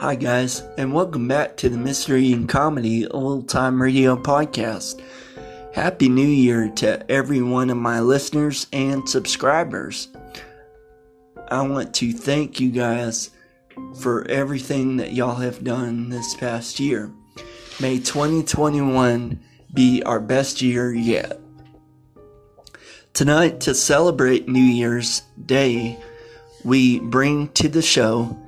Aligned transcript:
Hi, 0.00 0.14
guys, 0.14 0.62
and 0.78 0.94
welcome 0.94 1.28
back 1.28 1.58
to 1.58 1.68
the 1.68 1.76
Mystery 1.76 2.32
and 2.32 2.48
Comedy 2.48 3.06
Old 3.08 3.50
Time 3.50 3.82
Radio 3.82 4.16
Podcast. 4.16 5.02
Happy 5.74 6.08
New 6.08 6.26
Year 6.26 6.70
to 6.76 7.04
every 7.12 7.42
one 7.42 7.68
of 7.68 7.76
my 7.76 8.00
listeners 8.00 8.66
and 8.72 9.06
subscribers. 9.06 10.08
I 11.48 11.60
want 11.68 11.92
to 11.96 12.14
thank 12.14 12.60
you 12.60 12.70
guys 12.70 13.28
for 14.00 14.26
everything 14.26 14.96
that 14.96 15.12
y'all 15.12 15.34
have 15.34 15.62
done 15.62 16.08
this 16.08 16.34
past 16.34 16.80
year. 16.80 17.12
May 17.78 17.98
2021 17.98 19.38
be 19.74 20.02
our 20.04 20.18
best 20.18 20.62
year 20.62 20.94
yet. 20.94 21.38
Tonight, 23.12 23.60
to 23.60 23.74
celebrate 23.74 24.48
New 24.48 24.60
Year's 24.60 25.20
Day, 25.44 25.98
we 26.64 27.00
bring 27.00 27.48
to 27.48 27.68
the 27.68 27.82
show 27.82 28.38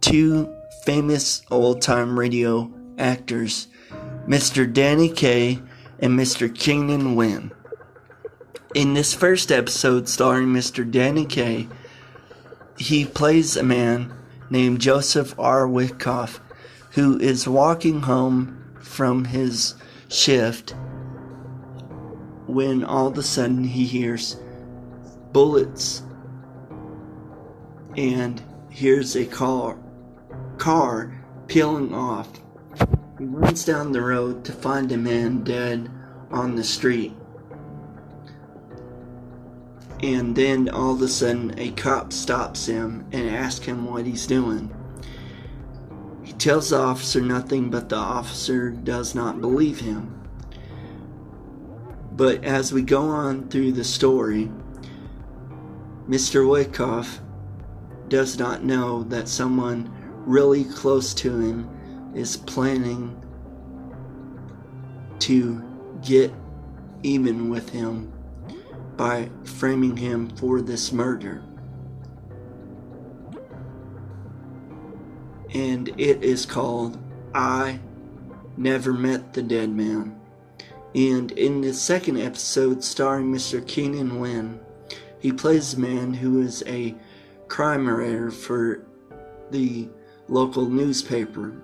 two 0.00 0.54
famous 0.84 1.40
old 1.50 1.80
time 1.80 2.18
radio 2.18 2.70
actors, 2.98 3.68
Mr. 4.28 4.70
Danny 4.70 5.08
Kaye 5.08 5.60
and 5.98 6.18
Mr. 6.18 6.54
Keenan 6.54 7.14
Wynn. 7.16 7.52
In 8.74 8.92
this 8.92 9.14
first 9.14 9.50
episode, 9.50 10.08
starring 10.08 10.48
Mr. 10.48 10.88
Danny 10.88 11.24
Kaye, 11.24 11.68
he 12.76 13.06
plays 13.06 13.56
a 13.56 13.62
man 13.62 14.12
named 14.50 14.80
Joseph 14.80 15.34
R. 15.38 15.66
Wyckoff 15.66 16.40
who 16.92 17.18
is 17.18 17.48
walking 17.48 18.02
home 18.02 18.76
from 18.80 19.24
his 19.24 19.74
shift 20.08 20.74
when 22.46 22.84
all 22.84 23.06
of 23.06 23.16
a 23.16 23.22
sudden 23.22 23.64
he 23.64 23.86
hears 23.86 24.36
bullets 25.32 26.02
and 27.96 28.42
hears 28.70 29.16
a 29.16 29.24
car 29.24 29.76
car 30.58 31.24
peeling 31.46 31.94
off. 31.94 32.28
He 33.18 33.24
runs 33.24 33.64
down 33.64 33.92
the 33.92 34.02
road 34.02 34.44
to 34.44 34.52
find 34.52 34.90
a 34.90 34.96
man 34.96 35.44
dead 35.44 35.90
on 36.30 36.56
the 36.56 36.64
street. 36.64 37.14
And 40.00 40.34
then 40.36 40.68
all 40.68 40.92
of 40.92 41.02
a 41.02 41.08
sudden, 41.08 41.58
a 41.58 41.70
cop 41.70 42.12
stops 42.12 42.66
him 42.66 43.06
and 43.12 43.30
asks 43.30 43.64
him 43.64 43.84
what 43.84 44.04
he's 44.04 44.26
doing. 44.26 44.74
He 46.22 46.32
tells 46.32 46.70
the 46.70 46.78
officer 46.78 47.20
nothing, 47.20 47.70
but 47.70 47.88
the 47.88 47.96
officer 47.96 48.70
does 48.70 49.14
not 49.14 49.40
believe 49.40 49.80
him. 49.80 50.20
But 52.12 52.44
as 52.44 52.72
we 52.72 52.82
go 52.82 53.02
on 53.02 53.48
through 53.48 53.72
the 53.72 53.84
story, 53.84 54.50
Mr. 56.08 56.48
Wyckoff 56.48 57.20
does 58.08 58.38
not 58.38 58.62
know 58.62 59.04
that 59.04 59.28
someone 59.28 59.90
really 60.26 60.64
close 60.64 61.14
to 61.14 61.38
him 61.38 62.12
is 62.14 62.36
planning 62.36 63.20
to 65.20 65.62
get 66.02 66.32
even 67.02 67.48
with 67.48 67.70
him 67.70 68.12
by 68.96 69.28
framing 69.44 69.96
him 69.96 70.28
for 70.36 70.60
this 70.60 70.92
murder. 70.92 71.42
And 75.52 75.88
it 76.00 76.22
is 76.22 76.46
called 76.46 76.98
I 77.34 77.80
Never 78.56 78.92
Met 78.92 79.32
the 79.32 79.42
Dead 79.42 79.70
Man. 79.70 80.20
And 80.94 81.32
in 81.32 81.60
the 81.60 81.74
second 81.74 82.18
episode, 82.18 82.82
starring 82.82 83.32
Mr. 83.32 83.66
Keenan 83.66 84.20
Wynn, 84.20 84.60
he 85.20 85.32
plays 85.32 85.74
a 85.74 85.80
man 85.80 86.14
who 86.14 86.40
is 86.40 86.62
a 86.66 86.94
crime 87.48 87.88
writer 87.88 88.30
for 88.30 88.86
the 89.50 89.88
local 90.28 90.68
newspaper. 90.68 91.62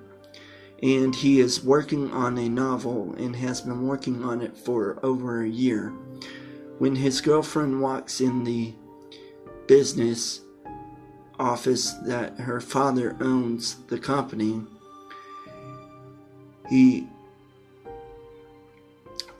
And 0.83 1.14
he 1.14 1.41
is 1.41 1.62
working 1.62 2.10
on 2.12 2.38
a 2.38 2.48
novel 2.48 3.15
and 3.19 3.37
has 3.37 3.60
been 3.60 3.87
working 3.87 4.25
on 4.25 4.41
it 4.41 4.56
for 4.56 4.98
over 5.03 5.43
a 5.43 5.48
year. 5.48 5.93
When 6.78 6.97
his 6.97 7.20
girlfriend 7.20 7.82
walks 7.82 8.20
in 8.20 8.44
the 8.44 8.75
business 9.66 10.41
office 11.38 11.93
that 12.04 12.38
her 12.41 12.60
father 12.60 13.16
owns 13.20 13.76
the 13.88 13.99
company, 13.99 14.62
he 16.70 17.06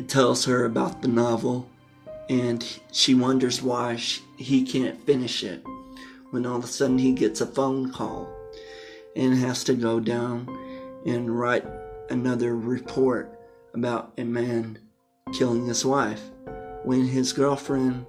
tells 0.09 0.45
her 0.45 0.65
about 0.65 1.01
the 1.01 1.09
novel 1.09 1.69
and 2.29 2.65
she 2.93 3.15
wonders 3.15 3.63
why 3.63 3.97
she, 3.97 4.23
he 4.37 4.63
can't 4.65 5.05
finish 5.05 5.43
it 5.43 5.65
when 6.31 6.47
all 6.47 6.57
of 6.57 6.65
a 6.65 6.67
sudden 6.67 6.99
he 6.99 7.13
gets 7.13 7.41
a 7.41 7.47
phone 7.47 7.91
call 7.93 8.29
and 9.17 9.37
has 9.39 9.65
to 9.65 9.75
go 9.75 10.01
down 10.01 10.49
and 11.07 11.39
write 11.39 11.65
another 12.11 12.57
report 12.57 13.39
about 13.75 14.13
a 14.19 14.25
man 14.25 14.79
killing 15.33 15.67
his 15.67 15.85
wife 15.85 16.23
when 16.85 17.07
his 17.07 17.33
girlfriend 17.33 18.07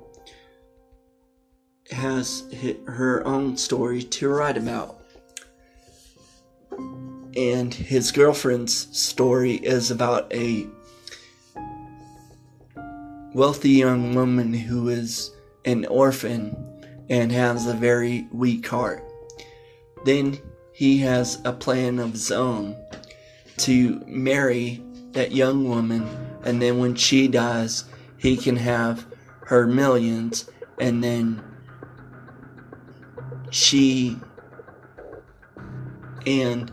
has 1.91 2.43
her 2.87 3.25
own 3.27 3.57
story 3.57 4.01
to 4.01 4.29
write 4.29 4.57
about. 4.57 5.01
And 7.35 7.73
his 7.73 8.11
girlfriend's 8.11 8.97
story 8.97 9.55
is 9.55 9.91
about 9.91 10.33
a 10.33 10.67
wealthy 13.33 13.69
young 13.69 14.13
woman 14.13 14.53
who 14.53 14.89
is 14.89 15.31
an 15.63 15.85
orphan 15.85 16.55
and 17.09 17.31
has 17.31 17.67
a 17.67 17.73
very 17.73 18.27
weak 18.31 18.67
heart. 18.67 19.03
Then 20.05 20.39
he 20.71 20.99
has 20.99 21.39
a 21.45 21.53
plan 21.53 21.99
of 21.99 22.11
his 22.11 22.31
own 22.31 22.75
to 23.57 24.01
marry 24.07 24.83
that 25.11 25.31
young 25.31 25.67
woman, 25.67 26.07
and 26.43 26.61
then 26.61 26.79
when 26.79 26.95
she 26.95 27.27
dies, 27.27 27.85
he 28.17 28.37
can 28.37 28.55
have 28.55 29.05
her 29.45 29.67
millions, 29.67 30.49
and 30.79 31.03
then 31.03 31.43
she 33.51 34.17
and 36.25 36.71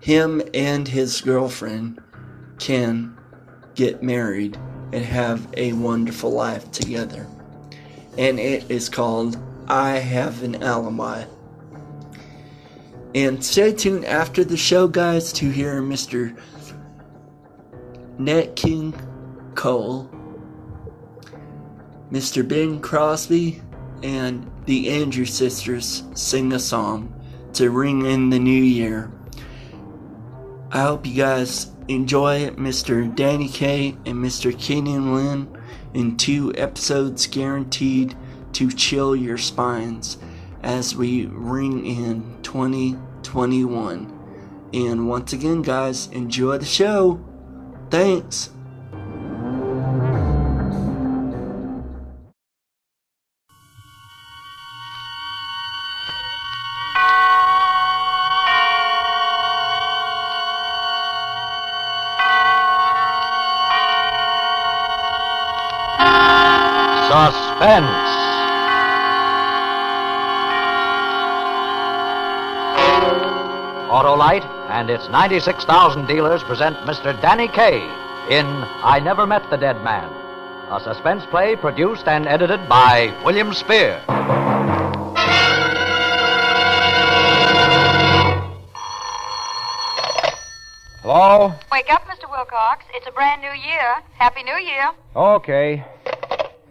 him 0.00 0.40
and 0.54 0.86
his 0.86 1.20
girlfriend 1.20 2.00
can 2.58 3.16
get 3.74 4.02
married 4.02 4.56
and 4.92 5.04
have 5.04 5.46
a 5.56 5.72
wonderful 5.72 6.30
life 6.30 6.70
together. 6.70 7.26
And 8.16 8.38
it 8.38 8.70
is 8.70 8.88
called 8.88 9.36
I 9.68 9.98
Have 9.98 10.42
an 10.42 10.62
Alibi. 10.62 11.24
And 13.16 13.42
stay 13.42 13.72
tuned 13.72 14.04
after 14.04 14.44
the 14.44 14.58
show, 14.58 14.86
guys, 14.86 15.32
to 15.32 15.48
hear 15.48 15.80
Mr. 15.80 16.38
Nat 18.18 18.54
King 18.56 18.92
Cole, 19.54 20.10
Mr. 22.12 22.46
Bing 22.46 22.78
Crosby, 22.78 23.62
and 24.02 24.50
the 24.66 24.90
Andrew 24.90 25.24
Sisters 25.24 26.02
sing 26.12 26.52
a 26.52 26.58
song 26.58 27.10
to 27.54 27.70
ring 27.70 28.04
in 28.04 28.28
the 28.28 28.38
new 28.38 28.62
year. 28.62 29.10
I 30.70 30.82
hope 30.82 31.06
you 31.06 31.14
guys 31.14 31.70
enjoy 31.88 32.50
Mr. 32.50 33.14
Danny 33.16 33.48
Kaye 33.48 33.96
and 34.04 34.16
Mr. 34.16 34.56
Keenan 34.58 35.10
Wynn 35.10 35.58
in 35.94 36.18
two 36.18 36.52
episodes 36.54 37.26
guaranteed 37.26 38.14
to 38.52 38.70
chill 38.70 39.16
your 39.16 39.38
spines 39.38 40.18
as 40.66 40.96
we 40.96 41.26
ring 41.26 41.86
in 41.86 42.42
2021. 42.42 44.12
And 44.74 45.08
once 45.08 45.32
again, 45.32 45.62
guys, 45.62 46.08
enjoy 46.08 46.58
the 46.58 46.64
show. 46.66 47.24
Thanks. 47.88 48.50
Suspense. 67.08 68.05
And 74.76 74.90
its 74.90 75.08
96,000 75.08 76.06
dealers 76.06 76.42
present 76.42 76.76
Mr. 76.80 77.18
Danny 77.22 77.48
Kaye 77.48 77.80
in 78.28 78.44
I 78.84 79.00
Never 79.02 79.26
Met 79.26 79.48
the 79.48 79.56
Dead 79.56 79.82
Man, 79.82 80.04
a 80.70 80.78
suspense 80.84 81.24
play 81.30 81.56
produced 81.56 82.06
and 82.06 82.26
edited 82.26 82.68
by 82.68 83.18
William 83.24 83.54
Spier. 83.54 83.98
Hello? 91.00 91.54
Wake 91.72 91.90
up, 91.90 92.02
Mr. 92.02 92.30
Wilcox. 92.30 92.84
It's 92.92 93.06
a 93.06 93.12
brand 93.12 93.40
new 93.40 93.48
year. 93.48 94.02
Happy 94.18 94.42
New 94.42 94.58
Year. 94.58 94.90
Okay. 95.16 95.86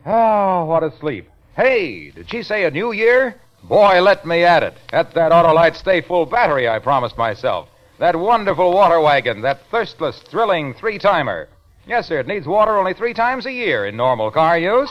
Oh, 0.05 0.65
what 0.65 0.83
a 0.83 0.95
sleep. 0.99 1.27
Hey, 1.55 2.11
did 2.11 2.29
she 2.29 2.43
say 2.43 2.65
a 2.65 2.69
new 2.69 2.91
year? 2.91 3.41
Boy, 3.63 3.99
let 3.99 4.27
me 4.27 4.43
at 4.43 4.61
it. 4.61 4.75
At 4.93 5.15
that 5.15 5.31
Autolite 5.31 5.75
Sta-Ful 5.75 6.27
battery 6.27 6.69
I 6.69 6.77
promised 6.77 7.17
myself. 7.17 7.67
That 7.97 8.17
wonderful 8.17 8.73
water 8.73 8.99
wagon, 8.99 9.41
that 9.41 9.61
thirstless, 9.71 10.19
thrilling 10.23 10.73
three 10.73 10.99
timer. 10.99 11.47
Yes, 11.87 12.07
sir, 12.07 12.19
it 12.19 12.27
needs 12.27 12.45
water 12.45 12.77
only 12.77 12.93
three 12.93 13.13
times 13.13 13.45
a 13.45 13.51
year 13.51 13.85
in 13.85 13.95
normal 13.95 14.31
car 14.31 14.57
use. 14.57 14.89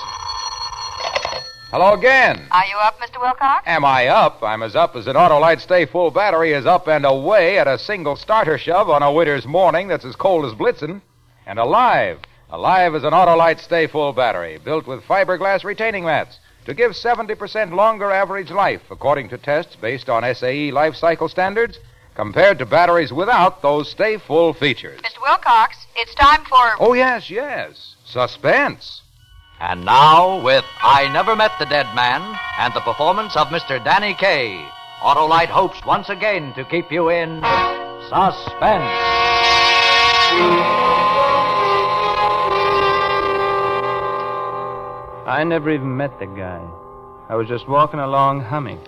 Hello 1.71 1.93
again. 1.93 2.47
Are 2.51 2.65
you 2.65 2.77
up, 2.79 2.99
Mr. 3.01 3.21
Wilcox? 3.21 3.65
Am 3.67 3.85
I 3.85 4.07
up? 4.07 4.43
I'm 4.43 4.63
as 4.63 4.75
up 4.75 4.97
as 4.97 5.07
an 5.07 5.17
Autolite 5.17 5.61
Sta-Ful 5.61 6.13
battery 6.13 6.53
is 6.53 6.65
up 6.65 6.89
and 6.89 7.05
away 7.05 7.59
at 7.59 7.69
a 7.69 7.79
single 7.79 8.17
starter 8.17 8.57
shove 8.57 8.89
on 8.89 9.03
a 9.03 9.13
winter's 9.13 9.47
morning 9.47 9.89
that's 9.89 10.05
as 10.07 10.17
cold 10.17 10.47
as 10.47 10.55
blitzen. 10.55 11.03
And 11.47 11.59
alive. 11.59 12.21
Alive 12.49 12.95
as 12.95 13.05
an 13.05 13.13
Autolite 13.13 13.61
Sta-Ful 13.61 14.15
battery, 14.15 14.59
built 14.65 14.87
with 14.87 15.03
fiberglass 15.03 15.63
retaining 15.63 16.05
mats 16.05 16.39
to 16.65 16.73
give 16.73 16.93
70% 16.93 17.75
longer 17.75 18.11
average 18.11 18.51
life, 18.51 18.83
according 18.91 19.29
to 19.29 19.37
tests 19.37 19.77
based 19.77 20.09
on 20.09 20.35
SAE 20.35 20.71
life 20.71 20.95
cycle 20.95 21.29
standards, 21.29 21.79
compared 22.15 22.59
to 22.59 22.67
batteries 22.67 23.13
without 23.13 23.63
those 23.63 23.91
Sta-Ful 23.91 24.55
features. 24.55 25.01
Mr. 25.01 25.21
Wilcox, 25.23 25.87
it's 25.97 26.15
time 26.15 26.45
for. 26.45 26.77
Oh, 26.81 26.95
yes, 26.95 27.31
yes. 27.31 27.97
Suspense. 28.05 29.03
And 29.61 29.85
now, 29.85 30.43
with 30.43 30.65
I 30.83 31.11
Never 31.13 31.37
Met 31.37 31.53
the 31.59 31.67
Dead 31.67 31.87
Man 31.95 32.39
and 32.59 32.75
the 32.75 32.81
performance 32.81 33.37
of 33.37 33.49
Mr. 33.49 33.83
Danny 33.85 34.15
Kaye, 34.15 34.67
Autolite 35.01 35.49
hopes 35.49 35.85
once 35.87 36.09
again 36.09 36.53
to 36.55 36.65
keep 36.65 36.91
you 36.91 37.11
in 37.11 37.41
suspense. 38.09 38.91
I 45.27 45.43
never 45.47 45.71
even 45.71 45.97
met 45.97 46.19
the 46.19 46.27
guy. 46.27 46.61
I 47.29 47.37
was 47.37 47.49
just 47.49 47.67
walking 47.69 48.01
along 48.01 48.43
humming 48.43 48.79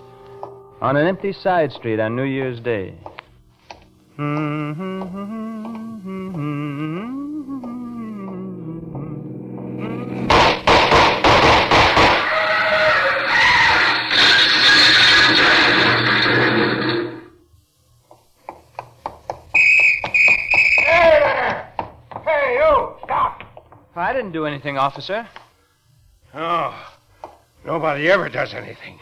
on 0.82 0.96
an 0.96 1.06
empty 1.06 1.32
side 1.32 1.72
street 1.72 1.99
on 1.99 2.14
New 2.14 2.25
Year's 2.25 2.61
Day. 2.61 2.94
Hey, 4.18 4.22
you! 22.54 22.96
Stop! 23.04 23.42
I 23.94 24.14
didn't 24.14 24.32
do 24.32 24.46
anything, 24.46 24.78
officer. 24.78 25.28
Oh, 26.32 26.74
nobody 27.66 28.10
ever 28.10 28.30
does 28.30 28.54
anything. 28.54 28.98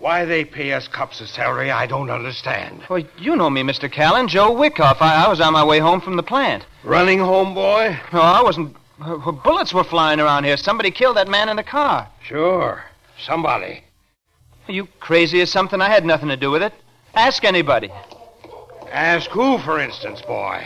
Why 0.00 0.24
they 0.24 0.46
pay 0.46 0.72
us 0.72 0.88
cops 0.88 1.20
a 1.20 1.26
salary, 1.26 1.70
I 1.70 1.86
don't 1.86 2.08
understand. 2.10 2.82
Well, 2.88 3.04
you 3.18 3.36
know 3.36 3.50
me, 3.50 3.60
Mr. 3.62 3.92
Callan. 3.92 4.28
Joe 4.28 4.50
Wyckoff. 4.50 5.02
I, 5.02 5.26
I 5.26 5.28
was 5.28 5.42
on 5.42 5.52
my 5.52 5.62
way 5.62 5.78
home 5.78 6.00
from 6.00 6.16
the 6.16 6.22
plant. 6.22 6.64
Running 6.84 7.18
home, 7.18 7.52
boy? 7.54 7.98
No, 8.10 8.20
I 8.22 8.42
wasn't. 8.42 8.74
uh, 9.02 9.30
Bullets 9.30 9.74
were 9.74 9.84
flying 9.84 10.18
around 10.18 10.44
here. 10.44 10.56
Somebody 10.56 10.90
killed 10.90 11.18
that 11.18 11.28
man 11.28 11.50
in 11.50 11.56
the 11.56 11.62
car. 11.62 12.08
Sure. 12.24 12.82
Somebody. 13.22 13.84
Are 14.68 14.72
you 14.72 14.86
crazy 15.00 15.42
or 15.42 15.46
something? 15.46 15.82
I 15.82 15.90
had 15.90 16.06
nothing 16.06 16.30
to 16.30 16.36
do 16.36 16.50
with 16.50 16.62
it. 16.62 16.72
Ask 17.14 17.44
anybody. 17.44 17.90
Ask 18.90 19.28
who, 19.30 19.58
for 19.58 19.78
instance, 19.78 20.22
boy? 20.22 20.64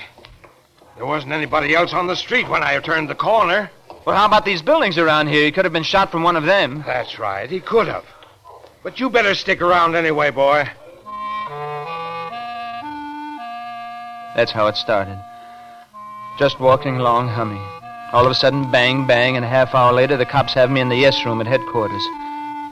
There 0.96 1.06
wasn't 1.06 1.32
anybody 1.32 1.74
else 1.74 1.92
on 1.92 2.06
the 2.06 2.14
street 2.14 2.48
when 2.48 2.62
I 2.62 2.78
turned 2.78 3.10
the 3.10 3.16
corner. 3.16 3.68
Well, 4.06 4.14
how 4.16 4.26
about 4.26 4.44
these 4.44 4.62
buildings 4.62 4.96
around 4.96 5.26
here? 5.26 5.44
He 5.44 5.50
could 5.50 5.64
have 5.64 5.72
been 5.72 5.82
shot 5.82 6.12
from 6.12 6.22
one 6.22 6.36
of 6.36 6.44
them. 6.44 6.84
That's 6.86 7.18
right. 7.18 7.50
He 7.50 7.58
could 7.58 7.88
have. 7.88 8.04
But 8.84 9.00
you 9.00 9.08
better 9.08 9.34
stick 9.34 9.62
around 9.62 9.96
anyway, 9.96 10.30
boy. 10.30 10.68
That's 14.36 14.52
how 14.52 14.66
it 14.66 14.76
started. 14.76 15.18
Just 16.38 16.60
walking 16.60 16.98
along 16.98 17.28
humming. 17.28 17.64
All 18.12 18.26
of 18.26 18.30
a 18.30 18.34
sudden, 18.34 18.70
bang, 18.70 19.06
bang, 19.06 19.36
and 19.36 19.44
a 19.44 19.48
half 19.48 19.74
hour 19.74 19.94
later, 19.94 20.18
the 20.18 20.26
cops 20.26 20.52
have 20.52 20.70
me 20.70 20.82
in 20.82 20.90
the 20.90 20.96
yes 20.96 21.24
room 21.24 21.40
at 21.40 21.46
headquarters. 21.46 22.04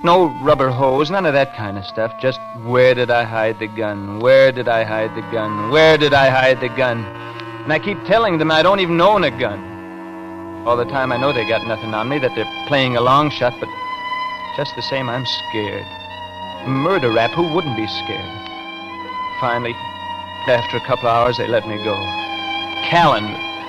No 0.04 0.26
rubber 0.42 0.68
hose, 0.68 1.10
none 1.10 1.24
of 1.24 1.32
that 1.32 1.56
kind 1.56 1.78
of 1.78 1.86
stuff. 1.86 2.12
Just 2.20 2.38
where 2.62 2.94
did 2.94 3.10
I 3.10 3.22
hide 3.22 3.58
the 3.58 3.68
gun? 3.68 4.20
Where 4.20 4.52
did 4.52 4.68
I 4.68 4.84
hide 4.84 5.14
the 5.14 5.22
gun? 5.32 5.70
Where 5.70 5.96
did 5.96 6.12
I 6.12 6.28
hide 6.28 6.60
the 6.60 6.68
gun? 6.68 7.06
And 7.64 7.72
I 7.72 7.78
keep 7.78 8.04
telling 8.04 8.36
them 8.36 8.50
I 8.50 8.62
don't 8.62 8.80
even 8.80 9.00
own 9.00 9.24
a 9.24 9.30
gun. 9.30 10.66
All 10.66 10.76
the 10.76 10.84
time 10.84 11.10
I 11.10 11.16
know 11.16 11.32
they 11.32 11.48
got 11.48 11.66
nothing 11.66 11.94
on 11.94 12.10
me, 12.10 12.18
that 12.18 12.34
they're 12.34 12.66
playing 12.68 12.96
a 12.96 13.00
long 13.00 13.30
shot, 13.30 13.54
but 13.58 13.68
just 14.58 14.76
the 14.76 14.82
same, 14.82 15.08
I'm 15.08 15.24
scared. 15.24 15.86
Murder 16.66 17.10
rap, 17.10 17.32
who 17.32 17.52
wouldn't 17.52 17.76
be 17.76 17.86
scared? 17.86 18.48
Finally, 19.40 19.74
after 20.46 20.76
a 20.76 20.86
couple 20.86 21.08
of 21.08 21.14
hours, 21.14 21.36
they 21.36 21.48
let 21.48 21.66
me 21.66 21.76
go. 21.82 21.94
Callan, 22.84 23.24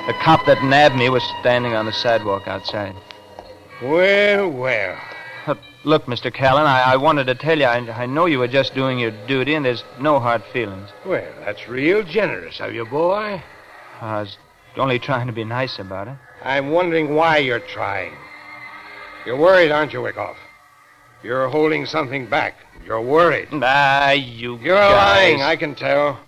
the 0.05 0.13
cop 0.21 0.45
that 0.45 0.63
nabbed 0.63 0.95
me, 0.95 1.09
was 1.09 1.23
standing 1.41 1.73
on 1.73 1.85
the 1.85 1.91
sidewalk 1.91 2.47
outside. 2.47 2.95
Well, 3.81 4.49
well. 4.49 4.97
Uh, 5.47 5.55
look, 5.83 6.05
Mr. 6.05 6.31
Callan, 6.31 6.65
I, 6.65 6.93
I 6.93 6.95
wanted 6.97 7.25
to 7.25 7.35
tell 7.35 7.57
you, 7.57 7.65
I, 7.65 7.77
I 7.77 8.05
know 8.05 8.27
you 8.27 8.37
were 8.39 8.47
just 8.47 8.75
doing 8.75 8.99
your 8.99 9.11
duty, 9.27 9.55
and 9.55 9.65
there's 9.65 9.83
no 9.99 10.19
hard 10.19 10.43
feelings. 10.53 10.89
Well, 11.05 11.33
that's 11.39 11.67
real 11.67 12.03
generous 12.03 12.59
of 12.59 12.73
you, 12.73 12.85
boy. 12.85 13.41
I 14.01 14.21
was 14.21 14.37
only 14.77 14.99
trying 14.99 15.27
to 15.27 15.33
be 15.33 15.43
nice 15.43 15.79
about 15.79 16.07
it. 16.07 16.17
I'm 16.43 16.69
wondering 16.69 17.15
why 17.15 17.37
you're 17.37 17.59
trying. 17.59 18.13
You're 19.25 19.37
worried, 19.37 19.71
aren't 19.71 19.93
you, 19.93 20.01
Wyckoff? 20.01 20.37
You're 21.23 21.47
holding 21.49 21.85
something 21.85 22.27
back. 22.27 22.55
You're 22.85 23.01
worried. 23.01 23.47
Ah, 23.53 24.11
you 24.11 24.57
You're 24.59 24.75
guys. 24.75 24.91
lying, 24.93 25.41
I 25.41 25.55
can 25.55 25.75
tell. 25.75 26.19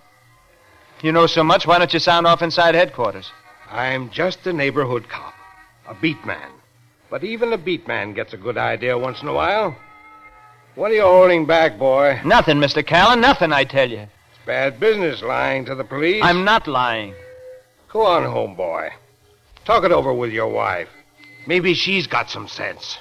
You 1.02 1.12
know 1.12 1.26
so 1.26 1.44
much, 1.44 1.66
why 1.66 1.78
don't 1.78 1.92
you 1.92 2.00
sound 2.00 2.26
off 2.26 2.42
inside 2.42 2.74
headquarters? 2.74 3.30
I'm 3.70 4.10
just 4.10 4.46
a 4.46 4.52
neighborhood 4.52 5.08
cop, 5.08 5.34
a 5.86 5.94
beat 5.94 6.24
man. 6.24 6.50
But 7.10 7.24
even 7.24 7.52
a 7.52 7.58
beat 7.58 7.86
man 7.86 8.14
gets 8.14 8.32
a 8.32 8.36
good 8.36 8.56
idea 8.56 8.96
once 8.98 9.20
in 9.22 9.28
a 9.28 9.32
while. 9.32 9.76
What 10.74 10.90
are 10.90 10.94
you 10.94 11.02
holding 11.02 11.46
back, 11.46 11.78
boy? 11.78 12.20
Nothing, 12.24 12.56
Mr. 12.58 12.86
Callan, 12.86 13.20
nothing, 13.20 13.52
I 13.52 13.64
tell 13.64 13.88
you. 13.88 14.00
It's 14.00 14.44
bad 14.46 14.80
business 14.80 15.22
lying 15.22 15.64
to 15.66 15.74
the 15.74 15.84
police. 15.84 16.22
I'm 16.22 16.44
not 16.44 16.66
lying. 16.66 17.14
Go 17.92 18.04
on 18.04 18.24
home, 18.24 18.54
boy. 18.54 18.90
Talk 19.64 19.84
it 19.84 19.92
over 19.92 20.12
with 20.12 20.32
your 20.32 20.48
wife. 20.48 20.88
Maybe 21.46 21.74
she's 21.74 22.06
got 22.06 22.28
some 22.30 22.48
sense. 22.48 22.98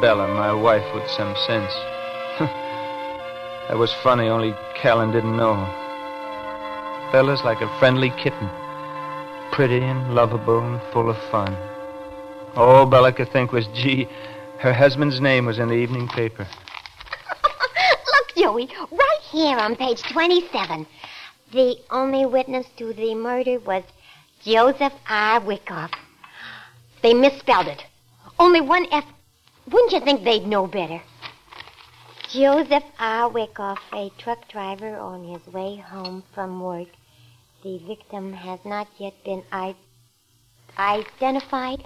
Bella, 0.00 0.28
my 0.28 0.52
wife, 0.52 0.84
with 0.94 1.10
some 1.10 1.34
sense. 1.46 1.72
that 2.38 3.76
was 3.76 3.92
funny, 3.94 4.28
only 4.28 4.54
Callan 4.76 5.10
didn't 5.10 5.36
know. 5.36 5.56
Bella's 7.10 7.42
like 7.42 7.60
a 7.60 7.78
friendly 7.78 8.10
kitten. 8.10 8.48
Pretty 9.50 9.80
and 9.80 10.14
lovable 10.14 10.60
and 10.60 10.80
full 10.92 11.10
of 11.10 11.16
fun. 11.30 11.56
All 12.54 12.86
Bella 12.86 13.12
could 13.12 13.32
think 13.32 13.50
was, 13.50 13.66
gee, 13.68 14.06
her 14.58 14.72
husband's 14.72 15.20
name 15.20 15.46
was 15.46 15.58
in 15.58 15.68
the 15.68 15.74
evening 15.74 16.06
paper. 16.06 16.46
Look, 17.42 18.36
Joey, 18.36 18.68
right 18.92 19.20
here 19.30 19.58
on 19.58 19.74
page 19.74 20.02
27. 20.02 20.86
The 21.52 21.76
only 21.90 22.24
witness 22.24 22.66
to 22.76 22.92
the 22.92 23.14
murder 23.14 23.58
was 23.58 23.82
Joseph 24.44 24.92
R. 25.08 25.40
Wyckoff. 25.40 25.90
They 27.02 27.14
misspelled 27.14 27.66
it. 27.66 27.84
Only 28.38 28.60
one 28.60 28.86
F. 28.92 29.04
Wouldn't 29.70 29.92
you 29.92 30.00
think 30.00 30.24
they'd 30.24 30.46
know 30.46 30.66
better? 30.66 31.02
Joseph 32.30 32.84
R. 32.98 33.28
Wyckoff, 33.28 33.78
a 33.92 34.10
truck 34.18 34.48
driver 34.48 34.96
on 34.96 35.24
his 35.24 35.46
way 35.52 35.76
home 35.76 36.22
from 36.34 36.62
work. 36.62 36.88
The 37.62 37.78
victim 37.86 38.32
has 38.32 38.60
not 38.64 38.88
yet 38.98 39.12
been 39.24 39.42
I- 39.52 39.76
identified. 40.78 41.84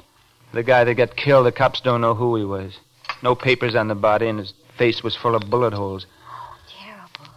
The 0.53 0.63
guy 0.63 0.85
that 0.85 0.95
got 0.95 1.17
killed, 1.17 1.47
the 1.47 1.53
cops 1.53 1.81
don't 1.81 2.01
know 2.01 2.15
who 2.15 2.37
he 2.37 2.45
was. 2.45 2.79
No 3.21 3.35
papers 3.35 3.75
on 3.75 3.89
the 3.89 3.95
body, 3.97 4.29
and 4.29 4.39
his 4.39 4.53
face 4.79 5.03
was 5.03 5.17
full 5.17 5.35
of 5.35 5.51
bullet 5.51 5.73
holes. 5.73 6.07
Oh, 6.31 6.57
Terrible. 6.79 7.35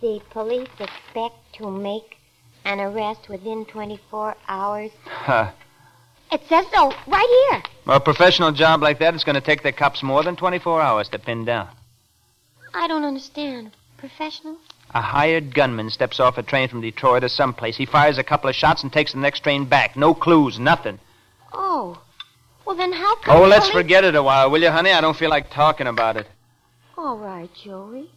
The 0.00 0.20
police 0.30 0.68
expect 0.80 1.36
to 1.58 1.70
make 1.70 2.16
an 2.64 2.80
arrest 2.80 3.28
within 3.28 3.64
24 3.66 4.36
hours. 4.48 4.90
Ha. 5.06 5.54
It 6.32 6.42
says 6.48 6.66
so 6.72 6.92
right 7.08 7.50
here. 7.50 7.62
Well, 7.86 7.96
a 7.96 8.00
professional 8.00 8.52
job 8.52 8.82
like 8.82 9.00
that 9.00 9.14
is 9.14 9.24
going 9.24 9.34
to 9.34 9.40
take 9.40 9.62
the 9.62 9.72
cops 9.72 10.02
more 10.02 10.22
than 10.22 10.36
24 10.36 10.80
hours 10.80 11.08
to 11.08 11.18
pin 11.18 11.44
down. 11.44 11.68
I 12.72 12.86
don't 12.86 13.04
understand. 13.04 13.72
Professional? 13.96 14.56
A 14.94 15.00
hired 15.00 15.54
gunman 15.54 15.90
steps 15.90 16.20
off 16.20 16.38
a 16.38 16.42
train 16.42 16.68
from 16.68 16.80
Detroit 16.80 17.24
or 17.24 17.28
someplace. 17.28 17.76
He 17.76 17.86
fires 17.86 18.18
a 18.18 18.24
couple 18.24 18.48
of 18.48 18.56
shots 18.56 18.82
and 18.82 18.92
takes 18.92 19.12
the 19.12 19.18
next 19.18 19.40
train 19.40 19.64
back. 19.64 19.96
No 19.96 20.14
clues, 20.14 20.58
nothing. 20.58 20.98
Oh. 21.52 22.00
Well, 22.64 22.76
then 22.76 22.92
how 22.92 23.16
come... 23.16 23.36
Oh, 23.36 23.46
let's 23.46 23.70
police- 23.70 23.82
forget 23.82 24.04
it 24.04 24.14
a 24.14 24.22
while, 24.22 24.50
will 24.50 24.62
you, 24.62 24.70
honey? 24.70 24.92
I 24.92 25.00
don't 25.00 25.16
feel 25.16 25.30
like 25.30 25.50
talking 25.50 25.86
about 25.86 26.16
it. 26.16 26.26
All 26.96 27.18
right, 27.18 27.50
Joey. 27.64 28.10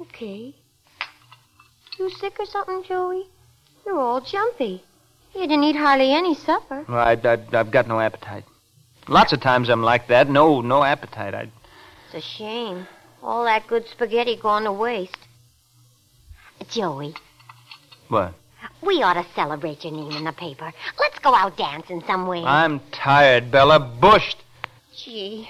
Okay. 0.00 0.54
You 1.98 2.10
sick 2.10 2.40
or 2.40 2.46
something, 2.46 2.82
Joey? 2.82 3.28
You're 3.84 3.98
all 3.98 4.20
jumpy. 4.20 4.82
You 5.34 5.42
didn't 5.42 5.64
eat 5.64 5.76
hardly 5.76 6.12
any 6.12 6.34
supper. 6.34 6.84
Well, 6.88 6.98
I, 6.98 7.12
I, 7.12 7.38
I've 7.58 7.70
got 7.70 7.86
no 7.86 8.00
appetite. 8.00 8.44
Lots 9.08 9.32
of 9.32 9.40
times 9.40 9.68
I'm 9.68 9.82
like 9.82 10.08
that. 10.08 10.28
No, 10.28 10.60
no 10.60 10.82
appetite. 10.84 11.34
I. 11.34 11.50
It's 12.06 12.14
a 12.14 12.20
shame. 12.20 12.86
All 13.22 13.44
that 13.44 13.66
good 13.66 13.86
spaghetti 13.88 14.36
gone 14.36 14.64
to 14.64 14.72
waste. 14.72 15.16
Joey, 16.68 17.14
What? 18.08 18.34
we 18.82 19.02
ought 19.02 19.14
to 19.14 19.26
celebrate 19.34 19.82
your 19.82 19.92
name 19.92 20.12
in 20.12 20.24
the 20.24 20.32
paper. 20.32 20.72
Let's 20.98 21.18
go 21.18 21.34
out 21.34 21.56
dancing 21.56 22.02
somewhere. 22.06 22.42
I'm 22.44 22.80
tired, 22.92 23.50
Bella. 23.50 23.80
Bushed. 23.80 24.36
Gee, 24.94 25.48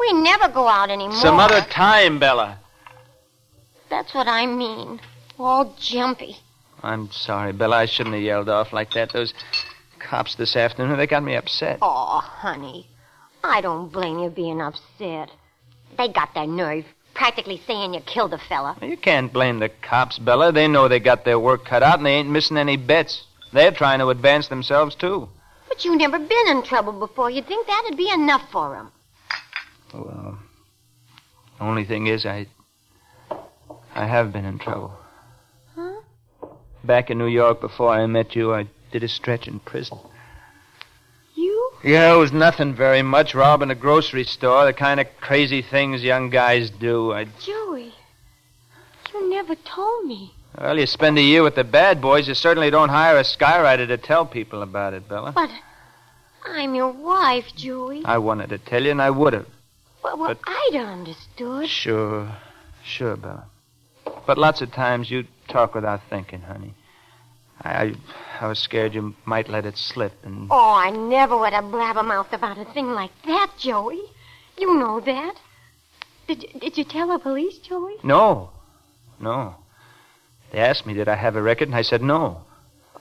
we 0.00 0.12
never 0.14 0.48
go 0.48 0.66
out 0.66 0.90
anymore. 0.90 1.12
Some 1.16 1.38
other 1.38 1.60
time, 1.60 2.18
Bella. 2.18 2.58
That's 3.90 4.14
what 4.14 4.26
I 4.26 4.46
mean. 4.46 5.00
All 5.38 5.74
jumpy. 5.78 6.38
I'm 6.82 7.10
sorry, 7.10 7.52
Bella. 7.52 7.78
I 7.78 7.86
shouldn't 7.86 8.14
have 8.14 8.22
yelled 8.22 8.48
off 8.48 8.72
like 8.72 8.92
that. 8.92 9.12
Those 9.12 9.34
cops 9.98 10.36
this 10.36 10.56
afternoon, 10.56 10.96
they 10.96 11.06
got 11.06 11.22
me 11.22 11.34
upset. 11.34 11.78
Oh, 11.82 12.20
honey, 12.22 12.86
I 13.42 13.60
don't 13.60 13.92
blame 13.92 14.18
you 14.20 14.30
being 14.30 14.60
upset. 14.60 15.30
They 15.96 16.08
got 16.08 16.34
their 16.34 16.46
nerve, 16.46 16.84
practically 17.14 17.60
saying 17.66 17.94
you 17.94 18.00
killed 18.00 18.32
a 18.32 18.38
fella. 18.38 18.76
You 18.80 18.96
can't 18.96 19.32
blame 19.32 19.58
the 19.58 19.68
cops, 19.68 20.18
Bella. 20.18 20.52
They 20.52 20.68
know 20.68 20.86
they 20.86 21.00
got 21.00 21.24
their 21.24 21.38
work 21.40 21.64
cut 21.64 21.82
out 21.82 21.98
and 21.98 22.06
they 22.06 22.14
ain't 22.14 22.30
missing 22.30 22.56
any 22.56 22.76
bets. 22.76 23.24
They're 23.52 23.72
trying 23.72 23.98
to 23.98 24.08
advance 24.10 24.48
themselves, 24.48 24.94
too. 24.94 25.28
But 25.68 25.84
you 25.84 25.96
never 25.96 26.18
been 26.18 26.48
in 26.48 26.62
trouble 26.62 26.92
before. 26.92 27.30
You'd 27.30 27.46
think 27.46 27.66
that'd 27.66 27.96
be 27.96 28.10
enough 28.10 28.50
for 28.52 28.76
'em. 28.76 28.92
Well, 29.92 30.38
the 31.58 31.64
only 31.64 31.84
thing 31.84 32.06
is, 32.06 32.24
I. 32.24 32.46
I 33.94 34.06
have 34.06 34.32
been 34.32 34.44
in 34.44 34.58
trouble. 34.58 34.92
Back 36.88 37.10
in 37.10 37.18
New 37.18 37.26
York 37.26 37.60
before 37.60 37.90
I 37.90 38.06
met 38.06 38.34
you, 38.34 38.54
I 38.54 38.66
did 38.92 39.04
a 39.04 39.08
stretch 39.08 39.46
in 39.46 39.60
prison. 39.60 39.98
You? 41.34 41.70
Yeah, 41.84 42.14
it 42.14 42.16
was 42.16 42.32
nothing 42.32 42.74
very 42.74 43.02
much. 43.02 43.34
Robbing 43.34 43.70
a 43.70 43.74
grocery 43.74 44.24
store, 44.24 44.64
the 44.64 44.72
kind 44.72 44.98
of 44.98 45.06
crazy 45.20 45.60
things 45.60 46.02
young 46.02 46.30
guys 46.30 46.70
do. 46.70 47.12
I. 47.12 47.26
Joey, 47.44 47.92
you 49.12 49.28
never 49.28 49.54
told 49.54 50.06
me. 50.06 50.32
Well, 50.58 50.78
you 50.78 50.86
spend 50.86 51.18
a 51.18 51.20
year 51.20 51.42
with 51.42 51.56
the 51.56 51.62
bad 51.62 52.00
boys, 52.00 52.26
you 52.26 52.32
certainly 52.32 52.70
don't 52.70 52.88
hire 52.88 53.18
a 53.18 53.22
skywriter 53.22 53.86
to 53.86 53.98
tell 53.98 54.24
people 54.24 54.62
about 54.62 54.94
it, 54.94 55.06
Bella. 55.10 55.32
But 55.32 55.50
I'm 56.46 56.74
your 56.74 56.90
wife, 56.90 57.54
Joey. 57.54 58.02
I 58.06 58.16
wanted 58.16 58.48
to 58.48 58.56
tell 58.56 58.82
you, 58.82 58.92
and 58.92 59.02
I 59.02 59.10
would 59.10 59.34
have. 59.34 59.46
Well, 60.02 60.16
well 60.16 60.28
but- 60.28 60.38
I'd 60.46 60.76
understood. 60.76 61.68
Sure, 61.68 62.34
sure, 62.82 63.18
Bella. 63.18 63.44
But 64.26 64.38
lots 64.38 64.62
of 64.62 64.72
times 64.72 65.10
you 65.10 65.26
talk 65.48 65.74
without 65.74 66.00
thinking, 66.08 66.40
honey. 66.40 66.74
I, 67.68 67.94
I, 68.40 68.46
was 68.48 68.58
scared 68.58 68.94
you 68.94 69.14
might 69.24 69.48
let 69.48 69.66
it 69.66 69.76
slip, 69.76 70.12
and 70.24 70.48
Oh, 70.50 70.74
I 70.74 70.90
never 70.90 71.36
would 71.36 71.52
have 71.52 71.64
blabbermouthed 71.64 72.32
about 72.32 72.58
a 72.58 72.64
thing 72.64 72.92
like 72.92 73.10
that, 73.26 73.52
Joey. 73.58 74.02
You 74.56 74.78
know 74.78 75.00
that. 75.00 75.34
Did 76.26 76.42
you, 76.42 76.60
did 76.60 76.78
you 76.78 76.84
tell 76.84 77.08
the 77.08 77.18
police, 77.18 77.58
Joey? 77.58 77.96
no, 78.02 78.50
no. 79.20 79.54
They 80.52 80.60
asked 80.60 80.86
me 80.86 80.94
did 80.94 81.08
I 81.08 81.16
have 81.16 81.36
a 81.36 81.42
record, 81.42 81.68
and 81.68 81.76
I 81.76 81.82
said 81.82 82.02
no. 82.02 82.42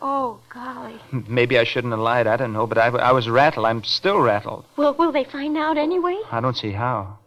Oh, 0.02 0.40
golly. 0.54 1.00
Maybe 1.12 1.58
I 1.58 1.64
shouldn't 1.64 1.94
have 1.94 2.00
lied. 2.00 2.28
I 2.28 2.38
don't 2.38 2.54
know, 2.54 2.68
but 2.68 2.78
I, 2.78 2.88
I 2.88 3.12
was 3.14 3.30
rattled. 3.30 3.66
I'm 3.66 3.84
still 3.84 4.20
rattled. 4.20 4.66
Well, 4.76 4.94
will 4.94 5.12
they 5.12 5.24
find 5.24 5.58
out 5.58 5.78
anyway? 5.78 6.18
I 6.30 6.40
don't 6.42 6.58
see 6.58 6.72
how. 6.72 7.18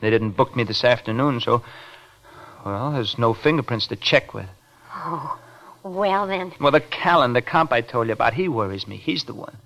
They 0.00 0.10
didn't 0.10 0.32
book 0.32 0.56
me 0.56 0.64
this 0.64 0.82
afternoon, 0.82 1.40
so 1.40 1.62
well, 2.64 2.92
there's 2.92 3.18
no 3.18 3.34
fingerprints 3.34 3.86
to 3.88 3.96
check 3.96 4.32
with. 4.34 4.48
Oh, 4.94 5.38
well 5.84 6.26
then. 6.26 6.52
Well, 6.60 6.72
the 6.72 6.80
Callan, 6.80 7.34
the 7.34 7.42
comp 7.42 7.72
I 7.72 7.80
told 7.80 8.08
you 8.08 8.14
about, 8.14 8.34
he 8.34 8.48
worries 8.48 8.88
me. 8.88 8.96
He's 8.96 9.24
the 9.24 9.34
one. 9.34 9.56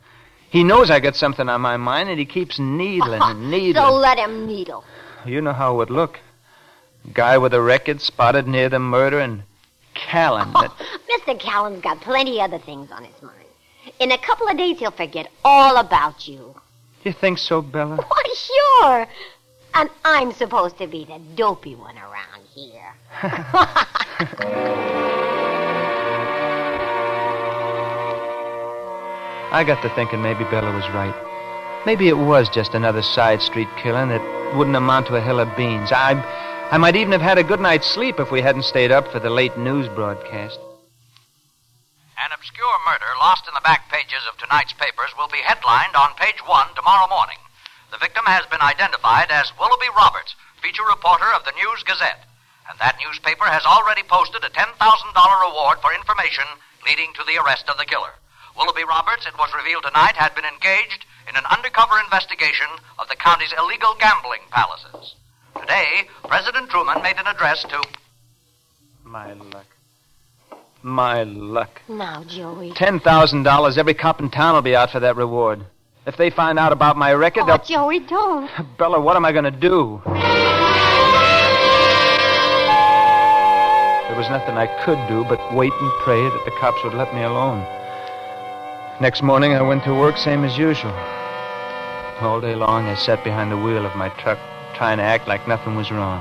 He 0.50 0.64
knows 0.64 0.90
I 0.90 1.00
got 1.00 1.14
something 1.14 1.48
on 1.48 1.60
my 1.60 1.76
mind, 1.76 2.08
and 2.08 2.18
he 2.18 2.24
keeps 2.26 2.58
needling 2.58 3.22
and 3.22 3.50
needling. 3.50 3.86
So 3.86 3.94
let 3.94 4.18
him 4.18 4.46
needle. 4.46 4.84
You 5.24 5.40
know 5.40 5.52
how 5.52 5.74
it 5.74 5.76
would 5.76 5.90
look. 5.90 6.20
Guy 7.12 7.38
with 7.38 7.54
a 7.54 7.60
record 7.60 8.00
spotted 8.00 8.46
near 8.48 8.68
the 8.68 8.78
murder, 8.78 9.20
and 9.20 9.42
Callan. 9.94 10.52
That, 10.52 10.72
Mr. 11.26 11.38
Callan's 11.38 11.82
got 11.82 12.00
plenty 12.00 12.40
other 12.40 12.58
things 12.58 12.90
on 12.90 13.04
his 13.04 13.22
mind. 13.22 13.34
In 14.00 14.12
a 14.12 14.18
couple 14.18 14.48
of 14.48 14.56
days, 14.56 14.78
he'll 14.78 14.90
forget 14.90 15.28
all 15.44 15.76
about 15.76 16.26
you. 16.28 16.54
you 17.04 17.12
think 17.12 17.38
so, 17.38 17.62
Bella? 17.62 17.96
Why, 18.08 18.34
sure. 18.34 19.06
And 19.74 19.90
I'm 20.04 20.32
supposed 20.32 20.78
to 20.78 20.86
be 20.86 21.04
the 21.04 21.20
dopey 21.34 21.74
one 21.74 21.96
around 21.98 22.42
here. 22.54 22.94
I 29.50 29.64
got 29.64 29.80
to 29.80 29.88
thinking 29.96 30.20
maybe 30.20 30.44
Bella 30.44 30.68
was 30.72 30.84
right. 30.92 31.16
Maybe 31.86 32.08
it 32.08 32.18
was 32.18 32.50
just 32.50 32.74
another 32.74 33.00
side 33.00 33.40
street 33.40 33.68
killing 33.80 34.12
that 34.12 34.20
wouldn't 34.54 34.76
amount 34.76 35.06
to 35.08 35.16
a 35.16 35.24
hill 35.24 35.40
of 35.40 35.48
beans. 35.56 35.88
I, 35.88 36.20
I 36.70 36.76
might 36.76 36.96
even 36.96 37.12
have 37.12 37.24
had 37.24 37.38
a 37.38 37.44
good 37.44 37.60
night's 37.60 37.88
sleep 37.88 38.20
if 38.20 38.30
we 38.30 38.42
hadn't 38.42 38.68
stayed 38.68 38.92
up 38.92 39.08
for 39.08 39.20
the 39.20 39.30
late 39.30 39.56
news 39.56 39.88
broadcast. 39.88 40.60
An 42.20 42.28
obscure 42.36 42.76
murder 42.84 43.08
lost 43.20 43.48
in 43.48 43.54
the 43.54 43.64
back 43.64 43.88
pages 43.88 44.20
of 44.28 44.36
tonight's 44.36 44.74
papers 44.76 45.16
will 45.16 45.32
be 45.32 45.40
headlined 45.40 45.96
on 45.96 46.12
page 46.20 46.44
one 46.44 46.68
tomorrow 46.76 47.08
morning. 47.08 47.40
The 47.90 48.04
victim 48.04 48.28
has 48.28 48.44
been 48.52 48.60
identified 48.60 49.32
as 49.32 49.56
Willoughby 49.56 49.88
Roberts, 49.96 50.36
feature 50.60 50.84
reporter 50.84 51.32
of 51.32 51.48
the 51.48 51.56
News 51.56 51.80
Gazette. 51.88 52.28
And 52.68 52.76
that 52.84 53.00
newspaper 53.00 53.48
has 53.48 53.64
already 53.64 54.04
posted 54.04 54.44
a 54.44 54.52
$10,000 54.52 54.76
reward 54.76 55.80
for 55.80 55.96
information 55.96 56.44
leading 56.84 57.16
to 57.16 57.24
the 57.24 57.40
arrest 57.40 57.64
of 57.72 57.80
the 57.80 57.88
killer. 57.88 58.12
Willoughby 58.58 58.84
Roberts, 58.84 59.26
it 59.26 59.34
was 59.38 59.50
revealed 59.56 59.84
tonight, 59.84 60.16
had 60.16 60.34
been 60.34 60.44
engaged 60.44 61.06
in 61.28 61.36
an 61.36 61.44
undercover 61.50 61.98
investigation 62.00 62.66
of 62.98 63.08
the 63.08 63.16
county's 63.16 63.52
illegal 63.56 63.94
gambling 64.00 64.40
palaces. 64.50 65.14
Today, 65.60 66.08
President 66.26 66.68
Truman 66.70 67.02
made 67.02 67.16
an 67.18 67.26
address 67.26 67.62
to 67.64 67.82
My 69.04 69.32
luck. 69.34 69.66
My 70.82 71.22
luck. 71.24 71.80
now, 71.88 72.24
Joey. 72.24 72.72
Ten 72.72 73.00
thousand 73.00 73.42
dollars. 73.42 73.76
Every 73.78 73.94
cop 73.94 74.20
in 74.20 74.30
town 74.30 74.54
will 74.54 74.62
be 74.62 74.76
out 74.76 74.90
for 74.90 75.00
that 75.00 75.16
reward. 75.16 75.64
If 76.06 76.16
they 76.16 76.30
find 76.30 76.58
out 76.58 76.72
about 76.72 76.96
my 76.96 77.12
record, 77.12 77.42
Oh, 77.42 77.46
they'll. 77.46 77.58
Joey, 77.58 77.98
don't. 78.00 78.50
Bella, 78.78 79.00
what 79.00 79.16
am 79.16 79.24
I 79.24 79.32
going 79.32 79.44
to 79.44 79.50
do? 79.50 80.00
There 84.08 84.16
was 84.16 84.30
nothing 84.30 84.56
I 84.56 84.66
could 84.84 84.98
do 85.08 85.24
but 85.24 85.38
wait 85.54 85.72
and 85.72 85.90
pray 86.02 86.22
that 86.22 86.42
the 86.44 86.50
cops 86.58 86.82
would 86.84 86.94
let 86.94 87.14
me 87.14 87.22
alone. 87.22 87.66
Next 89.00 89.22
morning, 89.22 89.52
I 89.52 89.62
went 89.62 89.84
to 89.84 89.94
work 89.94 90.16
same 90.16 90.42
as 90.42 90.58
usual. 90.58 90.90
All 92.20 92.40
day 92.40 92.56
long, 92.56 92.86
I 92.86 92.96
sat 92.96 93.22
behind 93.22 93.52
the 93.52 93.56
wheel 93.56 93.86
of 93.86 93.94
my 93.94 94.08
truck, 94.08 94.38
trying 94.74 94.96
to 94.96 95.04
act 95.04 95.28
like 95.28 95.46
nothing 95.46 95.76
was 95.76 95.92
wrong. 95.92 96.20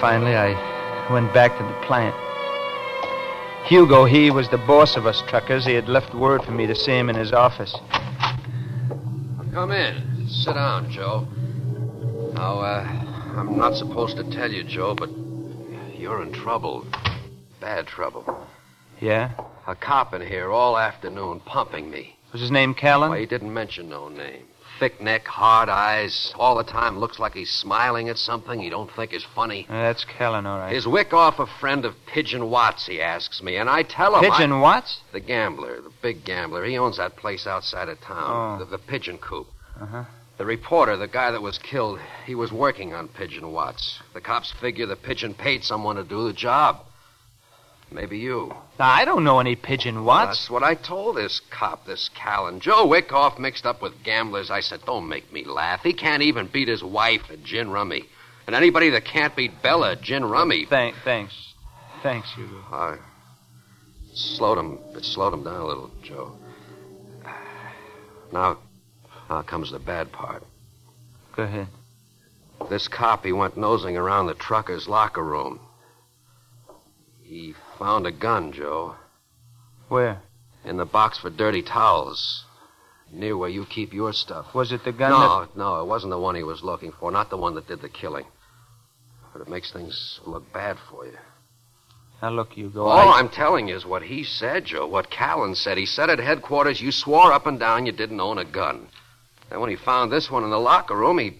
Finally, 0.00 0.36
I 0.36 0.54
went 1.12 1.34
back 1.34 1.58
to 1.58 1.64
the 1.64 1.86
plant. 1.86 2.14
Hugo, 3.66 4.04
he 4.04 4.30
was 4.30 4.48
the 4.48 4.58
boss 4.58 4.96
of 4.96 5.06
us 5.06 5.24
truckers. 5.26 5.66
He 5.66 5.74
had 5.74 5.88
left 5.88 6.14
word 6.14 6.44
for 6.44 6.52
me 6.52 6.68
to 6.68 6.74
see 6.76 6.92
him 6.92 7.10
in 7.10 7.16
his 7.16 7.32
office. 7.32 7.74
Come 9.52 9.72
in. 9.72 10.28
Sit 10.28 10.54
down, 10.54 10.88
Joe. 10.88 11.26
Now, 12.34 12.60
uh, 12.60 12.86
I'm 13.36 13.58
not 13.58 13.74
supposed 13.74 14.16
to 14.18 14.30
tell 14.30 14.52
you, 14.52 14.62
Joe, 14.62 14.94
but 14.94 15.10
you're 15.98 16.22
in 16.22 16.32
trouble. 16.32 16.86
Bad 17.60 17.88
trouble. 17.88 18.46
Yeah? 19.00 19.32
A 19.70 19.76
cop 19.76 20.12
in 20.14 20.20
here 20.20 20.50
all 20.50 20.76
afternoon 20.76 21.38
pumping 21.46 21.92
me. 21.92 22.16
Was 22.32 22.40
his 22.40 22.50
name 22.50 22.74
Callan? 22.74 23.10
Why, 23.10 23.20
he 23.20 23.26
didn't 23.26 23.54
mention 23.54 23.88
no 23.88 24.08
name. 24.08 24.42
Thick 24.80 25.00
neck, 25.00 25.28
hard 25.28 25.68
eyes, 25.68 26.32
all 26.36 26.56
the 26.56 26.64
time 26.64 26.98
looks 26.98 27.20
like 27.20 27.34
he's 27.34 27.50
smiling 27.52 28.08
at 28.08 28.18
something 28.18 28.58
he 28.58 28.68
don't 28.68 28.90
think 28.90 29.12
is 29.12 29.24
funny. 29.32 29.66
Uh, 29.68 29.74
that's 29.82 30.04
Callan, 30.04 30.44
all 30.44 30.58
right. 30.58 30.74
Is 30.74 30.86
Wickoff 30.86 31.38
a 31.38 31.46
friend 31.60 31.84
of 31.84 31.94
Pigeon 32.06 32.50
Watts, 32.50 32.86
he 32.88 33.00
asks 33.00 33.44
me, 33.44 33.58
and 33.58 33.70
I 33.70 33.84
tell 33.84 34.16
him 34.16 34.24
I- 34.28 34.36
Pigeon 34.36 34.58
Watts? 34.58 35.02
the 35.12 35.20
gambler, 35.20 35.80
the 35.80 35.92
big 36.02 36.24
gambler. 36.24 36.64
He 36.64 36.76
owns 36.76 36.96
that 36.96 37.14
place 37.14 37.46
outside 37.46 37.88
of 37.88 38.00
town, 38.00 38.58
Oh. 38.60 38.64
the, 38.64 38.76
the 38.76 38.78
Pigeon 38.78 39.18
Coop. 39.18 39.46
Uh-huh. 39.80 40.02
The 40.38 40.46
reporter, 40.46 40.96
the 40.96 41.06
guy 41.06 41.30
that 41.30 41.42
was 41.42 41.58
killed, 41.58 42.00
he 42.26 42.34
was 42.34 42.50
working 42.50 42.92
on 42.92 43.06
Pigeon 43.06 43.52
Watts. 43.52 44.00
The 44.14 44.20
cops 44.20 44.50
figure 44.60 44.86
the 44.86 44.96
Pigeon 44.96 45.32
paid 45.34 45.62
someone 45.62 45.94
to 45.94 46.02
do 46.02 46.26
the 46.26 46.32
job. 46.32 46.78
Maybe 47.92 48.18
you. 48.18 48.54
Now, 48.78 48.88
I 48.88 49.04
don't 49.04 49.24
know 49.24 49.40
any 49.40 49.56
Pigeon 49.56 50.04
Watts. 50.04 50.38
That's 50.38 50.50
what 50.50 50.62
I 50.62 50.74
told 50.74 51.16
this 51.16 51.40
cop, 51.50 51.86
this 51.86 52.08
Callan. 52.14 52.60
Joe 52.60 52.86
Wyckoff 52.86 53.38
mixed 53.38 53.66
up 53.66 53.82
with 53.82 54.04
gamblers. 54.04 54.50
I 54.50 54.60
said, 54.60 54.80
don't 54.86 55.08
make 55.08 55.32
me 55.32 55.44
laugh. 55.44 55.80
He 55.82 55.92
can't 55.92 56.22
even 56.22 56.46
beat 56.46 56.68
his 56.68 56.84
wife 56.84 57.22
at 57.30 57.42
gin 57.42 57.70
rummy. 57.70 58.04
And 58.46 58.54
anybody 58.54 58.90
that 58.90 59.04
can't 59.04 59.34
beat 59.34 59.60
Bella 59.62 59.92
at 59.92 60.02
gin 60.02 60.24
rummy. 60.24 60.66
Thank, 60.66 60.94
thanks. 61.04 61.34
Thanks, 62.02 62.32
Hugo. 62.34 62.64
I 62.70 62.98
slowed 64.14 64.58
him. 64.58 64.78
It 64.94 65.04
slowed 65.04 65.34
him 65.34 65.44
down 65.44 65.60
a 65.60 65.66
little, 65.66 65.90
Joe. 66.02 66.36
Now, 68.32 68.58
now 69.28 69.42
comes 69.42 69.72
the 69.72 69.78
bad 69.80 70.12
part. 70.12 70.44
Go 71.34 71.42
ahead. 71.42 71.68
This 72.68 72.88
cop, 72.88 73.24
he 73.24 73.32
went 73.32 73.56
nosing 73.56 73.96
around 73.96 74.26
the 74.26 74.34
trucker's 74.34 74.88
locker 74.88 75.24
room. 75.24 75.60
He 77.22 77.54
found 77.80 78.06
a 78.06 78.12
gun, 78.12 78.52
Joe, 78.52 78.94
Where? 79.88 80.20
in 80.64 80.76
the 80.76 80.84
box 80.84 81.18
for 81.18 81.30
dirty 81.30 81.62
towels. 81.62 82.44
Near 83.12 83.36
where 83.36 83.48
you 83.48 83.66
keep 83.68 83.92
your 83.92 84.12
stuff. 84.12 84.54
Was 84.54 84.70
it 84.70 84.84
the 84.84 84.92
gun 84.92 85.10
No, 85.10 85.48
no, 85.56 85.80
it 85.80 85.86
wasn't 85.88 86.10
the 86.12 86.18
one 86.20 86.36
he 86.36 86.44
was 86.44 86.62
looking 86.62 86.92
for, 86.92 87.10
not 87.10 87.28
the 87.28 87.36
one 87.36 87.56
that 87.56 87.66
did 87.66 87.80
the 87.80 87.88
killing. 87.88 88.26
But 89.32 89.42
it 89.42 89.48
makes 89.48 89.72
things 89.72 90.20
look 90.24 90.52
bad 90.52 90.76
for 90.88 91.06
you. 91.06 91.12
that... 91.12 91.20
Now, 92.22 92.30
look, 92.30 92.52
Hugo. 92.52 92.84
All 92.84 93.08
I- 93.08 93.18
I'm 93.18 93.30
telling 93.30 93.66
you 93.66 93.74
is 93.74 93.84
what 93.86 94.02
he 94.02 94.22
said, 94.22 94.66
Joe. 94.66 94.86
What 94.86 95.10
Callan 95.10 95.56
said. 95.56 95.76
He 95.78 95.86
said 95.86 96.08
at 96.10 96.18
headquarters 96.20 96.80
you 96.80 96.92
swore 96.92 97.32
up 97.32 97.46
and 97.46 97.58
down 97.58 97.86
you 97.86 97.92
didn't 97.92 98.20
own 98.20 98.38
a 98.38 98.44
gun. 98.44 98.86
Then 99.48 99.60
when 99.60 99.70
he 99.70 99.76
found 99.76 100.12
this 100.12 100.30
one 100.30 100.44
in 100.44 100.50
the 100.50 100.60
locker 100.60 100.96
room, 100.96 101.18
he 101.18 101.38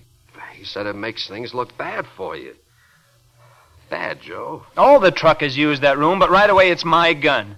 he 0.56 0.64
said 0.64 0.86
it 0.86 0.96
makes 0.96 1.28
things 1.28 1.54
look 1.54 1.76
bad 1.78 2.06
for 2.16 2.34
you. 2.36 2.54
Bad, 3.90 4.22
Joe. 4.22 4.64
All 4.76 5.00
the 5.00 5.10
truckers 5.10 5.56
used 5.56 5.82
that 5.82 5.98
room, 5.98 6.18
but 6.20 6.30
right 6.30 6.48
away 6.48 6.70
it's 6.70 6.84
my 6.84 7.12
gun. 7.12 7.56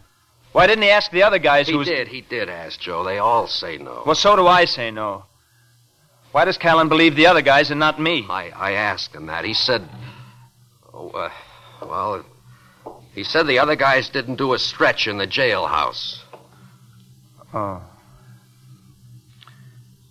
Why 0.53 0.67
didn't 0.67 0.83
he 0.83 0.91
ask 0.91 1.11
the 1.11 1.23
other 1.23 1.39
guys 1.39 1.67
He 1.67 1.73
who 1.73 1.79
was... 1.79 1.89
did. 1.89 2.09
He 2.09 2.23
did 2.23 2.49
ask 2.49 2.81
Joe. 2.81 3.05
They 3.05 3.19
all 3.19 3.47
say 3.47 3.79
no. 3.79 4.03
Well, 4.05 4.15
so 4.15 4.35
do 4.35 4.47
I 4.47 4.65
say 4.65 4.91
no. 4.91 5.25
Why 6.33 6.47
does 6.47 6.57
Callan 6.57 6.89
believe 6.89 7.15
the 7.15 7.27
other 7.27 7.43
guys 7.43 7.71
and 7.71 7.79
not 7.79 8.01
me? 8.01 8.27
I 8.29 8.49
I 8.49 8.73
asked 8.73 9.15
him 9.15 9.27
that. 9.27 9.45
He 9.45 9.53
said, 9.53 9.87
oh, 10.93 11.11
uh, 11.11 11.31
well, 11.83 12.25
he 13.15 13.23
said 13.23 13.47
the 13.47 13.59
other 13.59 13.77
guys 13.77 14.09
didn't 14.09 14.37
do 14.37 14.55
a 14.55 14.59
stretch 14.59 15.07
in 15.07 15.19
the 15.19 15.27
jailhouse. 15.27 16.19
Oh. 17.53 17.83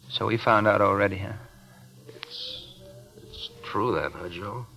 So 0.10 0.28
he 0.28 0.38
found 0.38 0.68
out 0.68 0.82
already, 0.82 1.18
huh? 1.18 1.34
It's 2.08 2.68
it's 3.24 3.50
true 3.63 3.96
then, 3.96 4.12
huh, 4.12 4.30
Joe? 4.30 4.68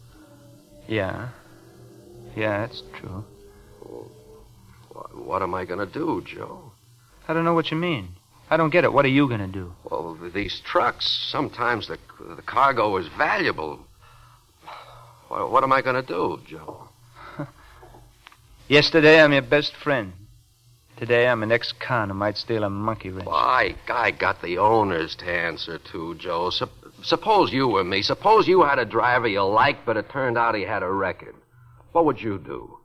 Yeah. 0.88 1.31
Yeah, 2.37 2.67
that's 2.67 2.83
true. 2.99 3.25
What, 4.93 5.26
what 5.26 5.43
am 5.43 5.55
I 5.55 5.64
going 5.64 5.81
to 5.81 5.93
do, 5.93 6.23
Joe? 6.26 6.73
I 7.26 7.33
don't 7.33 7.45
know 7.45 7.55
what 7.55 7.71
you 7.71 7.76
mean. 7.76 8.09
I 8.50 8.57
don't 8.57 8.71
get 8.71 8.85
it. 8.85 8.93
What 8.93 9.05
are 9.05 9.09
you 9.09 9.26
going 9.26 9.41
to 9.41 9.47
do? 9.47 9.73
Well, 9.91 10.19
these 10.35 10.61
trucks, 10.64 11.29
sometimes 11.31 11.88
the, 11.88 11.99
the 12.37 12.43
cargo 12.43 12.97
is 12.99 13.09
valuable. 13.17 13.81
What, 15.29 15.50
what 15.50 15.64
am 15.64 15.73
I 15.73 15.81
going 15.83 15.97
to 15.97 16.07
do, 16.07 16.41
Joe? 16.47 16.88
Yesterday, 18.69 19.21
I'm 19.21 19.33
your 19.33 19.43
best 19.43 19.75
friend. 19.75 20.12
Today, 20.97 21.26
I'm 21.26 21.43
an 21.43 21.50
ex-con 21.50 22.11
who 22.11 22.14
might 22.14 22.37
steal 22.37 22.62
a 22.62 22.71
monkey 22.71 23.11
wrench. 23.11 23.26
Well, 23.26 23.35
I, 23.35 23.75
I 23.88 24.12
got 24.12 24.43
the 24.43 24.59
owners 24.59 25.17
to 25.17 25.25
answer 25.25 25.79
to, 25.93 26.14
Joe. 26.17 26.50
Sup- 26.50 26.71
suppose 27.04 27.52
you 27.52 27.68
were 27.68 27.84
me. 27.84 28.02
Suppose 28.02 28.49
you 28.49 28.62
had 28.62 28.78
a 28.78 28.84
driver 28.84 29.28
you 29.28 29.42
liked, 29.42 29.87
but 29.87 29.96
it 29.96 30.11
turned 30.11 30.37
out 30.37 30.54
he 30.54 30.62
had 30.62 30.82
a 30.82 30.90
record. 30.90 31.34
What 31.92 32.04
would 32.06 32.20
you 32.20 32.38
do? 32.38 32.78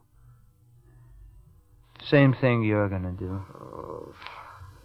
Same 2.04 2.32
thing 2.32 2.62
you're 2.62 2.88
going 2.88 3.02
to 3.02 3.12
do. 3.12 3.42
Oh, 3.54 4.14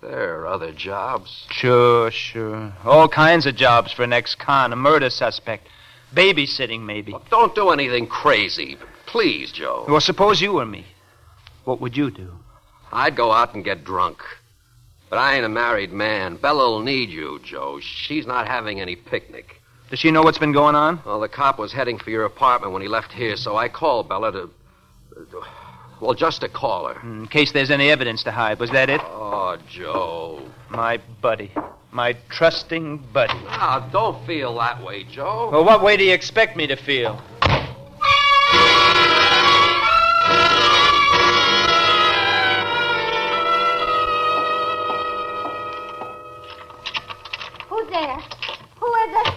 there 0.02 0.40
are 0.40 0.48
other 0.48 0.72
jobs. 0.72 1.46
Sure, 1.50 2.12
sure. 2.12 2.74
All 2.84 3.08
kinds 3.08 3.46
of 3.46 3.56
jobs 3.56 3.92
for 3.92 4.04
an 4.04 4.14
ex-con, 4.14 4.74
a 4.74 4.76
murder 4.76 5.10
suspect. 5.10 5.68
Babysitting, 6.14 6.82
maybe. 6.82 7.12
Look, 7.12 7.30
don't 7.30 7.56
do 7.56 7.70
anything 7.70 8.08
crazy. 8.08 8.78
Please, 9.06 9.52
Joe. 9.52 9.86
Well, 9.88 10.02
suppose 10.02 10.42
you 10.42 10.54
were 10.54 10.66
me. 10.66 10.86
What 11.64 11.82
would 11.82 11.96
you 11.98 12.12
do? 12.12 12.32
I'd 12.92 13.16
go 13.16 13.32
out 13.32 13.56
and 13.56 13.64
get 13.64 13.84
drunk. 13.84 14.22
But 15.10 15.20
I 15.20 15.36
ain't 15.36 15.46
a 15.46 15.50
married 15.50 15.92
man. 15.92 16.38
Bella'll 16.38 16.84
need 16.84 17.10
you, 17.10 17.40
Joe. 17.44 17.80
She's 17.80 18.26
not 18.26 18.48
having 18.48 18.82
any 18.82 18.96
picnic. 18.96 19.62
Does 19.90 20.00
she 20.00 20.10
know 20.12 20.24
what's 20.24 20.40
been 20.40 20.52
going 20.52 20.76
on? 20.76 21.00
Well, 21.06 21.20
the 21.20 21.30
cop 21.30 21.60
was 21.60 21.72
heading 21.72 22.00
for 22.00 22.10
your 22.10 22.26
apartment 22.26 22.74
when 22.74 22.82
he 22.82 22.88
left 22.88 23.12
here, 23.12 23.36
so 23.36 23.56
I 23.56 23.70
called 23.70 24.10
Bella 24.10 24.32
to. 24.32 24.50
Well, 26.02 26.14
just 26.14 26.42
to 26.42 26.50
call 26.50 26.88
her. 26.92 27.00
In 27.02 27.28
case 27.28 27.52
there's 27.52 27.72
any 27.72 27.90
evidence 27.90 28.24
to 28.24 28.32
hide. 28.32 28.60
Was 28.60 28.72
that 28.72 28.90
it? 28.90 29.00
Oh, 29.04 29.58
Joe. 29.70 30.42
My 30.70 31.00
buddy. 31.22 31.52
My 31.92 32.14
trusting 32.30 32.98
buddy. 33.14 33.34
Now, 33.46 33.88
don't 33.92 34.26
feel 34.26 34.56
that 34.56 34.84
way, 34.84 35.06
Joe. 35.06 35.50
Well, 35.52 35.64
what 35.64 35.82
way 35.82 35.96
do 35.96 36.04
you 36.04 36.14
expect 36.14 36.58
me 36.58 36.68
to 36.68 36.76
feel? 36.76 37.22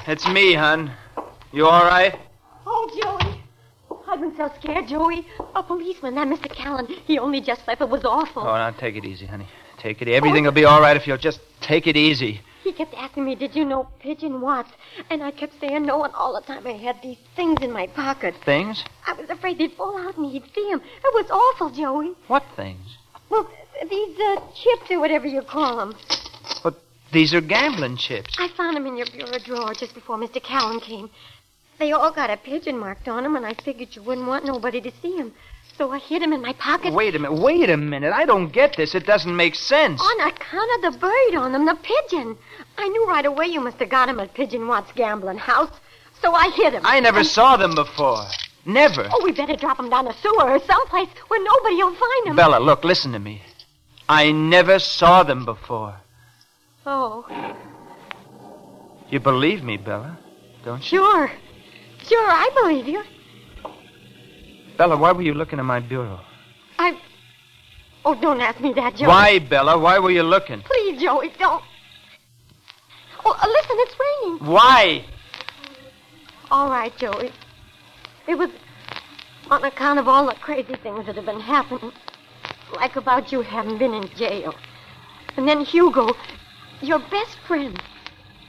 It's 0.08 0.26
me, 0.26 0.54
hon. 0.54 0.90
You 1.52 1.66
all 1.66 1.84
right? 1.84 2.18
Oh, 2.66 3.20
Joey. 3.20 3.42
I've 4.08 4.18
been 4.18 4.34
so 4.38 4.50
scared, 4.58 4.88
Joey. 4.88 5.26
A 5.54 5.62
policeman, 5.62 6.14
that 6.14 6.26
Mr. 6.26 6.50
Callan, 6.50 6.86
he 6.86 7.18
only 7.18 7.42
just 7.42 7.68
left. 7.68 7.82
It 7.82 7.90
was 7.90 8.06
awful. 8.06 8.40
Oh, 8.40 8.54
now 8.54 8.70
take 8.70 8.96
it 8.96 9.04
easy, 9.04 9.26
honey. 9.26 9.46
Take 9.76 10.00
it. 10.00 10.08
Easy. 10.08 10.16
Everything 10.16 10.44
will 10.44 10.52
be 10.52 10.64
all 10.64 10.80
right 10.80 10.96
if 10.96 11.06
you'll 11.06 11.18
just 11.18 11.40
take 11.60 11.86
it 11.86 11.94
easy. 11.94 12.40
He 12.64 12.72
kept 12.72 12.94
asking 12.94 13.26
me, 13.26 13.34
did 13.34 13.54
you 13.54 13.66
know 13.66 13.86
Pigeon 13.98 14.40
Watts? 14.40 14.70
And 15.10 15.22
I 15.22 15.30
kept 15.30 15.60
saying 15.60 15.84
no, 15.84 16.02
and 16.04 16.14
all 16.14 16.32
the 16.32 16.46
time 16.46 16.66
I 16.66 16.72
had 16.72 17.02
these 17.02 17.18
things 17.36 17.60
in 17.60 17.70
my 17.70 17.86
pocket. 17.88 18.34
Things? 18.46 18.82
I 19.06 19.12
was 19.12 19.28
afraid 19.28 19.58
they'd 19.58 19.74
fall 19.74 19.98
out 19.98 20.16
and 20.16 20.32
he'd 20.32 20.44
see 20.54 20.70
them. 20.70 20.80
It 20.80 21.14
was 21.14 21.30
awful, 21.30 21.68
Joey. 21.68 22.14
What 22.28 22.46
things? 22.56 22.96
Well, 23.28 23.46
these 23.90 24.18
uh, 24.18 24.40
chips 24.54 24.90
or 24.90 25.00
whatever 25.00 25.26
you 25.26 25.42
call 25.42 25.76
them. 25.76 25.94
These 27.12 27.32
are 27.34 27.40
gambling 27.40 27.96
chips. 27.96 28.34
I 28.38 28.48
found 28.48 28.76
them 28.76 28.86
in 28.86 28.96
your 28.96 29.06
bureau 29.06 29.38
drawer 29.38 29.72
just 29.74 29.94
before 29.94 30.16
Mr. 30.18 30.42
Callan 30.42 30.80
came. 30.80 31.08
They 31.78 31.92
all 31.92 32.10
got 32.10 32.28
a 32.30 32.36
pigeon 32.36 32.78
marked 32.78 33.08
on 33.08 33.22
them, 33.22 33.36
and 33.36 33.46
I 33.46 33.54
figured 33.54 33.94
you 33.94 34.02
wouldn't 34.02 34.26
want 34.26 34.44
nobody 34.44 34.80
to 34.80 34.90
see 35.00 35.16
them. 35.16 35.32
So 35.76 35.92
I 35.92 35.98
hid 36.00 36.22
them 36.22 36.32
in 36.32 36.42
my 36.42 36.52
pocket. 36.54 36.92
Wait 36.92 37.14
a 37.14 37.18
minute. 37.20 37.40
Wait 37.40 37.70
a 37.70 37.76
minute. 37.76 38.12
I 38.12 38.24
don't 38.26 38.52
get 38.52 38.76
this. 38.76 38.96
It 38.96 39.06
doesn't 39.06 39.34
make 39.34 39.54
sense. 39.54 40.00
On 40.02 40.20
account 40.28 40.70
of 40.84 40.92
the 40.92 40.98
bird 40.98 41.34
on 41.36 41.52
them, 41.52 41.66
the 41.66 41.76
pigeon. 41.76 42.36
I 42.76 42.88
knew 42.88 43.06
right 43.06 43.24
away 43.24 43.46
you 43.46 43.60
must 43.60 43.78
have 43.78 43.88
got 43.88 44.08
him 44.08 44.18
at 44.18 44.34
Pigeon 44.34 44.66
Watt's 44.66 44.90
gambling 44.96 45.38
house. 45.38 45.70
So 46.20 46.34
I 46.34 46.50
hid 46.50 46.72
him. 46.72 46.82
I 46.84 46.98
never 46.98 47.20
And- 47.20 47.26
saw 47.28 47.56
them 47.56 47.76
before. 47.76 48.26
Never. 48.66 49.08
Oh, 49.12 49.24
we 49.24 49.30
better 49.32 49.54
drop 49.54 49.78
him 49.78 49.88
down 49.88 50.04
the 50.06 50.14
sewer 50.14 50.50
or 50.50 50.58
someplace 50.58 51.08
where 51.28 51.42
nobody'll 51.42 51.94
find 51.94 52.26
him. 52.26 52.36
Bella, 52.36 52.58
look, 52.58 52.82
listen 52.84 53.12
to 53.12 53.18
me. 53.20 53.42
I 54.08 54.32
never 54.32 54.80
saw 54.80 55.22
them 55.22 55.44
before. 55.44 55.94
Oh, 56.90 57.26
You 59.10 59.20
believe 59.20 59.62
me, 59.62 59.76
Bella, 59.76 60.18
don't 60.64 60.80
you? 60.80 61.00
sure. 61.00 61.30
Sure, 62.02 62.30
I 62.30 62.48
believe 62.62 62.88
you. 62.88 63.02
Bella, 64.78 64.96
why 64.96 65.12
were 65.12 65.20
you 65.20 65.34
looking 65.34 65.58
in 65.58 65.66
my 65.66 65.80
bureau? 65.80 66.18
I. 66.78 66.98
Oh, 68.06 68.14
don't 68.14 68.40
ask 68.40 68.58
me 68.60 68.72
that, 68.72 68.96
Joey. 68.96 69.08
Why, 69.08 69.38
Bella? 69.38 69.76
Why 69.78 69.98
were 69.98 70.10
you 70.10 70.22
looking? 70.22 70.62
Please, 70.62 71.02
Joey, 71.02 71.30
don't. 71.38 71.62
Oh, 73.22 73.36
uh, 73.38 73.46
listen, 73.46 73.76
it's 73.80 73.96
raining. 74.04 74.38
Why? 74.50 75.04
All 76.50 76.70
right, 76.70 76.96
Joey. 76.96 77.32
It 78.26 78.38
was 78.38 78.48
on 79.50 79.62
account 79.62 79.98
of 79.98 80.08
all 80.08 80.24
the 80.26 80.34
crazy 80.36 80.74
things 80.76 81.04
that 81.04 81.16
have 81.16 81.26
been 81.26 81.40
happening. 81.40 81.92
Like 82.76 82.96
about 82.96 83.30
you 83.30 83.42
having 83.42 83.76
been 83.76 83.92
in 83.92 84.08
jail. 84.16 84.54
And 85.36 85.46
then 85.46 85.60
Hugo, 85.60 86.14
your 86.82 86.98
best 86.98 87.38
friend. 87.46 87.80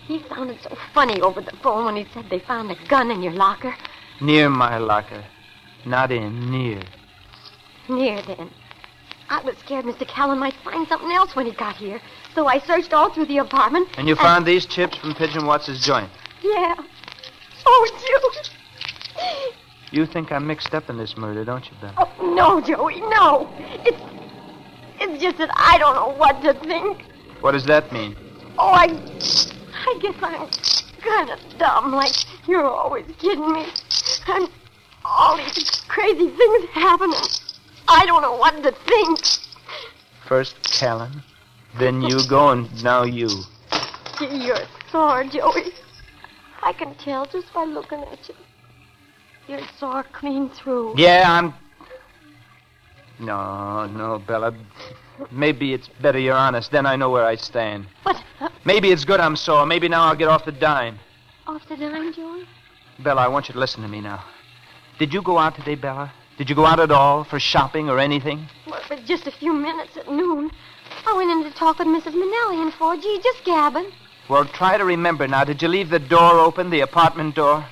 He 0.08 0.24
sounded 0.28 0.60
so 0.62 0.76
funny 0.94 1.22
over 1.22 1.42
the 1.42 1.56
phone 1.62 1.86
when 1.86 1.96
he 1.96 2.06
said 2.14 2.26
they 2.30 2.40
found 2.40 2.72
a 2.72 2.88
gun 2.88 3.12
in 3.12 3.22
your 3.22 3.34
locker. 3.34 3.76
Near 4.22 4.50
my 4.50 4.78
locker. 4.78 5.24
Not 5.86 6.12
in, 6.12 6.52
near. 6.52 6.82
Near 7.88 8.22
then. 8.24 8.50
I 9.30 9.42
was 9.42 9.56
scared 9.58 9.86
Mr. 9.86 10.08
Callan 10.08 10.40
might 10.40 10.56
find 10.64 10.88
something 10.88 11.12
else 11.12 11.36
when 11.36 11.46
he 11.46 11.52
got 11.52 11.76
here. 11.76 12.02
So 12.34 12.48
I 12.48 12.60
searched 12.60 12.94
all 12.94 13.14
through 13.14 13.28
the 13.28 13.38
apartment. 13.38 13.88
And 13.98 14.08
you 14.08 14.16
found 14.16 14.46
these 14.46 14.66
chips 14.66 14.98
from 14.98 15.14
Pigeon 15.14 15.46
Watts's 15.46 15.86
joint. 15.86 16.10
Yeah. 16.42 16.76
Oh, 17.66 17.88
Joey. 17.92 19.54
You 19.92 20.06
think 20.06 20.32
I'm 20.32 20.48
mixed 20.48 20.74
up 20.74 20.90
in 20.90 20.98
this 20.98 21.18
murder, 21.18 21.44
don't 21.46 21.66
you, 21.66 21.76
Bella? 21.82 21.94
Oh, 21.98 22.34
no, 22.34 22.62
Joey, 22.62 23.02
no. 23.02 23.50
It's. 23.86 24.02
It's 25.02 25.22
just 25.22 25.38
that 25.38 25.50
I 25.56 25.78
don't 25.78 25.96
know 25.96 26.10
what 26.18 26.42
to 26.44 26.54
think. 26.68 27.06
What 27.42 27.54
does 27.54 27.66
that 27.66 27.92
mean? 27.92 28.16
Oh, 28.58 28.72
I. 28.72 28.88
I 29.86 30.00
guess 30.02 30.16
I'm 30.22 30.48
kind 31.02 31.30
of 31.30 31.40
dumb, 31.58 31.94
like 31.94 32.14
you're 32.48 32.66
always 32.66 33.06
kidding 33.18 33.52
me. 33.52 33.66
And 34.28 34.50
all 35.06 35.38
these 35.38 35.82
crazy 35.88 36.30
things 36.30 36.70
happening. 36.72 37.18
I 37.88 38.06
don't 38.06 38.22
know 38.22 38.36
what 38.36 38.62
to 38.64 38.72
think. 38.72 39.20
First 40.28 40.62
Callan, 40.64 41.24
then 41.80 42.02
you 42.02 42.20
go, 42.28 42.50
and 42.50 42.84
now 42.84 43.04
you. 43.04 43.30
Gee, 44.20 44.46
you're 44.46 44.68
sore, 44.92 45.24
Joey. 45.24 45.74
I 46.62 46.74
can 46.74 46.94
tell 46.96 47.26
just 47.26 47.52
by 47.54 47.64
looking 47.64 48.04
at 48.04 48.28
you. 48.28 48.36
You're 49.48 49.68
sore 49.80 50.04
clean 50.04 50.50
through. 50.50 50.96
Yeah, 50.98 51.24
I'm. 51.28 51.54
No, 53.20 53.88
no, 53.88 54.20
Bella. 54.20 54.54
Maybe 55.32 55.74
it's 55.74 55.88
better 56.02 56.20
you're 56.20 56.36
honest. 56.36 56.72
Then 56.72 56.86
I 56.86 56.96
know 56.96 57.10
where 57.10 57.26
I 57.26 57.36
stand. 57.36 57.88
What? 58.04 58.22
uh, 58.40 58.50
Maybe 58.66 58.92
it's 58.92 59.06
good 59.06 59.20
I'm 59.20 59.36
sore. 59.36 59.66
Maybe 59.66 59.88
now 59.90 60.04
I'll 60.06 60.16
get 60.16 60.28
off 60.28 60.46
the 60.46 60.52
dime. 60.52 61.00
off 61.48 61.68
the 61.68 61.76
dime, 61.78 62.14
Joey? 62.14 62.46
Bella, 63.00 63.22
I 63.22 63.28
want 63.28 63.48
you 63.50 63.54
to 63.54 63.60
listen 63.60 63.82
to 63.84 63.88
me 63.88 64.02
now. 64.02 64.24
Did 64.98 65.14
you 65.14 65.22
go 65.22 65.38
out 65.38 65.56
today, 65.56 65.76
Bella? 65.76 66.12
Did 66.38 66.50
you 66.50 66.56
go 66.56 66.66
out 66.66 66.80
at 66.80 66.92
all 66.92 67.24
for 67.24 67.40
shopping 67.40 67.90
or 67.90 68.00
anything? 68.00 68.48
Well, 68.68 68.82
for 68.88 68.96
just 68.98 69.28
a 69.28 69.32
few 69.32 69.54
minutes 69.54 69.98
at 69.98 70.10
noon. 70.10 70.52
I 71.06 71.14
went 71.14 71.30
in 71.32 71.44
to 71.44 71.58
talk 71.58 71.80
with 71.80 71.88
Mrs. 71.88 72.14
Manelli 72.14 72.62
and 72.62 72.72
4G, 72.74 73.22
just 73.24 73.44
gabbing. 73.44 73.92
Well, 74.30 74.46
try 74.46 74.78
to 74.78 74.86
remember 74.86 75.28
now. 75.28 75.44
Did 75.44 75.62
you 75.62 75.68
leave 75.68 75.90
the 75.90 76.00
door 76.00 76.40
open, 76.40 76.70
the 76.70 76.82
apartment 76.82 77.36
door? 77.36 77.66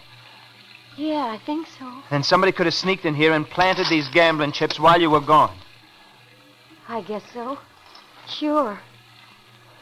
Yeah, 0.98 1.28
I 1.28 1.40
think 1.46 1.68
so. 1.80 1.92
Then 2.10 2.24
somebody 2.24 2.52
could 2.52 2.66
have 2.66 2.74
sneaked 2.74 3.06
in 3.06 3.14
here 3.14 3.34
and 3.34 3.48
planted 3.48 3.88
these 3.90 4.08
gambling 4.10 4.52
chips 4.52 4.80
while 4.80 5.00
you 5.00 5.10
were 5.10 5.22
gone. 5.22 5.56
I 6.90 7.02
guess 7.02 7.24
so. 7.34 7.58
Sure. 8.28 8.80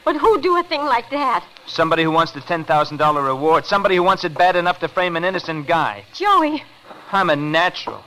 But 0.03 0.17
who'd 0.17 0.41
do 0.41 0.57
a 0.57 0.63
thing 0.63 0.81
like 0.85 1.09
that? 1.09 1.45
Somebody 1.65 2.03
who 2.03 2.11
wants 2.11 2.31
the 2.31 2.39
$10,000 2.39 3.25
reward. 3.25 3.65
Somebody 3.65 3.95
who 3.95 4.03
wants 4.03 4.23
it 4.23 4.35
bad 4.35 4.55
enough 4.55 4.79
to 4.79 4.87
frame 4.87 5.15
an 5.15 5.23
innocent 5.23 5.67
guy. 5.67 6.05
Joey, 6.13 6.63
I'm 7.11 7.29
a 7.29 7.35
natural. 7.35 8.03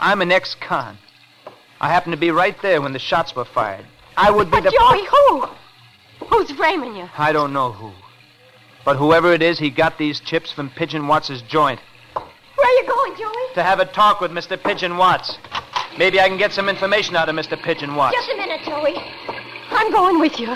I'm 0.00 0.22
an 0.22 0.32
ex-con. 0.32 0.98
I 1.80 1.88
happened 1.88 2.12
to 2.12 2.18
be 2.18 2.30
right 2.30 2.60
there 2.62 2.80
when 2.80 2.92
the 2.92 2.98
shots 2.98 3.36
were 3.36 3.44
fired. 3.44 3.84
I 4.16 4.30
would 4.30 4.46
be 4.46 4.52
but 4.52 4.64
the... 4.64 4.70
Joey, 4.70 5.04
who? 5.06 6.26
Who's 6.26 6.50
framing 6.52 6.96
you? 6.96 7.08
I 7.18 7.32
don't 7.32 7.52
know 7.52 7.72
who. 7.72 7.92
But 8.84 8.96
whoever 8.96 9.32
it 9.32 9.42
is, 9.42 9.58
he 9.58 9.68
got 9.68 9.98
these 9.98 10.20
chips 10.20 10.50
from 10.50 10.70
Pigeon 10.70 11.06
Watts' 11.06 11.42
joint. 11.42 11.80
Where 12.14 12.66
are 12.66 12.82
you 12.82 12.86
going, 12.86 13.16
Joey? 13.16 13.54
To 13.54 13.62
have 13.62 13.80
a 13.80 13.84
talk 13.84 14.20
with 14.20 14.30
Mr. 14.30 14.62
Pigeon 14.62 14.96
Watts. 14.96 15.38
Maybe 15.98 16.20
I 16.20 16.28
can 16.28 16.36
get 16.36 16.52
some 16.52 16.68
information 16.68 17.16
out 17.16 17.28
of 17.30 17.34
Mr. 17.34 17.60
Pigeon 17.60 17.94
Watts. 17.94 18.14
Just 18.14 18.30
a 18.30 18.36
minute, 18.36 18.60
Joey. 18.64 18.96
I'm 19.70 19.90
going 19.90 20.20
with 20.20 20.38
you. 20.38 20.48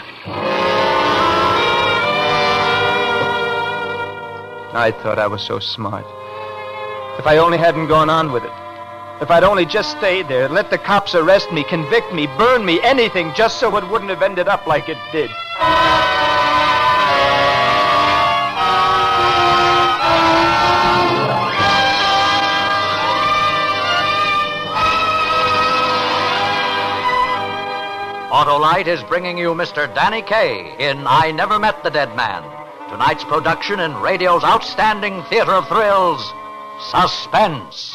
I 4.72 4.92
thought 5.02 5.18
I 5.18 5.26
was 5.26 5.42
so 5.42 5.58
smart. 5.58 6.04
If 7.18 7.26
I 7.26 7.38
only 7.38 7.58
hadn't 7.58 7.88
gone 7.88 8.10
on 8.10 8.32
with 8.32 8.44
it. 8.44 8.52
If 9.20 9.30
I'd 9.30 9.44
only 9.44 9.66
just 9.66 9.90
stayed 9.98 10.28
there, 10.28 10.48
let 10.48 10.70
the 10.70 10.78
cops 10.78 11.14
arrest 11.14 11.52
me, 11.52 11.64
convict 11.64 12.12
me, 12.14 12.26
burn 12.38 12.64
me, 12.64 12.80
anything, 12.82 13.32
just 13.34 13.60
so 13.60 13.76
it 13.76 13.88
wouldn't 13.88 14.10
have 14.10 14.22
ended 14.22 14.48
up 14.48 14.66
like 14.66 14.88
it 14.88 14.98
did. 15.12 15.30
Autolite 28.40 28.86
is 28.86 29.02
bringing 29.02 29.36
you 29.36 29.52
Mr. 29.52 29.94
Danny 29.94 30.22
Kaye 30.22 30.74
in 30.78 31.06
I 31.06 31.30
Never 31.30 31.58
Met 31.58 31.84
the 31.84 31.90
Dead 31.90 32.16
Man. 32.16 32.42
Tonight's 32.88 33.22
production 33.22 33.80
in 33.80 33.94
radio's 34.00 34.42
outstanding 34.44 35.22
theater 35.24 35.52
of 35.52 35.68
thrills, 35.68 36.32
Suspense. 36.80 37.92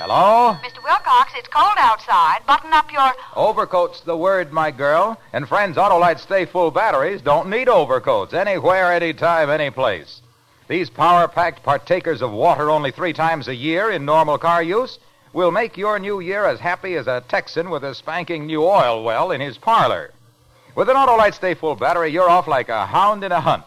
Hello? 0.00 0.56
Mr. 0.62 0.82
Wilcox, 0.82 1.32
it's 1.36 1.48
cold 1.48 1.76
outside. 1.76 2.38
Button 2.46 2.72
up 2.72 2.90
your. 2.90 3.12
Overcoat's 3.36 4.00
the 4.00 4.16
word, 4.16 4.54
my 4.54 4.70
girl. 4.70 5.20
And 5.34 5.46
friends, 5.46 5.76
Autolite 5.76 6.20
Sta-Ful 6.20 6.70
batteries 6.70 7.20
don't 7.20 7.50
need 7.50 7.68
overcoats 7.68 8.32
anywhere, 8.32 8.90
anytime, 8.90 9.50
any 9.50 9.68
place. 9.68 10.22
These 10.66 10.88
power 10.88 11.28
packed 11.28 11.62
partakers 11.62 12.22
of 12.22 12.32
water 12.32 12.70
only 12.70 12.90
three 12.90 13.12
times 13.12 13.48
a 13.48 13.54
year 13.54 13.90
in 13.90 14.06
normal 14.06 14.38
car 14.38 14.62
use 14.62 14.98
will 15.34 15.50
make 15.50 15.76
your 15.76 15.98
new 15.98 16.20
year 16.20 16.46
as 16.46 16.58
happy 16.58 16.94
as 16.94 17.06
a 17.06 17.22
Texan 17.28 17.68
with 17.68 17.84
a 17.84 17.94
spanking 17.94 18.46
new 18.46 18.64
oil 18.64 19.04
well 19.04 19.30
in 19.30 19.42
his 19.42 19.58
parlor. 19.58 20.12
With 20.74 20.88
an 20.88 20.96
Autolite 20.96 21.34
Sta-Ful 21.34 21.74
battery, 21.74 22.10
you're 22.10 22.30
off 22.30 22.48
like 22.48 22.70
a 22.70 22.86
hound 22.86 23.24
in 23.24 23.32
a 23.32 23.40
hunt. 23.40 23.64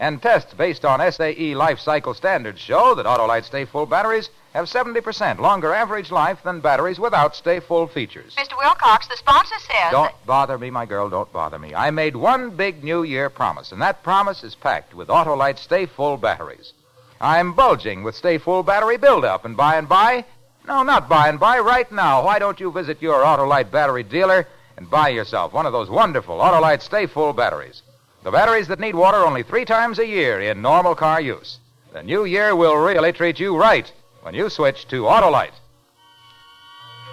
And 0.00 0.22
tests 0.22 0.54
based 0.54 0.86
on 0.86 1.12
SAE 1.12 1.54
life 1.54 1.78
cycle 1.78 2.14
standards 2.14 2.58
show 2.58 2.94
that 2.94 3.04
Autolite 3.04 3.44
Sta-Ful 3.44 3.84
batteries 3.84 4.30
have 4.54 4.64
70% 4.64 5.38
longer 5.38 5.74
average 5.74 6.10
life 6.10 6.42
than 6.42 6.60
batteries 6.60 6.98
without 6.98 7.36
Sta-Ful 7.36 7.86
features. 7.86 8.34
Mr. 8.34 8.56
Wilcox, 8.56 9.08
the 9.08 9.16
sponsor 9.18 9.56
says. 9.58 9.90
Don't 9.90 10.14
bother 10.24 10.56
me, 10.56 10.70
my 10.70 10.86
girl. 10.86 11.10
Don't 11.10 11.30
bother 11.34 11.58
me. 11.58 11.74
I 11.74 11.90
made 11.90 12.16
one 12.16 12.48
big 12.48 12.82
New 12.82 13.02
Year 13.02 13.28
promise, 13.28 13.72
and 13.72 13.82
that 13.82 14.02
promise 14.02 14.42
is 14.42 14.54
packed 14.54 14.94
with 14.94 15.08
Autolite 15.08 15.58
Sta-Ful 15.58 16.16
batteries. 16.16 16.72
I'm 17.20 17.52
bulging 17.52 18.02
with 18.02 18.16
Sta-Ful 18.16 18.62
battery 18.62 18.96
buildup, 18.96 19.44
and 19.44 19.54
by 19.54 19.76
and 19.76 19.86
by, 19.86 20.24
no, 20.66 20.82
not 20.82 21.10
by 21.10 21.28
and 21.28 21.38
by, 21.38 21.58
right 21.58 21.92
now, 21.92 22.24
why 22.24 22.38
don't 22.38 22.58
you 22.58 22.72
visit 22.72 23.02
your 23.02 23.22
Autolite 23.22 23.70
battery 23.70 24.02
dealer 24.02 24.48
and 24.78 24.88
buy 24.88 25.10
yourself 25.10 25.52
one 25.52 25.66
of 25.66 25.72
those 25.72 25.90
wonderful 25.90 26.38
Autolite 26.38 26.80
Sta-Ful 26.80 27.34
batteries? 27.34 27.82
The 28.22 28.30
batteries 28.30 28.68
that 28.68 28.80
need 28.80 28.94
water 28.94 29.18
only 29.18 29.42
three 29.42 29.64
times 29.64 29.98
a 29.98 30.06
year 30.06 30.40
in 30.40 30.60
normal 30.60 30.94
car 30.94 31.20
use. 31.20 31.58
The 31.92 32.02
new 32.02 32.24
year 32.24 32.54
will 32.54 32.76
really 32.76 33.12
treat 33.12 33.40
you 33.40 33.56
right 33.56 33.90
when 34.22 34.34
you 34.34 34.50
switch 34.50 34.86
to 34.88 35.04
Autolite. 35.04 35.56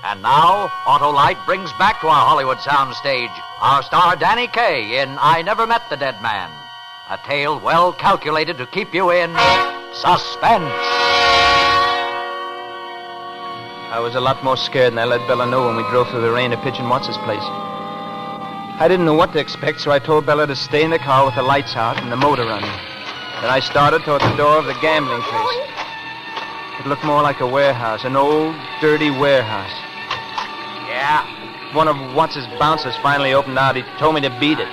And 0.03 0.21
now, 0.21 0.67
Autolite 0.85 1.43
brings 1.45 1.71
back 1.73 2.01
to 2.01 2.07
our 2.07 2.25
Hollywood 2.25 2.57
soundstage 2.57 3.33
our 3.59 3.81
star 3.83 4.15
Danny 4.15 4.47
Kaye 4.47 5.01
in 5.01 5.17
I 5.19 5.41
Never 5.41 5.65
Met 5.65 5.81
the 5.89 5.95
Dead 5.95 6.21
Man. 6.21 6.51
A 7.09 7.17
tale 7.25 7.59
well 7.61 7.93
calculated 7.93 8.57
to 8.57 8.67
keep 8.67 8.93
you 8.93 9.11
in 9.11 9.31
suspense. 9.93 10.69
I 13.89 13.99
was 13.99 14.15
a 14.15 14.21
lot 14.21 14.43
more 14.43 14.57
scared 14.57 14.91
than 14.91 14.99
I 14.99 15.05
let 15.05 15.25
Bella 15.27 15.49
know 15.49 15.67
when 15.67 15.77
we 15.77 15.83
drove 15.89 16.09
through 16.09 16.21
the 16.21 16.31
rain 16.31 16.51
to 16.51 16.57
Pigeon 16.57 16.89
Watts' 16.89 17.17
place. 17.23 17.76
I 18.79 18.87
didn't 18.87 19.07
know 19.07 19.15
what 19.15 19.33
to 19.33 19.39
expect, 19.39 19.81
so 19.81 19.89
I 19.89 19.97
told 19.97 20.27
Bella 20.27 20.45
to 20.45 20.55
stay 20.55 20.83
in 20.83 20.91
the 20.91 20.99
car 20.99 21.25
with 21.25 21.33
the 21.33 21.41
lights 21.41 21.75
out 21.75 21.97
and 21.99 22.11
the 22.11 22.15
motor 22.15 22.45
running. 22.45 22.69
Then 23.41 23.49
I 23.49 23.59
started 23.59 24.03
toward 24.03 24.21
the 24.21 24.35
door 24.37 24.59
of 24.59 24.65
the 24.65 24.77
gambling 24.81 25.23
place. 25.23 25.57
It 26.79 26.85
looked 26.85 27.03
more 27.03 27.23
like 27.23 27.39
a 27.39 27.47
warehouse, 27.47 28.05
an 28.05 28.15
old, 28.15 28.55
dirty 28.79 29.09
warehouse. 29.09 29.73
Yeah, 30.85 31.25
One 31.73 31.87
of 31.87 31.97
Watts's 32.13 32.45
bouncers 32.59 32.95
finally 32.97 33.33
opened 33.33 33.57
out. 33.57 33.75
He 33.75 33.81
told 33.97 34.13
me 34.13 34.21
to 34.21 34.29
beat 34.39 34.59
it. 34.59 34.69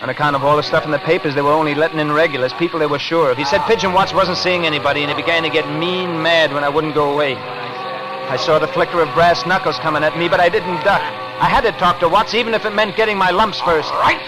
On 0.00 0.08
account 0.08 0.34
of 0.34 0.42
all 0.42 0.56
the 0.56 0.62
stuff 0.62 0.86
in 0.86 0.90
the 0.90 0.98
papers, 0.98 1.34
they 1.34 1.42
were 1.42 1.52
only 1.52 1.74
letting 1.74 1.98
in 1.98 2.10
regulars, 2.10 2.54
people 2.54 2.80
they 2.80 2.86
were 2.86 2.98
sure 2.98 3.32
of. 3.32 3.36
He 3.36 3.44
said 3.44 3.60
Pigeon 3.66 3.92
Watts 3.92 4.14
wasn't 4.14 4.38
seeing 4.38 4.64
anybody, 4.64 5.02
and 5.02 5.10
he 5.10 5.14
began 5.14 5.42
to 5.42 5.50
get 5.50 5.68
mean 5.68 6.22
mad 6.22 6.54
when 6.54 6.64
I 6.64 6.70
wouldn't 6.70 6.94
go 6.94 7.12
away. 7.12 7.34
I 7.36 8.36
saw 8.38 8.58
the 8.58 8.68
flicker 8.68 9.02
of 9.02 9.12
brass 9.12 9.44
knuckles 9.44 9.78
coming 9.78 10.04
at 10.04 10.16
me, 10.16 10.26
but 10.26 10.40
I 10.40 10.48
didn't 10.48 10.82
duck. 10.84 11.29
I 11.40 11.48
had 11.48 11.62
to 11.62 11.72
talk 11.72 12.00
to 12.00 12.08
Watts, 12.08 12.34
even 12.34 12.52
if 12.52 12.66
it 12.66 12.74
meant 12.74 12.96
getting 12.96 13.16
my 13.16 13.30
lumps 13.30 13.60
first. 13.60 13.90
Right. 13.92 14.20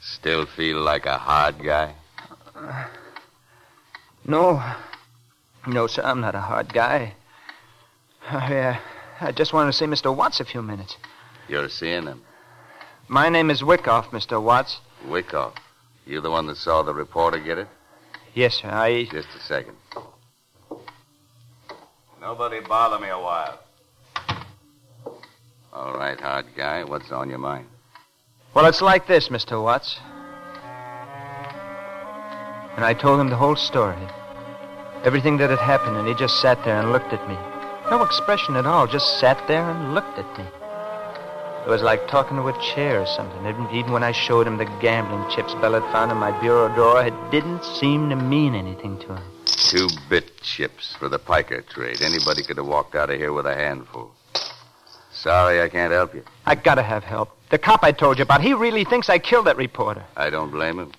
Still 0.00 0.46
feel 0.46 0.80
like 0.80 1.06
a 1.06 1.16
hard 1.16 1.62
guy? 1.62 1.94
No. 4.24 4.60
No, 5.68 5.86
sir, 5.86 6.02
I'm 6.02 6.20
not 6.20 6.34
a 6.34 6.40
hard 6.40 6.72
guy. 6.72 7.14
I, 8.28 8.56
uh, 8.56 8.78
I 9.20 9.30
just 9.30 9.52
wanted 9.52 9.70
to 9.70 9.78
see 9.78 9.84
Mr. 9.84 10.14
Watts 10.14 10.40
a 10.40 10.44
few 10.44 10.62
minutes. 10.62 10.96
You're 11.48 11.68
seeing 11.68 12.06
him. 12.06 12.25
My 13.08 13.28
name 13.28 13.50
is 13.50 13.62
Wyckoff, 13.62 14.10
Mr. 14.10 14.42
Watts. 14.42 14.80
Wyckoff. 15.06 15.54
You 16.06 16.20
the 16.20 16.30
one 16.30 16.46
that 16.48 16.56
saw 16.56 16.82
the 16.82 16.92
reporter 16.92 17.38
get 17.38 17.58
it? 17.58 17.68
Yes, 18.34 18.56
sir, 18.56 18.68
I. 18.68 19.04
Just 19.04 19.28
a 19.36 19.40
second. 19.40 19.76
Nobody 22.20 22.60
bother 22.60 22.98
me 22.98 23.08
a 23.08 23.18
while. 23.18 23.60
All 25.72 25.92
right, 25.96 26.20
hard 26.20 26.46
guy. 26.56 26.82
What's 26.82 27.12
on 27.12 27.28
your 27.28 27.38
mind? 27.38 27.66
Well, 28.54 28.66
it's 28.66 28.82
like 28.82 29.06
this, 29.06 29.28
Mr. 29.28 29.62
Watts. 29.62 29.98
And 32.74 32.84
I 32.84 32.92
told 32.92 33.20
him 33.20 33.28
the 33.28 33.36
whole 33.36 33.56
story. 33.56 33.96
Everything 35.04 35.36
that 35.36 35.50
had 35.50 35.60
happened, 35.60 35.96
and 35.96 36.08
he 36.08 36.14
just 36.14 36.40
sat 36.40 36.62
there 36.64 36.80
and 36.80 36.90
looked 36.90 37.12
at 37.12 37.28
me. 37.28 37.36
No 37.88 38.02
expression 38.02 38.56
at 38.56 38.66
all, 38.66 38.88
just 38.88 39.20
sat 39.20 39.46
there 39.46 39.70
and 39.70 39.94
looked 39.94 40.18
at 40.18 40.38
me. 40.38 40.44
It 41.66 41.70
was 41.70 41.82
like 41.82 42.06
talking 42.06 42.36
to 42.36 42.46
a 42.46 42.52
chair 42.62 43.00
or 43.00 43.06
something. 43.06 43.44
Even- 43.44 43.90
when 43.90 44.04
I 44.04 44.12
showed 44.12 44.46
him 44.46 44.56
the 44.56 44.70
gambling 44.80 45.28
chips 45.30 45.52
Bella 45.54 45.80
had 45.80 45.90
found 45.90 46.12
in 46.12 46.18
my 46.18 46.30
bureau 46.30 46.68
drawer, 46.68 47.02
it 47.04 47.14
didn't 47.32 47.64
seem 47.64 48.08
to 48.10 48.14
mean 48.14 48.54
anything 48.54 48.96
to 49.00 49.16
him. 49.16 49.24
Two 49.46 49.88
bit 50.08 50.40
chips 50.42 50.94
for 50.94 51.08
the 51.08 51.18
piker 51.18 51.62
trade. 51.62 52.02
Anybody 52.02 52.44
could 52.44 52.56
have 52.58 52.68
walked 52.68 52.94
out 52.94 53.10
of 53.10 53.18
here 53.18 53.32
with 53.32 53.46
a 53.46 53.54
handful. 53.56 54.12
Sorry, 55.10 55.60
I 55.60 55.68
can't 55.68 55.92
help 55.92 56.14
you. 56.14 56.22
I 56.46 56.54
gotta 56.54 56.84
have 56.84 57.02
help. 57.02 57.30
The 57.50 57.58
cop 57.58 57.82
I 57.82 57.90
told 57.90 58.18
you 58.18 58.22
about, 58.22 58.42
he 58.42 58.54
really 58.54 58.84
thinks 58.84 59.10
I 59.10 59.18
killed 59.18 59.46
that 59.46 59.56
reporter. 59.56 60.04
I 60.16 60.30
don't 60.30 60.52
blame 60.52 60.78
him. 60.78 60.92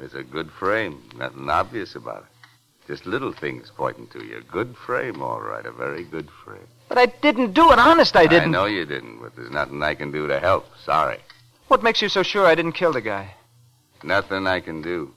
It's 0.00 0.14
a 0.14 0.22
good 0.22 0.50
frame. 0.52 1.02
Nothing 1.18 1.50
obvious 1.50 1.94
about 1.96 2.22
it. 2.22 2.88
Just 2.88 3.04
little 3.04 3.32
things 3.32 3.70
pointing 3.76 4.06
to 4.08 4.24
you. 4.24 4.42
Good 4.50 4.74
frame, 4.74 5.20
all 5.20 5.42
right. 5.42 5.66
A 5.66 5.70
very 5.70 6.04
good 6.04 6.30
frame. 6.44 6.66
But 6.92 6.98
I 6.98 7.06
didn't 7.22 7.54
do 7.54 7.72
it. 7.72 7.78
Honest, 7.78 8.16
I 8.16 8.26
didn't. 8.26 8.50
I 8.54 8.58
know 8.58 8.66
you 8.66 8.84
didn't, 8.84 9.18
but 9.22 9.34
there's 9.34 9.50
nothing 9.50 9.82
I 9.82 9.94
can 9.94 10.12
do 10.12 10.26
to 10.28 10.38
help. 10.38 10.66
Sorry. 10.84 11.20
What 11.68 11.82
makes 11.82 12.02
you 12.02 12.10
so 12.10 12.22
sure 12.22 12.44
I 12.44 12.54
didn't 12.54 12.72
kill 12.72 12.92
the 12.92 13.00
guy? 13.00 13.32
Nothing 14.02 14.46
I 14.46 14.60
can 14.60 14.82
do 14.82 15.14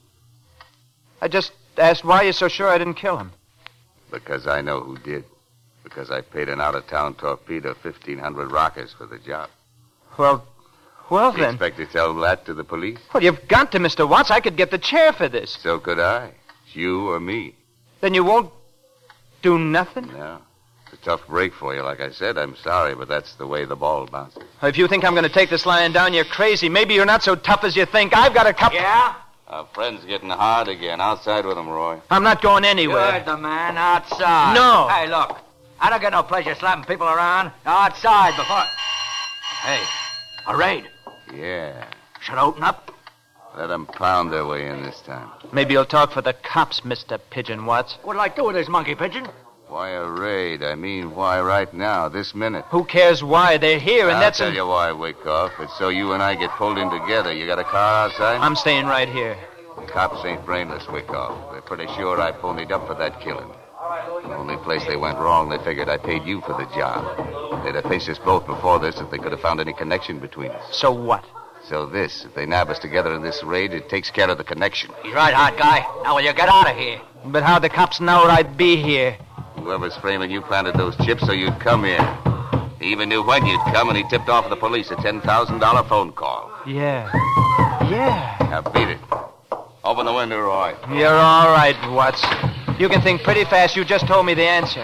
I 1.21 1.27
just 1.27 1.51
asked 1.77 2.05
why 2.05 2.21
you're 2.21 2.31
so 2.33 2.47
sure 2.47 2.69
I 2.69 2.77
didn't 2.77 2.93
kill 2.93 3.17
him. 3.17 3.31
because 4.09 4.47
I 4.47 4.61
know 4.61 4.79
who 4.79 4.97
did. 4.99 5.25
Because 5.83 6.11
I 6.11 6.21
paid 6.21 6.47
an 6.47 6.61
out-of-town 6.61 7.15
torpedo 7.15 7.75
1,500 7.81 8.51
rockers 8.51 8.93
for 8.93 9.05
the 9.05 9.17
job. 9.19 9.49
Well, 10.17 10.47
well 11.09 11.33
You 11.33 11.39
then. 11.39 11.55
expect 11.55 11.75
to 11.77 11.88
tell 11.88 12.13
that 12.21 12.45
to 12.45 12.53
the 12.53 12.63
police? 12.63 12.99
Well, 13.13 13.21
you've 13.21 13.49
got 13.49 13.73
to, 13.73 13.79
Mr. 13.79 14.07
Watts. 14.07 14.31
I 14.31 14.39
could 14.39 14.55
get 14.55 14.71
the 14.71 14.77
chair 14.77 15.11
for 15.11 15.27
this. 15.27 15.57
So 15.61 15.77
could 15.79 15.99
I. 15.99 16.31
It's 16.65 16.75
you 16.75 17.09
or 17.09 17.19
me. 17.19 17.53
Then 17.99 18.13
you 18.13 18.23
won't 18.23 18.51
do 19.41 19.59
nothing? 19.59 20.07
No. 20.07 20.39
It's 21.05 21.13
a 21.13 21.17
tough 21.17 21.27
break 21.27 21.53
for 21.53 21.75
you, 21.75 21.83
like 21.83 21.99
I 21.99 22.09
said. 22.09 22.35
I'm 22.35 22.55
sorry, 22.55 22.95
but 22.95 23.07
that's 23.07 23.35
the 23.35 23.45
way 23.45 23.63
the 23.63 23.75
ball 23.75 24.07
bounces. 24.07 24.41
If 24.63 24.75
you 24.75 24.87
think 24.87 25.05
I'm 25.05 25.13
going 25.13 25.21
to 25.21 25.29
take 25.29 25.51
this 25.51 25.63
lying 25.63 25.91
down, 25.91 26.15
you're 26.15 26.25
crazy. 26.25 26.67
Maybe 26.67 26.95
you're 26.95 27.05
not 27.05 27.21
so 27.21 27.35
tough 27.35 27.63
as 27.63 27.75
you 27.75 27.85
think. 27.85 28.17
I've 28.17 28.33
got 28.33 28.47
a 28.47 28.53
couple. 28.53 28.79
Yeah? 28.79 29.13
Our 29.47 29.67
friend's 29.75 30.03
getting 30.05 30.31
hard 30.31 30.67
again. 30.67 30.99
Outside 30.99 31.45
with 31.45 31.59
him, 31.59 31.69
Roy. 31.69 32.01
I'm 32.09 32.23
not 32.23 32.41
going 32.41 32.65
anywhere. 32.65 33.17
You're 33.17 33.23
the 33.23 33.37
man 33.37 33.77
outside. 33.77 34.55
No. 34.55 34.87
Hey, 34.87 35.07
look. 35.07 35.37
I 35.79 35.91
don't 35.91 36.01
get 36.01 36.11
no 36.11 36.23
pleasure 36.23 36.55
slapping 36.55 36.85
people 36.85 37.05
around. 37.05 37.51
Outside 37.67 38.35
before. 38.35 38.63
Hey, 39.61 39.83
a 40.47 40.57
raid. 40.57 40.89
Yeah. 41.31 41.85
Should 42.21 42.39
open 42.39 42.63
up. 42.63 42.91
Let 43.55 43.67
them 43.67 43.85
pound 43.85 44.33
their 44.33 44.47
way 44.47 44.67
in 44.67 44.81
this 44.81 45.01
time. 45.01 45.29
Maybe 45.53 45.73
you'll 45.73 45.85
talk 45.85 46.13
for 46.13 46.23
the 46.23 46.33
cops, 46.33 46.81
Mr. 46.81 47.19
Pigeon 47.29 47.67
Watts. 47.67 47.93
What'd 48.01 48.19
I 48.19 48.29
do 48.29 48.45
with 48.45 48.55
this 48.55 48.67
monkey 48.67 48.95
pigeon? 48.95 49.27
Why 49.75 49.89
a 49.89 50.07
raid? 50.07 50.63
I 50.63 50.75
mean, 50.75 51.13
why 51.15 51.41
right 51.41 51.71
now, 51.73 52.07
this 52.07 52.33
minute? 52.33 52.63
Who 52.69 52.85
cares 52.85 53.21
why? 53.21 53.57
They're 53.57 53.77
here, 53.77 54.07
and 54.07 54.11
that's 54.11 54.15
it. 54.15 54.15
I'll 54.15 54.21
that's. 54.21 54.38
tell 54.38 54.47
an- 54.47 54.55
you 54.55 54.67
why, 54.67 54.91
Wyckoff. 54.93 55.51
It's 55.59 55.77
so 55.77 55.89
you 55.89 56.13
and 56.13 56.23
I 56.23 56.33
get 56.35 56.49
pulled 56.51 56.77
in 56.77 56.89
together. 56.89 57.33
You 57.33 57.45
got 57.45 57.59
a 57.59 57.65
car 57.65 58.05
outside? 58.07 58.38
I'm 58.38 58.55
staying 58.55 58.85
right 58.85 59.09
here. 59.09 59.35
The 59.77 59.85
cops 59.85 60.23
ain't 60.23 60.45
brainless, 60.45 60.88
Wyckoff. 60.88 61.51
They're 61.51 61.59
pretty 61.59 61.88
sure 61.88 62.21
I 62.21 62.31
ponied 62.31 62.71
up 62.71 62.88
for 62.88 62.93
that 62.93 63.19
killing. 63.19 63.49
The 64.23 64.38
only 64.38 64.55
place 64.55 64.85
they 64.85 64.95
went 64.95 65.17
wrong, 65.17 65.49
they 65.49 65.57
figured 65.57 65.89
I 65.89 65.97
paid 65.97 66.23
you 66.23 66.39
for 66.39 66.53
the 66.53 66.67
job. 66.73 67.65
They'd 67.65 67.75
have 67.75 67.83
faced 67.83 68.07
us 68.07 68.17
both 68.17 68.47
before 68.47 68.79
this 68.79 69.01
if 69.01 69.11
they 69.11 69.17
could 69.17 69.33
have 69.33 69.41
found 69.41 69.59
any 69.59 69.73
connection 69.73 70.19
between 70.19 70.51
us. 70.51 70.63
So 70.73 70.93
what? 70.93 71.25
So 71.67 71.85
this, 71.85 72.23
if 72.23 72.33
they 72.33 72.45
nab 72.45 72.69
us 72.69 72.79
together 72.79 73.13
in 73.13 73.23
this 73.23 73.43
raid, 73.43 73.73
it 73.73 73.89
takes 73.89 74.09
care 74.09 74.29
of 74.29 74.38
the 74.38 74.45
connection. 74.45 74.91
He's 75.03 75.13
right, 75.13 75.33
hot 75.33 75.57
guy. 75.57 75.79
Now 76.05 76.15
will 76.15 76.21
you 76.21 76.31
get 76.31 76.47
out 76.47 76.71
of 76.71 76.77
here? 76.77 77.01
But 77.25 77.43
how 77.43 77.59
the 77.59 77.67
cops 77.67 77.99
know 77.99 78.23
I'd 78.23 78.55
be 78.55 78.77
here? 78.81 79.17
Whoever's 79.65 79.97
framing 79.97 80.30
you 80.30 80.41
planted 80.41 80.75
those 80.75 80.95
chips 80.97 81.25
so 81.25 81.32
you'd 81.32 81.60
come 81.60 81.86
here. 81.86 81.99
He 82.80 82.91
even 82.91 83.10
knew 83.10 83.23
when 83.23 83.43
you'd 83.47 83.60
come, 83.73 83.89
and 83.89 83.97
he 83.97 84.04
tipped 84.12 84.30
off 84.30 84.47
the 84.47 84.56
police 84.56 84.91
a 84.91 84.95
$10,000 84.95 85.89
phone 85.89 86.12
call. 86.12 86.51
Yeah. 86.67 87.10
Yeah. 87.89 88.38
Now 88.41 88.62
beat 88.62 88.89
it. 88.89 88.99
Open 89.84 90.06
the 90.06 90.13
window, 90.13 90.39
Roy. 90.39 90.75
You're 90.93 91.10
all 91.10 91.47
right, 91.47 91.75
Watts. 91.89 92.23
You 92.80 92.88
can 92.88 93.01
think 93.01 93.23
pretty 93.23 93.43
fast. 93.45 93.75
You 93.75 93.84
just 93.84 94.06
told 94.06 94.28
me 94.28 94.36
the 94.36 94.43
answer. 94.43 94.84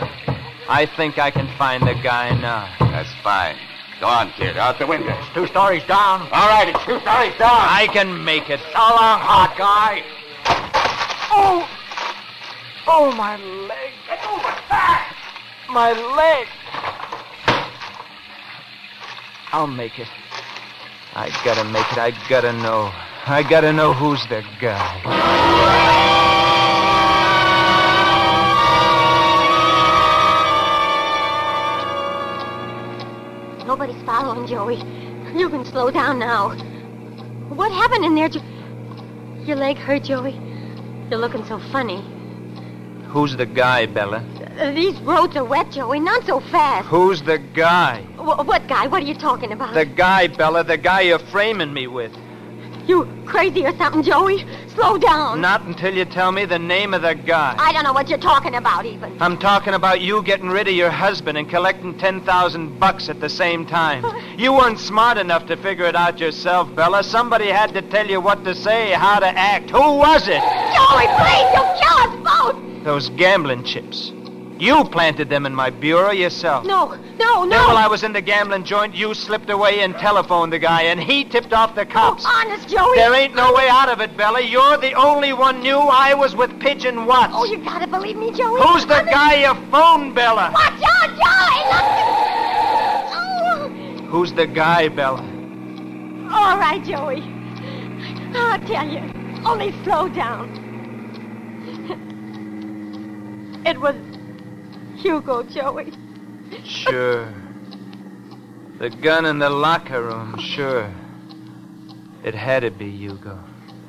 I 0.68 0.90
think 0.98 1.20
I 1.20 1.30
can 1.30 1.48
find 1.60 1.84
the 1.84 1.94
guy 1.94 2.32
now. 2.42 2.68
That's 2.80 3.14
fine. 3.22 3.58
Go 4.00 4.08
on, 4.08 4.32
kid. 4.32 4.58
Out 4.58 4.80
the 4.80 4.88
window. 4.88 5.16
It's 5.16 5.34
Two 5.36 5.46
stories 5.46 5.84
down. 5.84 6.22
All 6.32 6.50
right, 6.50 6.68
it's 6.68 6.84
two 6.86 7.00
stories 7.02 7.38
down. 7.38 7.54
I 7.54 7.88
can 7.94 8.26
make 8.26 8.50
it. 8.50 8.60
So 8.74 8.80
long, 8.80 9.20
hot 9.22 9.54
guy. 9.60 10.02
Oh! 11.30 11.70
Oh, 12.88 13.12
my 13.16 13.38
leg. 13.38 13.91
My 15.70 15.92
leg. 15.94 16.48
I'll 19.52 19.68
make 19.68 20.00
it. 20.00 20.08
I 21.14 21.30
gotta 21.44 21.66
make 21.66 21.92
it. 21.92 21.98
I 21.98 22.12
gotta 22.30 22.54
know. 22.54 22.92
I 23.28 23.44
gotta 23.48 23.74
know 23.74 23.94
who's 23.94 24.26
the 24.30 24.44
guy. 24.60 26.02
Nobody's 33.68 34.02
following 34.04 34.48
Joey. 34.48 34.78
You 35.38 35.50
can 35.50 35.64
slow 35.66 35.92
down 35.92 36.20
now. 36.20 36.50
What 37.50 37.72
happened 37.72 38.04
in 38.06 38.16
there? 38.16 38.28
Jo- 38.30 38.42
Your 39.46 39.56
leg 39.56 39.78
hurt, 39.78 40.04
Joey. 40.04 40.34
You're 41.10 41.20
looking 41.20 41.46
so 41.46 41.60
funny. 41.72 42.04
Who's 43.08 43.36
the 43.38 43.46
guy, 43.46 43.86
Bella? 43.86 44.20
These 44.76 45.00
roads 45.02 45.36
are 45.36 45.44
wet, 45.44 45.72
Joey. 45.72 46.00
Not 46.00 46.26
so 46.26 46.40
fast. 46.40 46.88
Who's 46.88 47.22
the 47.22 47.38
guy? 47.38 48.02
Wh- 48.18 48.46
what 48.48 48.68
guy? 48.68 48.88
What 48.88 49.02
are 49.04 49.06
you 49.06 49.16
talking 49.16 49.52
about? 49.52 49.74
The 49.74 49.86
guy, 49.86 50.28
Bella. 50.28 50.64
The 50.64 50.78
guy 50.78 51.02
you're 51.02 51.20
framing 51.20 51.74
me 51.74 51.88
with. 51.88 52.12
You 52.88 53.08
crazy 53.26 53.66
or 53.66 53.76
something, 53.78 54.04
Joey? 54.04 54.46
Slow 54.74 54.98
down. 54.98 55.40
Not 55.40 55.62
until 55.64 55.94
you 55.94 56.04
tell 56.04 56.32
me 56.32 56.46
the 56.46 56.58
name 56.60 56.94
of 56.94 57.04
the 57.04 57.14
guy. 57.14 57.56
I 57.58 57.72
don't 57.72 57.84
know 57.84 57.94
what 57.94 58.10
you're 58.10 58.18
talking 58.18 58.56
about, 58.56 58.86
even. 58.86 59.22
I'm 59.22 59.38
talking 59.38 59.76
about 59.76 60.02
you 60.02 60.24
getting 60.24 60.50
rid 60.50 60.68
of 60.68 60.74
your 60.74 60.90
husband 60.90 61.38
and 61.38 61.48
collecting 61.50 61.98
10,000 61.98 62.80
bucks 62.80 63.08
at 63.08 63.20
the 63.20 63.30
same 63.30 63.66
time. 63.66 64.04
You 64.38 64.52
weren't 64.54 64.80
smart 64.80 65.18
enough 65.18 65.46
to 65.48 65.58
figure 65.58 65.86
it 65.86 65.96
out 65.96 66.20
yourself, 66.20 66.74
Bella. 66.76 67.04
Somebody 67.04 67.48
had 67.48 67.74
to 67.74 67.82
tell 67.84 68.08
you 68.08 68.20
what 68.20 68.44
to 68.46 68.56
say, 68.56 68.92
how 68.92 69.20
to 69.20 69.28
act. 69.28 69.70
Who 69.70 69.98
was 69.98 70.28
it? 70.28 70.42
Joey, 70.42 71.08
please! 71.20 71.48
You'll 71.54 71.78
kill 71.80 71.98
us 71.98 72.44
both! 72.44 72.84
Those 72.84 73.10
gambling 73.10 73.64
chips. 73.64 74.12
You 74.62 74.84
planted 74.84 75.28
them 75.28 75.48
in 75.48 75.56
my 75.56 75.72
bureau 75.72 76.12
yourself. 76.12 76.68
No, 76.68 76.94
no, 77.18 77.46
no! 77.46 77.50
Then 77.50 77.66
while 77.66 77.78
I 77.78 77.88
was 77.88 78.04
in 78.04 78.14
the 78.14 78.22
gambling 78.22 78.64
joint, 78.64 78.94
you 78.94 79.16
slipped 79.16 79.50
away 79.50 79.80
and 79.80 79.96
telephoned 79.96 80.54
the 80.54 80.60
guy, 80.60 80.84
and 80.84 81.00
he 81.02 81.24
tipped 81.24 81.52
off 81.52 81.74
the 81.74 81.84
cops. 81.84 82.24
Oh, 82.28 82.42
Honest, 82.46 82.70
Joey. 82.70 82.96
There 82.96 83.12
ain't 83.16 83.34
no 83.34 83.52
way 83.56 83.68
out 83.70 83.90
of 83.90 84.02
it, 84.02 84.16
Bella. 84.16 84.40
You're 84.40 84.78
the 84.78 84.94
only 84.94 85.34
one 85.34 85.62
knew 85.62 85.80
I 85.80 86.14
was 86.14 86.36
with 86.36 86.60
Pigeon 86.60 87.08
Watts. 87.08 87.34
Oh, 87.36 87.44
you 87.46 87.58
gotta 87.58 87.88
believe 87.88 88.16
me, 88.18 88.32
Joey. 88.34 88.62
Who's 88.62 88.86
the 88.86 88.98
I'm 88.98 89.08
in- 89.08 89.14
guy 89.14 89.34
you 89.42 89.56
phoned, 89.72 90.14
Bella? 90.14 90.52
Watch 90.54 90.80
out, 90.84 91.10
Joey! 91.10 91.62
Look! 91.74 91.88
Oh. 93.18 94.06
Who's 94.12 94.32
the 94.34 94.46
guy, 94.46 94.90
Bella? 94.90 95.22
All 96.32 96.60
right, 96.60 96.84
Joey. 96.86 97.24
I'll 98.36 98.60
tell 98.68 98.88
you. 98.88 99.12
Only 99.44 99.72
slow 99.84 100.08
down. 100.08 100.60
It 103.66 103.80
was 103.80 103.96
Hugo, 105.02 105.44
Joey. 105.44 105.92
Sure. 106.64 107.34
The 108.78 108.90
gun 108.90 109.26
in 109.26 109.40
the 109.40 109.50
locker 109.50 110.02
room, 110.02 110.40
sure. 110.40 110.92
It 112.24 112.36
had 112.36 112.62
to 112.62 112.72
be 112.72 112.90
Hugo. 112.90 113.40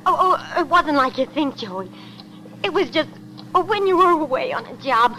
Oh, 0.07 0.16
oh, 0.18 0.61
it 0.61 0.66
wasn't 0.68 0.96
like 0.96 1.18
you 1.18 1.27
think, 1.27 1.57
Joey. 1.57 1.90
It 2.64 2.72
was 2.72 2.88
just 2.90 3.11
oh, 3.55 3.62
when 3.64 3.87
you 3.87 3.98
were 3.98 4.11
away 4.11 4.53
on 4.53 4.64
a 4.66 4.77
job. 4.83 5.16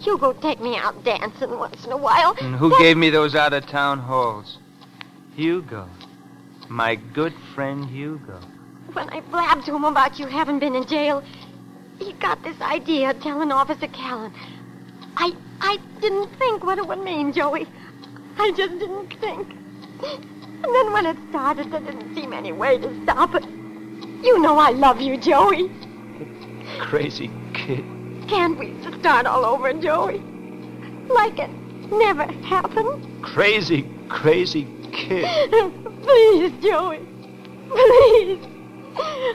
Hugo 0.00 0.32
take 0.32 0.60
me 0.60 0.76
out 0.76 1.04
dancing 1.04 1.58
once 1.58 1.84
in 1.84 1.92
a 1.92 1.96
while. 1.96 2.36
And 2.40 2.54
who 2.54 2.70
That- 2.70 2.78
gave 2.78 2.96
me 2.96 3.10
those 3.10 3.34
out 3.34 3.52
of 3.52 3.66
town 3.66 3.98
halls? 3.98 4.58
Hugo. 5.34 5.88
My 6.68 6.96
good 6.96 7.34
friend 7.54 7.84
Hugo. 7.86 8.40
When 8.92 9.08
I 9.10 9.20
blabbed 9.20 9.66
to 9.66 9.74
him 9.74 9.84
about 9.84 10.18
you 10.18 10.26
having 10.26 10.58
been 10.58 10.74
in 10.74 10.86
jail, 10.86 11.22
he 11.98 12.12
got 12.14 12.42
this 12.42 12.60
idea 12.60 13.10
of 13.10 13.20
telling 13.20 13.50
Officer 13.50 13.88
Callan. 13.88 14.32
I 15.18 15.32
I 15.60 15.78
didn't 16.00 16.28
think 16.38 16.64
what 16.64 16.78
it 16.78 16.86
would 16.86 17.02
mean, 17.02 17.32
Joey. 17.32 17.66
I 18.38 18.52
just 18.52 18.78
didn't 18.78 19.12
think. 19.20 19.48
And 20.00 20.74
then 20.74 20.92
when 20.92 21.06
it 21.06 21.16
started, 21.30 21.72
there 21.72 21.80
didn't 21.80 22.14
seem 22.14 22.32
any 22.32 22.52
way 22.52 22.78
to 22.78 23.02
stop 23.02 23.34
it. 23.34 23.44
You 24.24 24.38
know 24.40 24.58
I 24.58 24.70
love 24.70 25.00
you, 25.00 25.16
Joey. 25.16 25.70
Crazy 26.78 27.30
kid. 27.52 27.84
Can't 28.28 28.56
we 28.58 28.72
just 28.82 29.00
start 29.00 29.26
all 29.26 29.44
over, 29.44 29.72
Joey? 29.72 30.18
Like 31.08 31.38
it 31.38 31.50
never 31.90 32.24
happened? 32.46 33.22
Crazy, 33.22 33.88
crazy 34.08 34.68
kid. 34.92 35.50
Please, 36.02 36.52
Joey. 36.62 37.00
Please. 37.68 38.46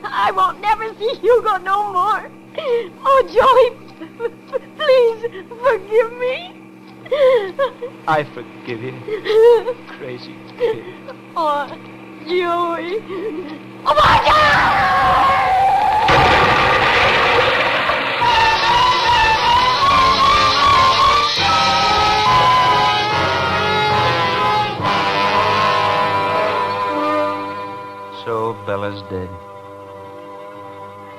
I 0.05 0.31
won't 0.35 0.61
never 0.61 0.93
see 0.95 1.13
Hugo 1.15 1.57
no 1.57 1.91
more. 1.91 2.31
Oh, 3.05 3.23
Joey, 3.27 3.82
please 4.77 5.21
forgive 5.61 6.11
me. 6.19 6.59
I 8.07 8.23
forgive 8.33 8.81
you. 8.81 8.93
Crazy 9.87 10.35
kid. 10.57 10.83
Oh, 11.35 11.67
Joey. 12.27 13.01
Oh, 13.85 13.95
my 13.95 14.21
God! 14.25 15.03
So 28.25 28.53
Bella's 28.65 29.01
dead. 29.09 29.29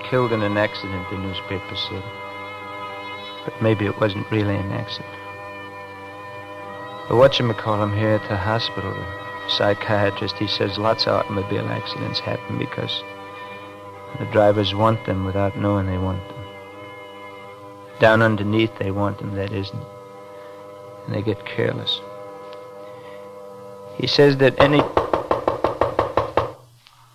Killed 0.08 0.32
in 0.32 0.42
an 0.42 0.56
accident, 0.56 1.06
the 1.10 1.18
newspaper 1.18 1.76
said. 1.76 2.02
But 3.44 3.61
maybe 3.62 3.87
it 3.87 4.00
wasn't 4.00 4.30
really 4.30 4.57
an 4.57 4.72
accident. 4.72 5.14
The 7.09 7.14
whatchamacallem 7.14 7.96
here 7.98 8.14
at 8.14 8.28
the 8.28 8.37
hospital, 8.37 8.92
the 8.92 9.50
psychiatrist, 9.50 10.37
he 10.38 10.46
says 10.46 10.78
lots 10.78 11.07
of 11.07 11.14
automobile 11.14 11.68
accidents 11.68 12.18
happen 12.18 12.59
because 12.59 13.02
the 14.18 14.24
drivers 14.26 14.74
want 14.74 15.04
them 15.04 15.24
without 15.24 15.59
knowing 15.59 15.87
they 15.87 15.98
want 15.98 16.26
them. 16.28 16.44
Down 18.00 18.22
underneath, 18.22 18.76
they 18.78 18.90
want 18.90 19.18
them, 19.18 19.35
that 19.35 19.52
isn't. 19.52 19.85
and 21.07 21.14
they 21.14 21.22
get 21.22 21.44
careless. 21.44 22.00
He 23.96 24.07
says 24.07 24.38
that 24.38 24.59
any. 24.59 24.83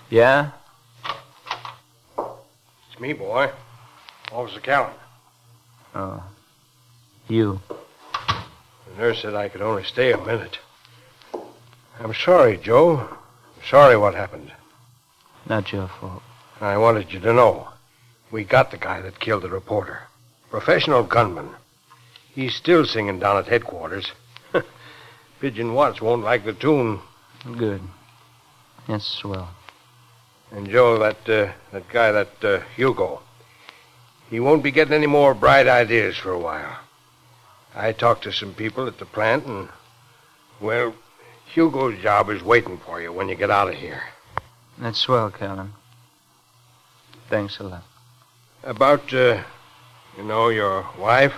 Yeah? 0.10 0.52
It's 2.18 3.00
me, 3.00 3.14
boy. 3.14 3.52
Officer 4.32 4.60
Callan. 4.60 4.94
Oh. 5.96 6.24
You. 7.28 7.60
The 7.70 8.98
nurse 8.98 9.22
said 9.22 9.36
I 9.36 9.50
could 9.50 9.62
only 9.62 9.84
stay 9.84 10.12
a 10.12 10.18
minute. 10.18 10.58
I'm 12.00 12.14
sorry, 12.14 12.58
Joe. 12.58 12.98
I'm 13.00 13.64
sorry 13.70 13.98
what 13.98 14.16
happened. 14.16 14.52
Not 15.48 15.72
your 15.72 15.88
fault. 16.00 16.24
I 16.62 16.78
wanted 16.78 17.12
you 17.12 17.20
to 17.20 17.34
know. 17.34 17.70
We 18.32 18.44
got 18.44 18.72
the 18.72 18.78
guy 18.78 19.02
that 19.02 19.20
killed 19.20 19.44
the 19.44 19.50
reporter. 19.50 20.04
Professional 20.50 21.04
gunman. 21.04 21.50
He's 22.34 22.56
still 22.56 22.86
singing 22.86 23.20
down 23.20 23.38
at 23.38 23.48
headquarters. 23.48 24.12
Pigeon 25.40 25.74
Watts 25.74 26.02
won't 26.02 26.24
like 26.24 26.46
the 26.46 26.54
tune. 26.54 27.00
Good. 27.58 27.82
That's 28.88 29.06
swell. 29.06 29.50
And 30.52 30.70
Joe, 30.70 30.98
that 31.00 31.30
uh, 31.30 31.52
that 31.72 31.90
guy, 31.90 32.12
that 32.12 32.44
uh, 32.44 32.60
Hugo, 32.76 33.22
he 34.30 34.40
won't 34.40 34.64
be 34.64 34.72
getting 34.72 34.94
any 34.94 35.08
more 35.08 35.34
bright 35.34 35.68
ideas 35.68 36.18
for 36.18 36.32
a 36.32 36.40
while. 36.40 36.78
I 37.76 37.94
talked 37.94 38.24
to 38.24 38.32
some 38.32 38.54
people 38.54 38.88
at 38.88 38.98
the 39.00 39.06
plant, 39.06 39.46
and 39.46 39.70
well, 40.60 40.94
Hugo's 41.54 42.00
job 42.02 42.30
is 42.30 42.44
waiting 42.44 42.78
for 42.78 43.02
you 43.02 43.12
when 43.12 43.30
you 43.30 43.36
get 43.36 43.50
out 43.50 43.70
of 43.70 43.76
here. 43.76 44.04
That's 44.78 45.00
swell, 45.00 45.32
Callan. 45.32 45.74
Thanks 47.30 47.60
a 47.60 47.64
lot. 47.64 47.84
About, 48.64 49.14
uh, 49.14 49.44
you 50.18 50.24
know, 50.24 50.50
your 50.50 50.86
wife. 50.98 51.34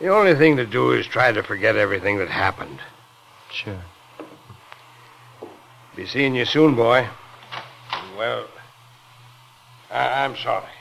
The 0.00 0.08
only 0.08 0.34
thing 0.34 0.56
to 0.56 0.66
do 0.66 0.92
is 0.92 1.06
try 1.06 1.32
to 1.32 1.42
forget 1.42 1.76
everything 1.76 2.18
that 2.18 2.28
happened. 2.28 2.78
Sure. 3.50 3.82
Be 5.96 6.06
seeing 6.06 6.34
you 6.34 6.44
soon, 6.44 6.76
boy. 6.76 7.08
Well, 8.16 8.46
I- 9.90 10.24
I'm 10.24 10.36
sorry. 10.36 10.77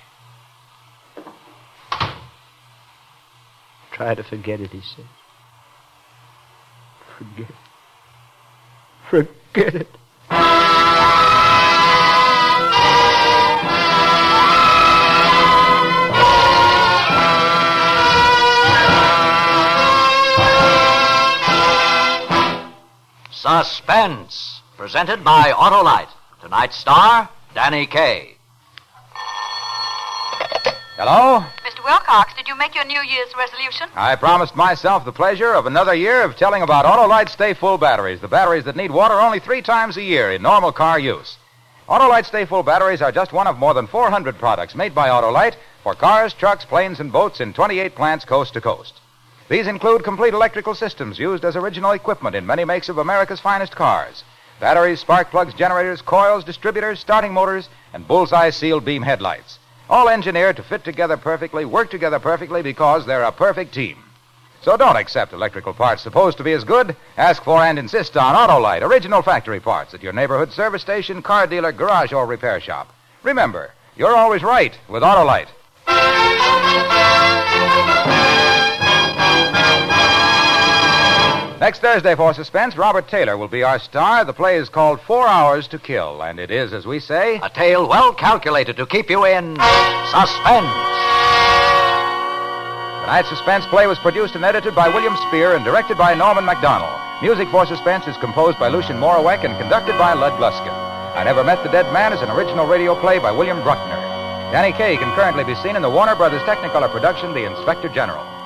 Try 3.98 4.14
to 4.14 4.24
forget 4.24 4.62
it, 4.62 4.70
he 4.70 4.82
says. 4.82 5.06
Forget. 7.18 7.50
it. 7.50 7.56
Forget 9.10 9.74
it. 9.74 9.88
Suspense, 23.32 24.62
presented 24.78 25.24
by 25.24 25.52
Autolite. 25.54 26.10
Tonight's 26.42 26.78
star, 26.78 27.30
Danny 27.56 27.88
Kaye. 27.88 28.36
Hello? 30.98 31.44
Wilcox, 31.88 32.34
did 32.34 32.50
you 32.50 32.58
make 32.58 32.76
your 32.76 32.84
New 32.84 33.02
Year's 33.02 33.34
resolution? 33.38 33.88
I 33.96 34.18
promised 34.18 34.58
myself 34.58 35.06
the 35.06 35.14
pleasure 35.14 35.54
of 35.54 35.68
another 35.68 35.94
year 35.96 36.22
of 36.22 36.36
telling 36.36 36.62
about 36.62 36.84
Autolite 36.84 37.30
Sta-Ful 37.30 37.78
batteries, 37.78 38.20
the 38.20 38.28
batteries 38.28 38.66
that 38.66 38.76
need 38.76 38.92
water 38.92 39.14
only 39.14 39.40
three 39.40 39.62
times 39.62 39.96
a 39.96 40.02
year 40.02 40.34
in 40.34 40.42
normal 40.42 40.74
car 40.74 41.00
use. 41.00 41.38
Autolite 41.88 42.26
Sta-Ful 42.26 42.64
batteries 42.64 43.02
are 43.02 43.14
just 43.14 43.32
one 43.32 43.48
of 43.48 43.58
more 43.58 43.74
than 43.74 43.88
400 43.88 44.38
products 44.38 44.76
made 44.76 44.94
by 44.94 45.08
Autolite 45.08 45.56
for 45.82 45.96
cars, 45.96 46.34
trucks, 46.34 46.66
planes, 46.66 47.00
and 47.00 47.10
boats 47.10 47.40
in 47.40 47.54
28 47.54 47.96
plants 47.96 48.26
coast 48.26 48.54
to 48.56 48.60
coast. 48.60 49.00
These 49.48 49.68
include 49.68 50.04
complete 50.04 50.34
electrical 50.34 50.76
systems 50.76 51.18
used 51.18 51.46
as 51.46 51.56
original 51.56 51.92
equipment 51.92 52.36
in 52.36 52.46
many 52.46 52.66
makes 52.66 52.90
of 52.90 52.98
America's 52.98 53.40
finest 53.40 53.74
cars. 53.78 54.26
Batteries, 54.60 55.00
spark 55.00 55.32
plugs, 55.32 55.54
generators, 55.54 56.02
coils, 56.02 56.44
distributors, 56.44 57.00
starting 57.00 57.32
motors, 57.32 57.70
and 57.94 58.06
bullseye 58.06 58.50
sealed 58.50 58.84
beam 58.84 59.04
headlights. 59.04 59.57
All 59.90 60.10
engineered 60.10 60.58
to 60.58 60.64
fit 60.64 60.84
together 60.84 61.16
perfectly, 61.16 61.64
work 61.64 61.90
together 61.90 62.20
perfectly 62.20 62.62
because 62.62 63.06
they're 63.06 63.24
a 63.24 63.32
perfect 63.32 63.74
team. 63.74 63.98
So 64.62 64.76
don't 64.76 64.98
accept 64.98 65.32
electrical 65.32 65.74
parts 65.74 66.04
supposed 66.04 66.38
to 66.38 66.44
be 66.44 66.52
as 66.52 66.66
good. 66.66 66.96
Ask 67.16 67.44
for 67.44 67.64
and 67.64 67.80
insist 67.80 68.18
on 68.18 68.36
Autolite, 68.36 68.82
original 68.82 69.22
factory 69.22 69.62
parts 69.62 69.94
at 69.94 70.04
your 70.04 70.14
neighborhood 70.14 70.52
service 70.52 70.82
station, 70.82 71.22
car 71.22 71.48
dealer, 71.48 71.72
garage, 71.72 72.12
or 72.12 72.26
repair 72.26 72.60
shop. 72.60 72.94
Remember, 73.24 73.72
you're 73.96 74.16
always 74.16 74.44
right 74.44 74.78
with 74.90 75.04
Autolite. 75.04 75.48
Next 81.60 81.80
Thursday 81.80 82.14
for 82.14 82.36
Suspense, 82.36 82.78
Robert 82.78 83.08
Taylor 83.08 83.36
will 83.36 83.48
be 83.48 83.64
our 83.64 83.80
star. 83.80 84.24
The 84.24 84.34
play 84.34 84.58
is 84.58 84.70
called 84.70 85.02
Four 85.02 85.28
Hours 85.28 85.68
to 85.70 85.80
Kill, 85.80 86.22
and 86.22 86.40
it 86.40 86.52
is, 86.52 86.72
as 86.72 86.86
we 86.86 87.00
say, 87.00 87.40
A 87.42 87.50
tale 87.50 87.88
well 87.88 88.14
calculated 88.14 88.78
to 88.78 88.86
keep 88.86 89.10
you 89.10 89.26
in 89.26 89.56
suspense. 89.56 90.70
Tonight's 93.02 93.30
suspense 93.30 93.66
play 93.66 93.88
was 93.88 93.98
produced 94.00 94.36
and 94.36 94.46
edited 94.46 94.76
by 94.76 94.88
William 94.88 95.18
Spier 95.28 95.56
and 95.56 95.66
directed 95.66 95.98
by 95.98 96.14
Norman 96.14 96.46
Macdonnell. 96.46 96.94
Music 97.24 97.48
for 97.50 97.66
Suspense 97.66 98.06
is 98.06 98.18
composed 98.18 98.60
by 98.60 98.68
Lucien 98.68 98.98
Moraweck 98.98 99.44
and 99.44 99.58
conducted 99.58 99.98
by 99.98 100.14
Lud 100.14 100.34
Gluskin. 100.34 100.74
I 101.16 101.24
Never 101.24 101.44
Met 101.44 101.64
the 101.64 101.72
Dead 101.72 101.92
Man 101.92 102.14
is 102.14 102.22
an 102.22 102.30
original 102.30 102.68
radio 102.68 102.94
play 103.02 103.18
by 103.18 103.32
William 103.32 103.64
Bruckner. 103.64 103.96
Danny 104.52 104.74
Kaye 104.78 104.98
can 104.98 105.12
currently 105.16 105.44
be 105.44 105.56
seen 105.56 105.76
in 105.76 105.82
the 105.82 105.90
Warner 105.90 106.16
Brothers 106.16 106.44
Technicolor 106.44 106.92
production, 106.92 107.34
The 107.34 107.46
Inspector 107.46 107.90
General. 107.90 108.37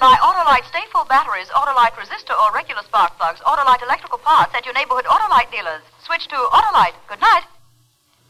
Buy 0.00 0.16
Autolite 0.22 0.66
Stay 0.66 0.82
Full 0.92 1.04
batteries, 1.04 1.48
Autolite 1.48 1.92
resistor 1.92 2.32
or 2.32 2.54
regular 2.54 2.82
spark 2.82 3.16
plugs, 3.18 3.38
Autolite 3.40 3.82
electrical 3.82 4.18
parts 4.18 4.54
at 4.54 4.64
your 4.64 4.72
neighborhood 4.72 5.04
Autolite 5.04 5.52
dealers. 5.52 5.82
Switch 6.02 6.26
to 6.28 6.36
Autolite. 6.36 6.94
Good 7.06 7.20
night. 7.20 7.44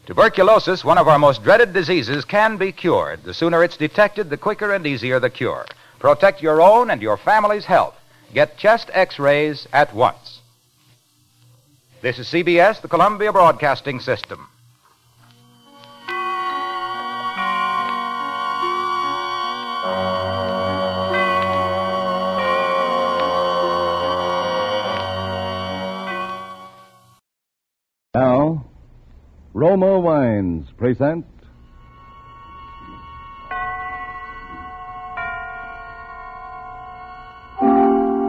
Tuberculosis, 0.05 0.83
one 0.83 0.97
of 0.97 1.07
our 1.07 1.17
most 1.17 1.43
dreaded 1.43 1.73
diseases, 1.73 2.25
can 2.25 2.57
be 2.57 2.73
cured. 2.73 3.23
The 3.23 3.33
sooner 3.33 3.63
it's 3.63 3.77
detected, 3.77 4.29
the 4.29 4.37
quicker 4.37 4.73
and 4.73 4.85
easier 4.85 5.19
the 5.19 5.29
cure. 5.29 5.65
Protect 5.99 6.41
your 6.41 6.61
own 6.61 6.91
and 6.91 7.01
your 7.01 7.15
family's 7.15 7.65
health. 7.65 7.95
Get 8.33 8.57
chest 8.57 8.89
x 8.93 9.17
rays 9.17 9.67
at 9.71 9.95
once. 9.95 10.41
This 12.01 12.19
is 12.19 12.27
CBS, 12.27 12.81
the 12.81 12.89
Columbia 12.89 13.31
Broadcasting 13.31 14.01
System. 14.01 14.50
Roma 29.53 29.99
Wines 29.99 30.65
present 30.77 31.25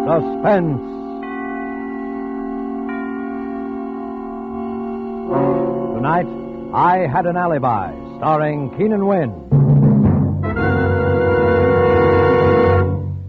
Suspense. 0.05 0.83
Tonight, 5.95 6.27
I 6.75 7.07
Had 7.11 7.27
an 7.27 7.37
Alibi, 7.37 7.93
starring 8.19 8.77
Keenan 8.77 9.07
Wynn. 9.07 9.33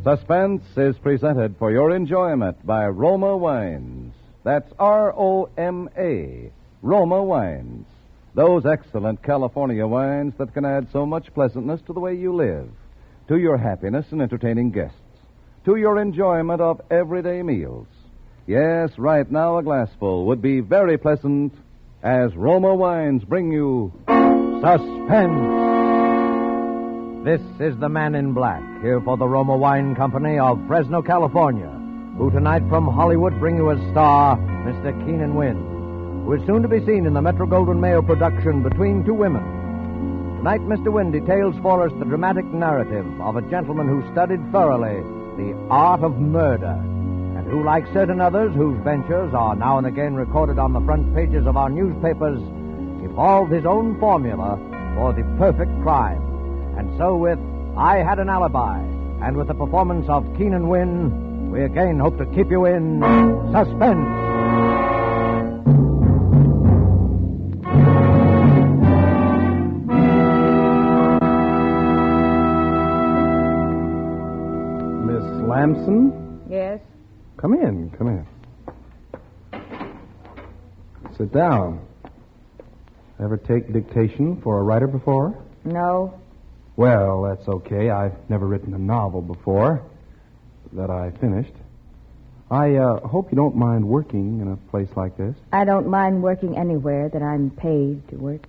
Suspense 0.04 0.64
is 0.76 0.98
presented 0.98 1.56
for 1.58 1.72
your 1.72 1.96
enjoyment 1.96 2.66
by 2.66 2.88
Roma 2.88 3.38
Wines. 3.38 4.14
That's 4.44 4.70
R 4.80 5.14
O 5.16 5.50
M 5.58 5.90
A, 5.98 6.52
Roma 6.84 7.24
Wines. 7.24 7.86
Those 8.36 8.66
excellent 8.66 9.24
California 9.24 9.88
wines 9.88 10.34
that 10.38 10.54
can 10.54 10.66
add 10.66 10.88
so 10.92 11.06
much 11.06 11.34
pleasantness 11.34 11.80
to 11.88 11.94
the 11.94 12.02
way 12.02 12.14
you 12.14 12.36
live, 12.36 12.70
to 13.30 13.38
your 13.38 13.58
happiness 13.58 14.06
in 14.12 14.20
entertaining 14.20 14.70
guests, 14.72 14.98
to 15.64 15.78
your 15.78 15.98
enjoyment 15.98 16.60
of 16.60 16.82
everyday 16.92 17.42
meals. 17.42 17.88
Yes, 18.48 18.92
right 18.98 19.32
now 19.32 19.58
a 19.60 19.64
glassful 19.64 20.26
would 20.26 20.42
be 20.42 20.60
very 20.60 20.98
pleasant 20.98 21.54
as 22.04 22.36
Roma 22.36 22.76
Wines 22.76 23.24
bring 23.24 23.50
you 23.54 23.94
Suspense. 24.62 25.40
This 27.24 27.42
is 27.62 27.80
the 27.80 27.88
man 27.88 28.14
in 28.14 28.34
black, 28.34 28.62
here 28.82 29.00
for 29.00 29.16
the 29.16 29.26
Roma 29.26 29.56
Wine 29.56 29.96
Company 29.96 30.38
of 30.38 30.60
Fresno, 30.68 31.02
California, 31.02 31.70
who 32.18 32.30
tonight 32.30 32.64
from 32.68 32.86
Hollywood 32.88 33.40
bring 33.40 33.56
you 33.56 33.72
as 33.72 33.80
star 33.92 34.36
Mr. 34.38 34.92
Keenan 35.06 35.36
Wynn, 35.36 35.73
who 36.24 36.34
is 36.34 36.46
soon 36.46 36.62
to 36.62 36.70
be 36.70 36.80
seen 36.86 37.06
in 37.06 37.14
the 37.14 37.22
Metro 37.22 37.46
Goldwyn 37.46 37.82
Mayer 37.82 38.02
production 38.02 38.64
Between 38.64 39.04
Two 39.04 39.14
Women. 39.14 39.44
Tonight, 40.38 40.62
Mr. 40.62 40.92
Wynn 40.92 41.12
details 41.12 41.54
for 41.62 41.86
us 41.86 41.92
the 42.00 42.06
dramatic 42.06 42.46
narrative 42.46 43.06
of 43.20 43.36
a 43.36 43.42
gentleman 43.50 43.90
who 43.90 44.10
studied 44.14 44.40
thoroughly 44.50 45.04
the 45.36 45.54
art 45.70 46.02
of 46.02 46.20
murder, 46.20 46.80
and 47.36 47.46
who, 47.48 47.64
like 47.64 47.86
certain 47.92 48.22
others 48.22 48.56
whose 48.56 48.82
ventures 48.84 49.34
are 49.34 49.56
now 49.56 49.78
and 49.78 49.86
again 49.86 50.16
recorded 50.16 50.60
on 50.60 50.72
the 50.72 50.82
front 50.82 51.14
pages 51.14 51.46
of 51.46 51.58
our 51.58 51.70
newspapers, 51.70 52.40
evolved 53.04 53.52
his 53.52 53.66
own 53.66 54.00
formula 54.00 54.58
for 54.96 55.12
the 55.12 55.24
perfect 55.38 55.72
crime. 55.82 56.22
And 56.78 56.98
so, 56.98 57.18
with 57.18 57.40
I 57.76 57.98
Had 57.98 58.20
an 58.20 58.30
Alibi, 58.30 58.80
and 59.22 59.36
with 59.36 59.48
the 59.48 59.56
performance 59.56 60.08
of 60.08 60.26
Keenan 60.38 60.70
Wynn, 60.70 61.52
we 61.52 61.64
again 61.64 62.00
hope 62.00 62.18
to 62.18 62.26
keep 62.28 62.50
you 62.50 62.66
in 62.66 63.02
suspense. 63.52 64.33
Yes? 76.54 76.80
Come 77.38 77.54
in, 77.56 77.90
come 77.98 78.08
in. 78.08 78.28
Sit 81.18 81.34
down. 81.34 81.86
Ever 83.20 83.38
take 83.38 83.74
dictation 83.74 84.40
for 84.42 84.60
a 84.60 84.64
writer 84.64 84.88
before? 84.88 85.36
No. 85.66 86.14
Well, 86.76 87.24
that's 87.24 87.48
okay. 87.48 87.90
I've 87.90 88.14
never 88.30 88.46
written 88.48 88.74
a 88.74 88.78
novel 88.78 89.22
before 89.22 89.82
that 90.74 90.90
I 90.90 91.12
finished. 91.20 91.54
I 92.52 92.76
uh, 92.76 93.00
hope 93.08 93.32
you 93.32 93.36
don't 93.36 93.56
mind 93.56 93.88
working 93.88 94.42
in 94.42 94.52
a 94.52 94.58
place 94.70 94.90
like 94.96 95.18
this. 95.18 95.36
I 95.52 95.66
don't 95.66 95.88
mind 95.88 96.22
working 96.22 96.56
anywhere 96.58 97.10
that 97.10 97.24
I'm 97.24 97.50
paid 97.50 98.08
to 98.10 98.16
work. 98.16 98.48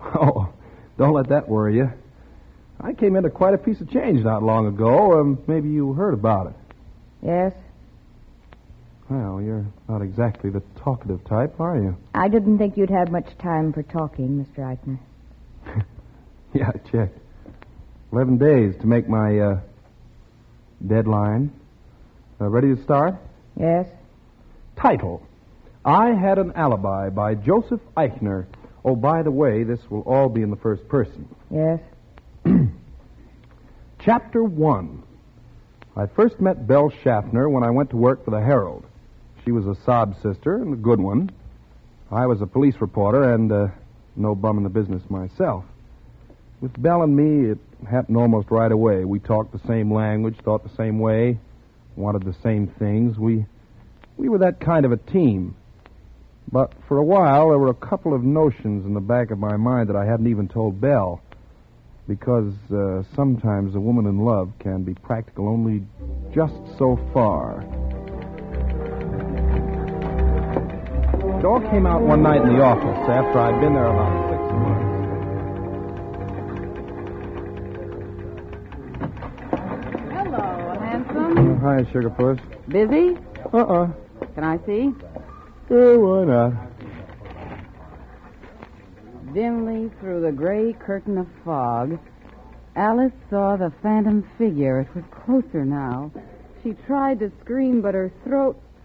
Oh, 0.14 0.52
don't 0.98 1.12
let 1.14 1.28
that 1.28 1.48
worry 1.48 1.76
you. 1.76 1.92
I 2.80 2.92
came 2.92 3.14
into 3.14 3.30
quite 3.30 3.54
a 3.54 3.58
piece 3.58 3.80
of 3.80 3.88
change 3.90 4.24
not 4.24 4.42
long 4.42 4.66
ago. 4.66 5.20
Um, 5.20 5.38
maybe 5.46 5.68
you 5.68 5.92
heard 5.92 6.12
about 6.12 6.48
it. 6.48 6.54
Yes? 7.22 7.52
Well, 9.08 9.40
you're 9.42 9.66
not 9.88 10.02
exactly 10.02 10.50
the 10.50 10.62
talkative 10.82 11.24
type, 11.24 11.60
are 11.60 11.76
you? 11.76 11.96
I 12.14 12.28
didn't 12.28 12.58
think 12.58 12.76
you'd 12.76 12.90
have 12.90 13.10
much 13.10 13.36
time 13.38 13.72
for 13.72 13.82
talking, 13.82 14.44
Mr. 14.44 14.58
Eichner. 14.64 14.98
Yeah, 16.54 16.68
I 16.68 16.78
checked. 16.90 17.18
Eleven 18.12 18.36
days 18.36 18.74
to 18.82 18.86
make 18.86 19.08
my 19.08 19.38
uh, 19.38 19.60
deadline. 20.86 21.50
Uh, 22.38 22.48
ready 22.48 22.74
to 22.74 22.82
start? 22.82 23.14
Yes? 23.58 23.86
Title 24.76 25.26
I 25.84 26.10
Had 26.10 26.38
an 26.38 26.52
Alibi 26.54 27.08
by 27.08 27.36
Joseph 27.36 27.80
Eichner. 27.96 28.44
Oh, 28.84 28.94
by 28.96 29.22
the 29.22 29.30
way, 29.30 29.64
this 29.64 29.80
will 29.88 30.02
all 30.02 30.28
be 30.28 30.42
in 30.42 30.50
the 30.50 30.56
first 30.56 30.86
person. 30.88 31.26
Yes? 31.50 31.80
Chapter 34.04 34.44
1. 34.44 35.02
I 35.94 36.06
first 36.06 36.40
met 36.40 36.66
Belle 36.66 36.90
Schaffner 37.02 37.50
when 37.50 37.62
I 37.62 37.70
went 37.70 37.90
to 37.90 37.96
work 37.96 38.24
for 38.24 38.30
the 38.30 38.40
Herald. 38.40 38.84
She 39.44 39.52
was 39.52 39.66
a 39.66 39.76
sob 39.84 40.14
sister 40.22 40.56
and 40.56 40.72
a 40.72 40.76
good 40.76 41.00
one. 41.00 41.30
I 42.10 42.26
was 42.26 42.40
a 42.40 42.46
police 42.46 42.76
reporter 42.80 43.34
and 43.34 43.52
uh, 43.52 43.66
no 44.16 44.34
bum 44.34 44.56
in 44.56 44.64
the 44.64 44.70
business 44.70 45.02
myself. 45.10 45.64
With 46.62 46.80
Belle 46.80 47.02
and 47.02 47.14
me, 47.14 47.50
it 47.50 47.58
happened 47.90 48.16
almost 48.16 48.50
right 48.50 48.72
away. 48.72 49.04
We 49.04 49.18
talked 49.18 49.52
the 49.52 49.66
same 49.66 49.92
language, 49.92 50.36
thought 50.42 50.62
the 50.62 50.76
same 50.76 50.98
way, 50.98 51.38
wanted 51.96 52.22
the 52.22 52.36
same 52.42 52.68
things. 52.78 53.18
We 53.18 53.44
we 54.16 54.28
were 54.28 54.38
that 54.38 54.60
kind 54.60 54.86
of 54.86 54.92
a 54.92 54.96
team. 54.96 55.56
But 56.50 56.72
for 56.88 56.98
a 56.98 57.04
while, 57.04 57.48
there 57.48 57.58
were 57.58 57.70
a 57.70 57.74
couple 57.74 58.14
of 58.14 58.22
notions 58.22 58.86
in 58.86 58.94
the 58.94 59.00
back 59.00 59.30
of 59.30 59.38
my 59.38 59.56
mind 59.56 59.88
that 59.88 59.96
I 59.96 60.06
hadn't 60.06 60.28
even 60.28 60.48
told 60.48 60.80
Belle. 60.80 61.20
Because 62.08 62.52
uh, 62.70 63.02
sometimes 63.14 63.74
a 63.74 63.80
woman 63.80 64.06
in 64.06 64.18
love 64.18 64.52
can 64.58 64.82
be 64.82 64.94
practical 64.94 65.48
only 65.48 65.86
just 66.34 66.54
so 66.78 66.98
far. 67.14 67.62
It 71.38 71.44
all 71.44 71.60
came 71.70 71.86
out 71.86 72.02
one 72.02 72.22
night 72.22 72.42
in 72.42 72.48
the 72.56 72.62
office 72.62 73.08
after 73.08 73.38
I'd 73.38 73.60
been 73.60 73.74
there 73.74 73.86
about 73.86 74.30
six 74.30 74.42
months. 74.52 74.88
Hello, 80.12 80.78
handsome. 80.80 81.60
Hi, 81.60 81.82
Sugarpuss. 81.92 82.40
Busy? 82.68 83.16
Uh-uh. 83.52 83.88
Can 84.34 84.44
I 84.44 84.58
see? 84.66 84.92
Uh, 85.70 85.98
why 85.98 86.24
not? 86.24 86.71
Dimly 89.34 89.90
through 90.00 90.20
the 90.22 90.32
gray 90.32 90.72
curtain 90.74 91.16
of 91.18 91.26
fog, 91.44 91.98
Alice 92.76 93.12
saw 93.30 93.56
the 93.56 93.72
phantom 93.82 94.28
figure. 94.36 94.80
It 94.80 94.94
was 94.94 95.04
closer 95.24 95.64
now. 95.64 96.10
She 96.62 96.74
tried 96.86 97.20
to 97.20 97.32
scream, 97.40 97.80
but 97.80 97.94
her 97.94 98.12
throat. 98.24 98.60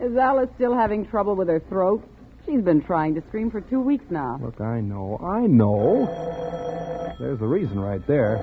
Is 0.00 0.16
Alice 0.16 0.48
still 0.54 0.74
having 0.74 1.06
trouble 1.06 1.34
with 1.36 1.48
her 1.48 1.60
throat? 1.68 2.02
She's 2.46 2.62
been 2.62 2.82
trying 2.82 3.14
to 3.14 3.22
scream 3.28 3.50
for 3.50 3.60
two 3.60 3.80
weeks 3.80 4.04
now. 4.10 4.38
Look, 4.42 4.60
I 4.60 4.80
know. 4.80 5.20
I 5.22 5.46
know. 5.46 6.06
There's 7.18 7.38
the 7.38 7.46
reason 7.46 7.78
right 7.78 8.04
there. 8.06 8.38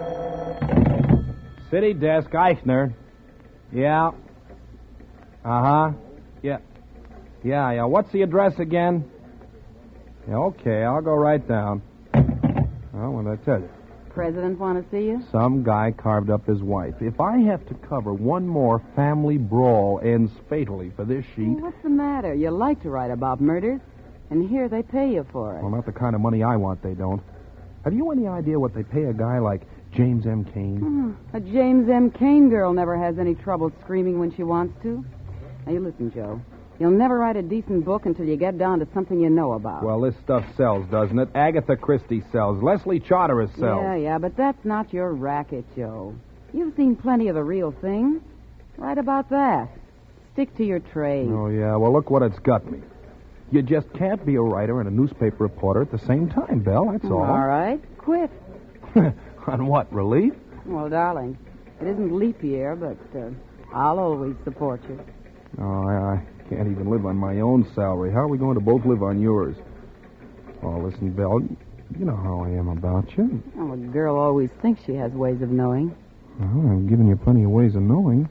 City 1.72 1.94
desk, 1.94 2.30
Eichner. 2.30 2.94
Yeah. 3.74 4.12
Uh 5.44 5.64
huh. 5.64 5.92
Yeah. 6.44 6.60
Yeah, 7.44 7.72
yeah. 7.72 7.86
What's 7.86 8.12
the 8.12 8.22
address 8.22 8.60
again? 8.60 9.10
Yeah, 10.28 10.36
okay, 10.38 10.84
I'll 10.84 11.02
go 11.02 11.14
right 11.14 11.46
down. 11.48 11.82
Well, 12.14 13.12
what 13.12 13.26
did 13.26 13.40
I 13.42 13.46
tell 13.46 13.60
you? 13.62 13.70
President 14.14 14.58
want 14.60 14.84
to 14.84 14.90
see 14.90 15.06
you? 15.06 15.24
Some 15.32 15.64
guy 15.64 15.92
carved 15.92 16.30
up 16.32 16.46
his 16.48 16.62
wife. 16.62 16.96
If 17.02 17.22
I 17.22 17.38
have 17.38 17.66
to 17.68 17.76
cover 17.76 18.14
one 18.14 18.48
more 18.48 18.82
family 18.96 19.38
brawl 19.38 20.02
ends 20.04 20.32
fatally 20.50 20.92
for 20.96 21.06
this 21.06 21.24
sheet, 21.36 21.48
Well, 21.50 21.66
what's 21.66 21.82
the 21.84 21.90
matter? 21.90 22.34
You 22.34 22.50
like 22.50 22.82
to 22.82 22.90
write 22.90 23.12
about 23.12 23.40
murders, 23.40 23.80
and 24.32 24.50
here 24.50 24.68
they 24.68 24.82
pay 24.82 25.14
you 25.14 25.26
for 25.32 25.56
it. 25.56 25.62
well, 25.62 25.72
not 25.72 25.86
the 25.86 25.92
kind 25.92 26.16
of 26.16 26.22
money 26.22 26.42
I 26.44 26.56
want, 26.56 26.82
they 26.82 26.96
don't. 26.96 27.22
Have 27.84 27.94
you 27.94 28.10
any 28.12 28.28
idea 28.28 28.60
what 28.60 28.74
they 28.74 28.84
pay 28.84 29.04
a 29.06 29.14
guy 29.14 29.38
like 29.40 29.62
James 29.94 30.26
M. 30.26 30.44
Cain? 30.46 30.78
Hmm, 30.80 31.12
A 31.36 31.40
James 31.40 31.88
M. 31.90 32.10
Cain 32.12 32.50
girl 32.50 32.74
never 32.74 32.98
has 32.98 33.18
any 33.20 33.36
trouble 33.36 33.72
screaming 33.82 34.20
when 34.20 34.36
she 34.36 34.44
wants 34.44 34.74
to. 34.82 35.06
Now, 35.66 35.72
you 35.74 35.80
listen, 35.80 36.12
Joe. 36.12 36.42
You'll 36.80 36.92
never 36.92 37.18
write 37.18 37.36
a 37.36 37.42
decent 37.42 37.86
book 37.86 38.06
until 38.06 38.26
you 38.26 38.38
get 38.38 38.58
down 38.58 38.80
to 38.80 38.88
something 38.94 39.20
you 39.20 39.30
know 39.30 39.54
about. 39.54 39.84
Well, 39.84 40.00
this 40.02 40.16
stuff 40.24 40.46
sells, 40.56 40.88
doesn't 40.92 41.18
it? 41.18 41.30
Agatha 41.34 41.76
Christie 41.76 42.24
sells. 42.32 42.62
Leslie 42.62 43.00
Charteris 43.00 43.50
sells. 43.58 43.82
Yeah, 43.84 43.96
yeah, 43.96 44.18
but 44.20 44.38
that's 44.38 44.64
not 44.64 44.94
your 44.94 45.14
racket, 45.14 45.66
Joe. 45.76 46.16
You've 46.54 46.76
seen 46.76 46.96
plenty 46.96 47.30
of 47.30 47.36
the 47.36 47.44
real 47.44 47.72
thing. 47.72 48.22
Write 48.78 49.00
about 49.00 49.30
that. 49.32 49.70
Stick 50.34 50.56
to 50.58 50.64
your 50.64 50.80
trade. 50.80 51.30
Oh, 51.32 51.48
yeah. 51.48 51.76
Well, 51.76 51.92
look 51.92 52.12
what 52.12 52.22
it's 52.22 52.38
got 52.40 52.72
me. 52.72 52.80
You 53.52 53.64
just 53.64 53.92
can't 53.94 54.24
be 54.24 54.36
a 54.36 54.42
writer 54.42 54.80
and 54.80 54.88
a 54.88 54.92
newspaper 54.92 55.38
reporter 55.44 55.82
at 55.82 55.92
the 55.92 56.00
same 56.00 56.30
time, 56.30 56.60
Belle. 56.60 56.92
That's 56.92 57.06
all. 57.06 57.24
All 57.24 57.48
right, 57.48 57.80
quit. 57.98 58.30
On 59.48 59.66
what? 59.68 59.92
Relief? 59.92 60.34
Well, 60.66 60.90
darling, 60.90 61.38
it 61.80 61.88
isn't 61.88 62.14
leap 62.14 62.44
year, 62.44 62.76
but 62.76 62.98
uh, 63.18 63.30
I'll 63.74 64.00
always 64.00 64.36
support 64.44 64.82
you. 64.90 65.00
Oh, 65.60 65.88
I 65.88 66.22
can't 66.50 66.70
even 66.72 66.90
live 66.90 67.06
on 67.06 67.16
my 67.18 67.40
own 67.40 67.70
salary. 67.74 68.12
How 68.12 68.20
are 68.20 68.28
we 68.28 68.38
going 68.38 68.56
to 68.56 68.62
both 68.62 68.86
live 68.86 69.04
on 69.04 69.20
yours? 69.20 69.56
Oh, 70.64 70.78
listen, 70.80 71.12
Belle. 71.12 71.42
You 71.98 72.06
know 72.06 72.16
how 72.16 72.44
I 72.44 72.50
am 72.50 72.68
about 72.68 73.16
you. 73.18 73.42
Well, 73.56 73.74
a 73.74 73.78
girl 73.78 74.18
always 74.18 74.50
thinks 74.62 74.84
she 74.86 74.94
has 74.96 75.12
ways 75.14 75.42
of 75.42 75.50
knowing. 75.50 75.96
Well, 76.40 76.78
I've 76.78 76.90
given 76.90 77.08
you 77.08 77.16
plenty 77.16 77.44
of 77.44 77.52
ways 77.52 77.76
of 77.76 77.82
knowing. 77.82 78.30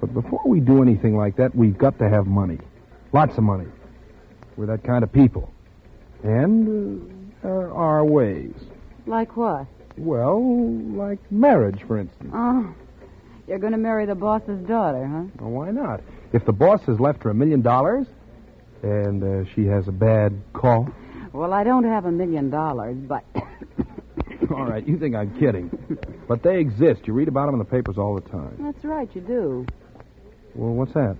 But 0.00 0.12
before 0.14 0.42
we 0.46 0.60
do 0.60 0.82
anything 0.82 1.16
like 1.16 1.36
that, 1.36 1.54
we've 1.54 1.76
got 1.76 1.98
to 1.98 2.08
have 2.08 2.26
money. 2.26 2.58
Lots 3.12 3.36
of 3.38 3.44
money. 3.44 3.66
We're 4.56 4.66
that 4.66 4.84
kind 4.84 5.04
of 5.04 5.12
people. 5.12 5.52
And 6.22 7.10
uh, 7.42 7.48
there 7.48 7.72
are 7.72 8.04
ways. 8.04 8.54
Like 9.06 9.36
what? 9.36 9.66
Well, 9.96 10.42
like 10.94 11.18
marriage, 11.30 11.82
for 11.86 11.98
instance. 11.98 12.30
Oh, 12.34 12.74
you're 13.46 13.58
going 13.58 13.72
to 13.72 13.78
marry 13.78 14.06
the 14.06 14.14
boss's 14.14 14.60
daughter, 14.66 15.06
huh? 15.06 15.24
Well, 15.38 15.50
why 15.50 15.70
not? 15.70 16.00
If 16.36 16.44
the 16.44 16.52
boss 16.52 16.82
has 16.82 17.00
left 17.00 17.22
her 17.22 17.30
a 17.30 17.34
million 17.34 17.62
dollars 17.62 18.06
and 18.82 19.24
uh, 19.24 19.50
she 19.54 19.64
has 19.64 19.88
a 19.88 19.92
bad 19.92 20.38
cough. 20.52 20.86
Well, 21.32 21.54
I 21.54 21.64
don't 21.64 21.84
have 21.84 22.04
a 22.04 22.12
million 22.12 22.50
dollars, 22.50 22.94
but 22.98 23.24
All 24.50 24.66
right, 24.66 24.86
you 24.86 24.98
think 24.98 25.16
I'm 25.16 25.34
kidding. 25.38 25.70
But 26.28 26.42
they 26.42 26.58
exist. 26.60 27.06
You 27.06 27.14
read 27.14 27.28
about 27.28 27.46
them 27.46 27.54
in 27.54 27.58
the 27.58 27.64
papers 27.64 27.96
all 27.96 28.14
the 28.14 28.28
time. 28.28 28.54
that's 28.60 28.84
right, 28.84 29.08
you 29.14 29.22
do. 29.22 29.66
Well, 30.54 30.74
what's 30.74 30.92
that? 30.92 31.16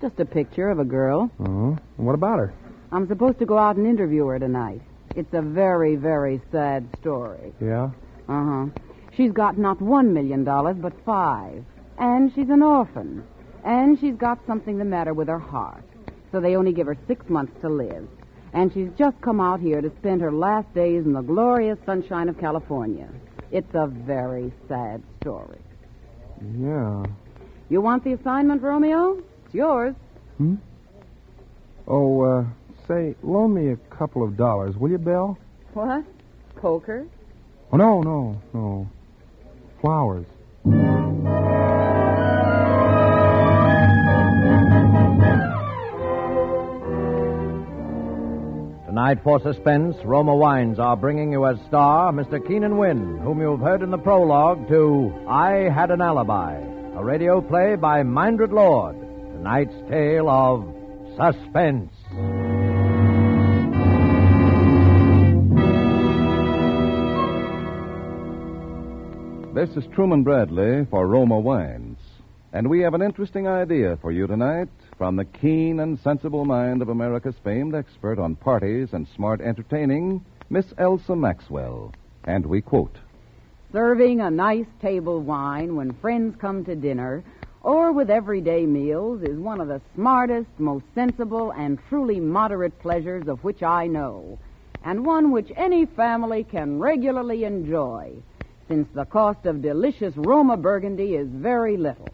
Just 0.00 0.18
a 0.18 0.24
picture 0.24 0.70
of 0.70 0.78
a 0.78 0.84
girl. 0.84 1.30
Oh, 1.40 1.76
and 1.98 2.06
what 2.06 2.14
about 2.14 2.38
her? 2.38 2.54
I'm 2.90 3.06
supposed 3.06 3.38
to 3.40 3.44
go 3.44 3.58
out 3.58 3.76
and 3.76 3.86
interview 3.86 4.24
her 4.28 4.38
tonight. 4.38 4.80
It's 5.14 5.34
a 5.34 5.42
very, 5.42 5.96
very 5.96 6.40
sad 6.50 6.88
story. 7.02 7.52
Yeah? 7.60 7.90
Uh 8.30 8.44
huh. 8.44 8.66
She's 9.14 9.32
got 9.32 9.58
not 9.58 9.82
one 9.82 10.14
million 10.14 10.42
dollars, 10.42 10.76
but 10.80 10.94
five. 11.04 11.62
And 11.98 12.32
she's 12.34 12.48
an 12.48 12.62
orphan. 12.62 13.24
And 13.64 13.98
she's 14.00 14.14
got 14.14 14.38
something 14.46 14.78
the 14.78 14.84
matter 14.84 15.14
with 15.14 15.28
her 15.28 15.38
heart. 15.38 15.84
So 16.32 16.40
they 16.40 16.56
only 16.56 16.72
give 16.72 16.86
her 16.86 16.96
six 17.06 17.28
months 17.28 17.52
to 17.62 17.68
live. 17.68 18.08
And 18.52 18.72
she's 18.72 18.90
just 18.98 19.20
come 19.20 19.40
out 19.40 19.60
here 19.60 19.80
to 19.80 19.90
spend 19.98 20.20
her 20.20 20.32
last 20.32 20.72
days 20.74 21.04
in 21.04 21.12
the 21.12 21.20
glorious 21.20 21.78
sunshine 21.84 22.28
of 22.28 22.38
California. 22.38 23.08
It's 23.50 23.74
a 23.74 23.86
very 23.86 24.52
sad 24.68 25.02
story. 25.20 25.58
Yeah. 26.58 27.04
You 27.68 27.80
want 27.80 28.04
the 28.04 28.12
assignment, 28.12 28.62
Romeo? 28.62 29.22
It's 29.44 29.54
yours. 29.54 29.94
Hmm? 30.38 30.56
Oh, 31.86 32.20
uh, 32.22 32.44
say, 32.86 33.14
loan 33.22 33.54
me 33.54 33.70
a 33.72 33.76
couple 33.94 34.22
of 34.22 34.36
dollars, 34.36 34.76
will 34.76 34.90
you, 34.90 34.98
Belle? 34.98 35.38
What? 35.74 36.04
Poker? 36.56 37.06
Oh, 37.72 37.76
no, 37.76 38.02
no, 38.02 38.40
no. 38.54 38.88
Flowers. 39.80 40.26
Tonight, 48.98 49.22
for 49.22 49.40
suspense, 49.40 49.94
Roma 50.04 50.34
Wines 50.34 50.80
are 50.80 50.96
bringing 50.96 51.30
you 51.30 51.46
as 51.46 51.56
star 51.68 52.10
Mr. 52.10 52.44
Keenan 52.44 52.78
Wynn, 52.78 53.18
whom 53.18 53.40
you've 53.40 53.60
heard 53.60 53.80
in 53.80 53.92
the 53.92 53.96
prologue 53.96 54.66
to 54.66 55.24
I 55.28 55.70
Had 55.72 55.92
an 55.92 56.00
Alibi, 56.00 56.56
a 56.96 57.04
radio 57.04 57.40
play 57.40 57.76
by 57.76 58.02
Mindret 58.02 58.50
Lord. 58.50 58.96
Tonight's 59.36 59.72
tale 59.88 60.28
of 60.28 60.64
suspense. 61.16 61.92
This 69.54 69.70
is 69.76 69.88
Truman 69.94 70.24
Bradley 70.24 70.88
for 70.90 71.06
Roma 71.06 71.38
Wines. 71.38 72.00
And 72.52 72.68
we 72.68 72.80
have 72.80 72.94
an 72.94 73.02
interesting 73.02 73.46
idea 73.46 73.96
for 74.02 74.10
you 74.10 74.26
tonight 74.26 74.70
from 74.98 75.14
the 75.14 75.24
keen 75.24 75.78
and 75.78 75.96
sensible 76.00 76.44
mind 76.44 76.82
of 76.82 76.88
America's 76.88 77.36
famed 77.44 77.72
expert 77.72 78.18
on 78.18 78.34
parties 78.34 78.88
and 78.92 79.06
smart 79.14 79.40
entertaining, 79.40 80.24
Miss 80.50 80.66
Elsa 80.76 81.14
Maxwell. 81.14 81.92
And 82.24 82.44
we 82.44 82.60
quote 82.60 82.96
Serving 83.72 84.20
a 84.20 84.30
nice 84.30 84.66
table 84.82 85.20
wine 85.20 85.76
when 85.76 85.92
friends 85.94 86.34
come 86.40 86.64
to 86.64 86.74
dinner 86.74 87.22
or 87.62 87.92
with 87.92 88.10
everyday 88.10 88.66
meals 88.66 89.22
is 89.22 89.38
one 89.38 89.60
of 89.60 89.68
the 89.68 89.80
smartest, 89.94 90.48
most 90.58 90.84
sensible, 90.94 91.52
and 91.52 91.78
truly 91.88 92.18
moderate 92.18 92.76
pleasures 92.80 93.28
of 93.28 93.44
which 93.44 93.62
I 93.62 93.86
know, 93.86 94.38
and 94.84 95.06
one 95.06 95.30
which 95.30 95.52
any 95.56 95.86
family 95.86 96.44
can 96.44 96.78
regularly 96.80 97.44
enjoy, 97.44 98.14
since 98.68 98.88
the 98.94 99.04
cost 99.04 99.46
of 99.46 99.62
delicious 99.62 100.16
Roma 100.16 100.56
Burgundy 100.56 101.14
is 101.14 101.28
very 101.28 101.76
little. 101.76 102.08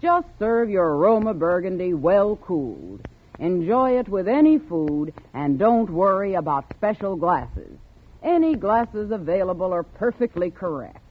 Just 0.00 0.28
serve 0.38 0.70
your 0.70 0.96
Roma 0.96 1.34
Burgundy 1.34 1.92
well 1.92 2.36
cooled. 2.36 3.06
Enjoy 3.38 3.98
it 3.98 4.08
with 4.08 4.28
any 4.28 4.58
food, 4.58 5.12
and 5.34 5.58
don't 5.58 5.90
worry 5.90 6.34
about 6.34 6.64
special 6.74 7.16
glasses. 7.16 7.76
Any 8.22 8.54
glasses 8.54 9.10
available 9.10 9.72
are 9.72 9.82
perfectly 9.82 10.50
correct. 10.50 11.02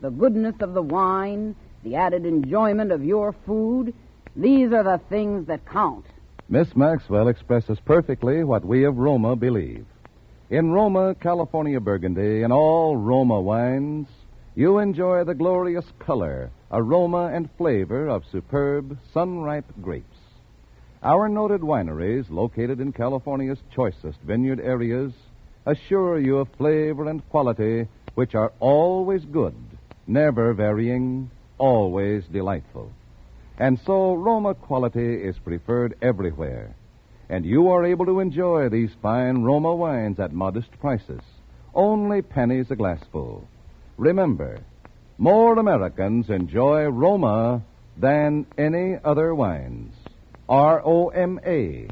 The 0.00 0.10
goodness 0.10 0.54
of 0.60 0.72
the 0.72 0.82
wine, 0.82 1.54
the 1.82 1.96
added 1.96 2.24
enjoyment 2.24 2.92
of 2.92 3.04
your 3.04 3.34
food, 3.44 3.92
these 4.34 4.72
are 4.72 4.84
the 4.84 5.00
things 5.10 5.46
that 5.46 5.66
count. 5.66 6.06
Miss 6.48 6.74
Maxwell 6.74 7.28
expresses 7.28 7.78
perfectly 7.84 8.42
what 8.42 8.64
we 8.64 8.84
of 8.84 8.96
Roma 8.96 9.36
believe. 9.36 9.84
In 10.48 10.72
Roma, 10.72 11.14
California 11.14 11.78
Burgundy, 11.78 12.42
and 12.42 12.52
all 12.52 12.96
Roma 12.96 13.40
wines, 13.40 14.08
you 14.54 14.78
enjoy 14.78 15.24
the 15.24 15.34
glorious 15.34 15.84
color, 16.00 16.50
aroma, 16.72 17.30
and 17.32 17.48
flavor 17.56 18.08
of 18.08 18.24
superb, 18.32 18.98
sun 19.12 19.40
ripe 19.40 19.72
grapes. 19.80 20.06
Our 21.02 21.28
noted 21.28 21.60
wineries, 21.60 22.28
located 22.28 22.80
in 22.80 22.92
California's 22.92 23.58
choicest 23.74 24.18
vineyard 24.20 24.60
areas, 24.60 25.12
assure 25.64 26.18
you 26.18 26.38
of 26.38 26.48
flavor 26.58 27.08
and 27.08 27.26
quality 27.30 27.86
which 28.14 28.34
are 28.34 28.52
always 28.60 29.24
good, 29.24 29.54
never 30.06 30.52
varying, 30.52 31.30
always 31.58 32.24
delightful. 32.32 32.92
And 33.58 33.78
so 33.86 34.14
Roma 34.14 34.54
quality 34.54 35.22
is 35.22 35.38
preferred 35.38 35.96
everywhere. 36.02 36.74
And 37.28 37.44
you 37.44 37.68
are 37.68 37.84
able 37.84 38.06
to 38.06 38.20
enjoy 38.20 38.68
these 38.68 38.90
fine 39.00 39.42
Roma 39.42 39.74
wines 39.74 40.18
at 40.18 40.32
modest 40.32 40.70
prices, 40.80 41.20
only 41.72 42.22
pennies 42.22 42.70
a 42.70 42.76
glassful. 42.76 43.46
Remember, 44.00 44.58
more 45.18 45.58
Americans 45.58 46.30
enjoy 46.30 46.84
Roma 46.84 47.62
than 47.98 48.46
any 48.56 48.96
other 49.04 49.34
wines. 49.34 49.92
R 50.48 50.80
O 50.82 51.08
M 51.08 51.38
A, 51.44 51.86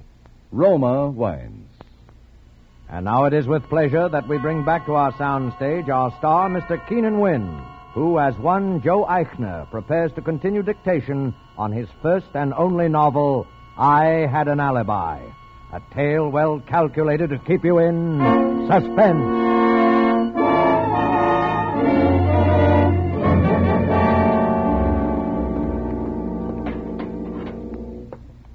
Roma 0.51 1.11
wines. 1.11 1.69
And 2.89 3.05
now 3.05 3.27
it 3.27 3.35
is 3.35 3.47
with 3.47 3.63
pleasure 3.65 4.09
that 4.09 4.27
we 4.27 4.39
bring 4.39 4.65
back 4.65 4.87
to 4.87 4.95
our 4.95 5.13
soundstage 5.13 5.91
our 5.91 6.11
star, 6.17 6.49
Mr. 6.49 6.81
Keenan 6.89 7.21
Wynn, 7.21 7.63
who, 7.93 8.19
as 8.19 8.35
one 8.39 8.81
Joe 8.81 9.05
Eichner, 9.05 9.71
prepares 9.71 10.11
to 10.15 10.23
continue 10.23 10.63
dictation 10.63 11.35
on 11.59 11.73
his 11.73 11.91
first 12.01 12.29
and 12.33 12.55
only 12.55 12.89
novel, 12.89 13.47
I 13.77 14.27
Had 14.33 14.49
an 14.49 14.61
Alibi. 14.61 15.21
A 15.75 15.83
tale 15.95 16.31
well 16.31 16.59
calculated 16.61 17.29
to 17.29 17.39
keep 17.41 17.67
you 17.67 17.77
in 17.77 18.67
suspense. 18.67 19.58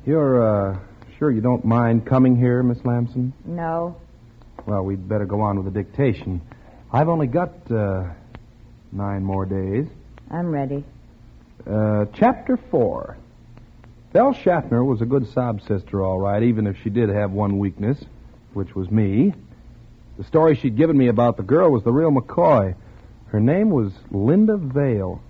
You're, 0.05 0.43
uh, 0.73 0.79
sure 1.17 1.31
you 1.31 1.39
don't 1.39 1.63
mind 1.63 2.05
coming 2.05 2.35
here, 2.35 2.61
Miss 2.61 2.83
Lamson? 2.83 3.31
No. 3.45 3.95
Well, 4.65 4.83
we'd 4.83 5.07
better 5.07 5.25
go 5.25 5.41
on 5.41 5.63
with 5.63 5.73
the 5.73 5.83
dictation. 5.83 6.41
I've 6.91 7.07
only 7.07 7.27
got, 7.27 7.71
uh, 7.71 8.09
nine 8.91 9.23
more 9.23 9.45
days. 9.45 9.87
I'm 10.29 10.51
ready. 10.51 10.83
Uh, 11.65 12.05
chapter 12.13 12.57
four. 12.57 13.17
Belle 14.11 14.33
Schaffner 14.33 14.83
was 14.83 15.01
a 15.01 15.05
good 15.05 15.27
sob 15.31 15.61
sister, 15.61 16.03
all 16.03 16.19
right, 16.19 16.43
even 16.43 16.67
if 16.67 16.75
she 16.83 16.89
did 16.89 17.09
have 17.09 17.31
one 17.31 17.57
weakness, 17.57 17.97
which 18.53 18.75
was 18.75 18.91
me. 18.91 19.33
The 20.17 20.23
story 20.25 20.55
she'd 20.55 20.75
given 20.75 20.97
me 20.97 21.07
about 21.07 21.37
the 21.37 21.43
girl 21.43 21.71
was 21.71 21.83
the 21.83 21.91
real 21.93 22.11
McCoy. 22.11 22.75
Her 23.27 23.39
name 23.39 23.69
was 23.69 23.91
Linda 24.11 24.57
Vale, 24.57 25.21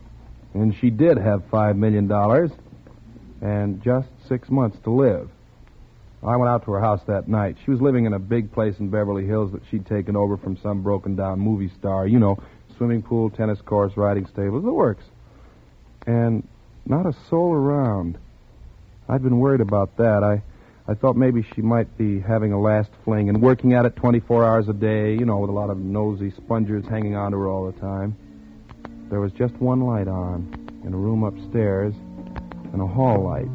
and 0.54 0.76
she 0.76 0.90
did 0.90 1.18
have 1.18 1.46
five 1.52 1.78
million 1.78 2.08
dollars 2.08 2.52
and 3.42 3.82
just 3.84 4.10
six 4.28 4.50
months 4.50 4.78
to 4.84 4.92
live. 4.92 5.30
I 6.26 6.38
went 6.38 6.50
out 6.50 6.64
to 6.66 6.72
her 6.72 6.80
house 6.80 7.02
that 7.08 7.28
night. 7.28 7.58
She 7.66 7.72
was 7.72 7.82
living 7.82 8.06
in 8.06 8.14
a 8.14 8.20
big 8.20 8.52
place 8.52 8.76
in 8.80 8.90
Beverly 8.90 9.26
Hills 9.26 9.52
that 9.52 9.62
she'd 9.70 9.86
taken 9.86 10.16
over 10.16 10.38
from 10.38 10.58
some 10.58 10.82
broken 10.82 11.16
down 11.16 11.40
movie 11.40 11.72
star. 11.78 12.08
You 12.08 12.20
know, 12.20 12.42
swimming 12.78 13.02
pool, 13.02 13.30
tennis 13.30 13.60
courts, 13.62 13.98
riding 13.98 14.26
stables, 14.28 14.64
the 14.64 14.72
works. 14.72 15.04
And 16.08 16.48
not 16.86 17.06
a 17.06 17.14
soul 17.30 17.54
around. 17.54 18.18
I'd 19.10 19.24
been 19.24 19.40
worried 19.40 19.62
about 19.62 19.98
that. 19.98 20.24
I, 20.24 20.42
I 20.90 20.96
thought 20.96 21.16
maybe 21.18 21.46
she 21.56 21.62
might 21.62 21.98
be 21.98 22.20
having 22.20 22.54
a 22.54 22.60
last 22.60 22.90
fling 23.04 23.30
and 23.30 23.42
working 23.42 23.74
at 23.74 23.86
it 23.86 23.96
24 23.98 24.46
hours 24.46 24.70
a 24.70 24.74
day, 24.74 25.14
you 25.14 25.26
know, 25.26 25.40
with 25.40 25.50
a 25.50 25.54
lot 25.54 25.70
of 25.70 25.78
nosy 25.78 26.32
spongers 26.32 26.86
hanging 26.88 27.16
on 27.16 27.32
to 27.32 27.38
her 27.38 27.48
all 27.48 27.70
the 27.70 27.80
time. 27.80 28.16
There 29.10 29.20
was 29.20 29.32
just 29.34 29.54
one 29.56 29.82
light 29.82 30.08
on 30.08 30.82
in 30.86 30.94
a 30.94 30.98
room 30.98 31.24
upstairs 31.24 31.94
and 32.72 32.82
a 32.82 32.88
hall 32.88 33.24
light. 33.24 33.50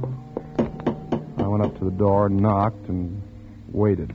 I 1.48 1.50
went 1.50 1.64
up 1.64 1.78
to 1.78 1.84
the 1.86 1.90
door 1.90 2.26
and 2.26 2.36
knocked 2.36 2.88
and 2.88 3.22
waited. 3.72 4.12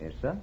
Yes, 0.00 0.12
sir? 0.22 0.36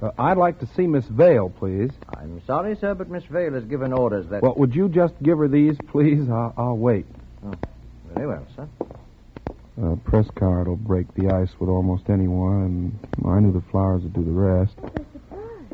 Uh, 0.00 0.10
I'd 0.16 0.36
like 0.36 0.60
to 0.60 0.68
see 0.76 0.86
Miss 0.86 1.04
Vale, 1.06 1.50
please. 1.50 1.90
I'm 2.16 2.40
sorry, 2.46 2.76
sir, 2.76 2.94
but 2.94 3.10
Miss 3.10 3.24
Vale 3.24 3.54
has 3.54 3.64
given 3.64 3.92
orders 3.92 4.28
that. 4.28 4.40
Well, 4.40 4.54
would 4.56 4.72
you 4.72 4.88
just 4.88 5.14
give 5.20 5.38
her 5.38 5.48
these, 5.48 5.76
please? 5.88 6.30
I'll, 6.30 6.54
I'll 6.56 6.76
wait. 6.76 7.06
Oh, 7.44 7.54
very 8.14 8.28
well, 8.28 8.46
sir. 8.54 8.68
A 9.82 9.96
press 9.96 10.28
card 10.36 10.68
will 10.68 10.76
break 10.76 11.12
the 11.14 11.28
ice 11.34 11.50
with 11.58 11.68
almost 11.68 12.08
anyone, 12.08 12.96
and 13.24 13.26
I 13.26 13.40
knew 13.40 13.50
the 13.52 13.68
flowers 13.72 14.04
would 14.04 14.12
do 14.12 14.22
the 14.22 14.30
rest. 14.30 14.78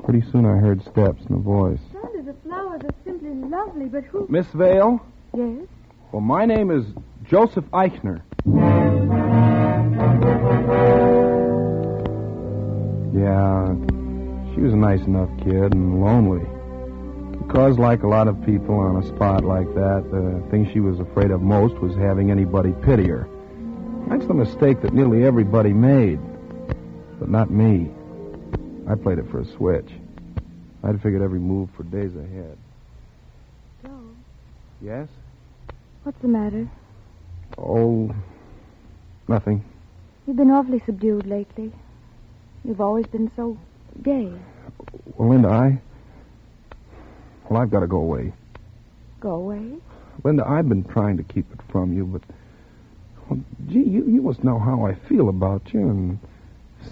Pretty 0.02 0.22
soon 0.32 0.46
I 0.46 0.56
heard 0.56 0.80
steps 0.80 1.22
and 1.28 1.38
a 1.38 1.42
voice. 1.42 1.78
Sandra, 1.92 2.22
the 2.22 2.34
flowers 2.42 2.80
are 2.84 2.94
simply 3.04 3.34
but 3.88 4.04
who... 4.04 4.26
Miss 4.28 4.46
Vale? 4.48 5.00
Yes? 5.34 5.66
Well, 6.12 6.20
my 6.20 6.44
name 6.44 6.70
is 6.70 6.84
Joseph 7.24 7.64
Eichner. 7.72 8.22
Yeah, 13.12 13.74
she 14.54 14.60
was 14.60 14.72
a 14.72 14.76
nice 14.76 15.00
enough 15.02 15.30
kid 15.38 15.72
and 15.74 16.00
lonely. 16.00 16.44
Because, 17.46 17.78
like 17.78 18.02
a 18.02 18.08
lot 18.08 18.28
of 18.28 18.44
people 18.44 18.78
on 18.78 19.02
a 19.02 19.06
spot 19.06 19.44
like 19.44 19.66
that, 19.74 20.04
the 20.10 20.42
thing 20.50 20.70
she 20.72 20.80
was 20.80 20.98
afraid 21.00 21.30
of 21.30 21.42
most 21.42 21.74
was 21.76 21.94
having 21.96 22.30
anybody 22.30 22.72
pity 22.82 23.08
her. 23.08 23.28
That's 24.08 24.26
the 24.26 24.34
mistake 24.34 24.82
that 24.82 24.92
nearly 24.92 25.24
everybody 25.24 25.72
made. 25.72 26.20
But 27.18 27.28
not 27.28 27.50
me. 27.50 27.90
I 28.88 28.94
played 28.94 29.18
it 29.18 29.30
for 29.30 29.40
a 29.40 29.44
switch. 29.44 29.90
I'd 30.82 31.00
figured 31.02 31.22
every 31.22 31.40
move 31.40 31.70
for 31.76 31.84
days 31.84 32.14
ahead. 32.14 32.58
Yes? 34.84 35.08
what's 36.02 36.20
the 36.20 36.28
matter? 36.28 36.68
Oh, 37.56 38.14
nothing. 39.26 39.64
You've 40.26 40.36
been 40.36 40.50
awfully 40.50 40.82
subdued 40.84 41.26
lately. 41.26 41.72
You've 42.64 42.82
always 42.82 43.06
been 43.06 43.30
so 43.34 43.56
gay. 44.02 44.30
Well, 45.16 45.30
Linda, 45.30 45.48
I. 45.48 45.80
Well, 47.48 47.62
I've 47.62 47.70
got 47.70 47.80
to 47.80 47.86
go 47.86 47.96
away. 47.96 48.34
Go 49.20 49.30
away. 49.36 49.78
Linda, 50.22 50.46
I've 50.46 50.68
been 50.68 50.84
trying 50.84 51.16
to 51.16 51.22
keep 51.22 51.50
it 51.52 51.60
from 51.70 51.94
you, 51.96 52.04
but. 52.04 52.22
Well, 53.30 53.40
gee, 53.68 53.82
you, 53.82 54.04
you 54.04 54.20
must 54.20 54.44
know 54.44 54.58
how 54.58 54.84
I 54.86 54.94
feel 55.08 55.30
about 55.30 55.72
you, 55.72 55.80
and 55.80 56.18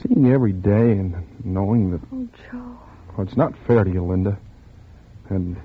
Seeing 0.01 0.25
you 0.25 0.33
every 0.33 0.53
day 0.53 0.93
and 0.93 1.15
knowing 1.45 1.91
that 1.91 2.01
Oh, 2.13 2.27
Joe. 2.51 2.79
well, 3.17 3.27
it's 3.27 3.37
not 3.37 3.53
fair 3.67 3.85
to 3.85 3.91
you, 3.91 4.03
Linda. 4.03 4.39
And, 5.29 5.57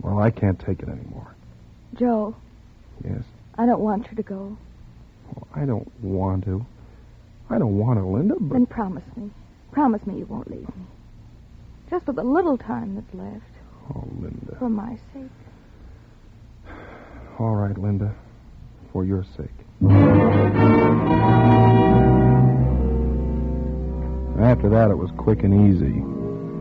well, 0.00 0.20
I 0.20 0.30
can't 0.30 0.58
take 0.58 0.80
it 0.80 0.88
anymore. 0.88 1.33
Joe, 1.98 2.34
Yes. 3.04 3.22
I 3.56 3.66
don't 3.66 3.80
want 3.80 4.06
you 4.10 4.16
to 4.16 4.22
go. 4.22 4.56
Well, 5.32 5.46
I 5.54 5.64
don't 5.64 5.90
want 6.02 6.44
to. 6.44 6.64
I 7.50 7.58
don't 7.58 7.76
want 7.78 7.98
to, 7.98 8.06
Linda, 8.06 8.36
but. 8.40 8.54
Then 8.54 8.66
promise 8.66 9.04
me. 9.16 9.30
Promise 9.72 10.06
me 10.06 10.18
you 10.18 10.26
won't 10.26 10.50
leave 10.50 10.68
me. 10.76 10.84
Just 11.90 12.06
for 12.06 12.12
the 12.12 12.22
little 12.24 12.56
time 12.56 12.94
that's 12.94 13.14
left. 13.14 13.44
Oh, 13.94 14.04
Linda. 14.20 14.56
For 14.58 14.68
my 14.70 14.96
sake. 15.12 15.30
All 17.38 17.54
right, 17.54 17.76
Linda. 17.76 18.14
For 18.92 19.04
your 19.04 19.24
sake. 19.36 19.50
After 24.40 24.68
that, 24.68 24.90
it 24.90 24.96
was 24.98 25.10
quick 25.16 25.42
and 25.42 25.74
easy. 25.74 26.02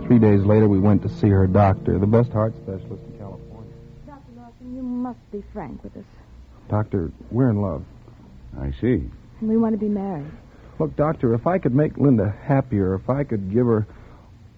Three 0.08 0.20
days 0.20 0.44
later, 0.46 0.68
we 0.68 0.80
went 0.80 1.02
to 1.04 1.10
see 1.10 1.30
her 1.30 1.48
doctor, 1.48 1.98
the 2.00 2.08
best 2.08 2.32
heart 2.32 2.54
specialist 2.56 3.04
in 3.06 3.18
California. 3.18 3.72
Dr. 4.06 4.20
Lawson, 4.38 4.76
you 4.76 4.82
must 5.14 5.32
be 5.32 5.44
frank 5.54 5.84
with 5.84 5.96
us. 5.96 6.06
Doctor, 6.70 7.12
we're 7.30 7.52
in 7.52 7.62
love. 7.62 7.84
I 8.60 8.72
see. 8.82 9.10
And 9.40 9.50
we 9.50 9.58
want 9.58 9.74
to 9.74 9.78
be 9.78 9.90
married. 9.90 10.32
Look, 10.80 10.96
Doctor, 10.96 11.36
if 11.36 11.46
I 11.46 11.60
could 11.60 11.76
make 11.76 11.98
Linda 11.98 12.36
happier, 12.44 12.96
if 12.96 13.10
I 13.10 13.24
could 13.24 13.54
give 13.54 13.68
her 13.68 13.86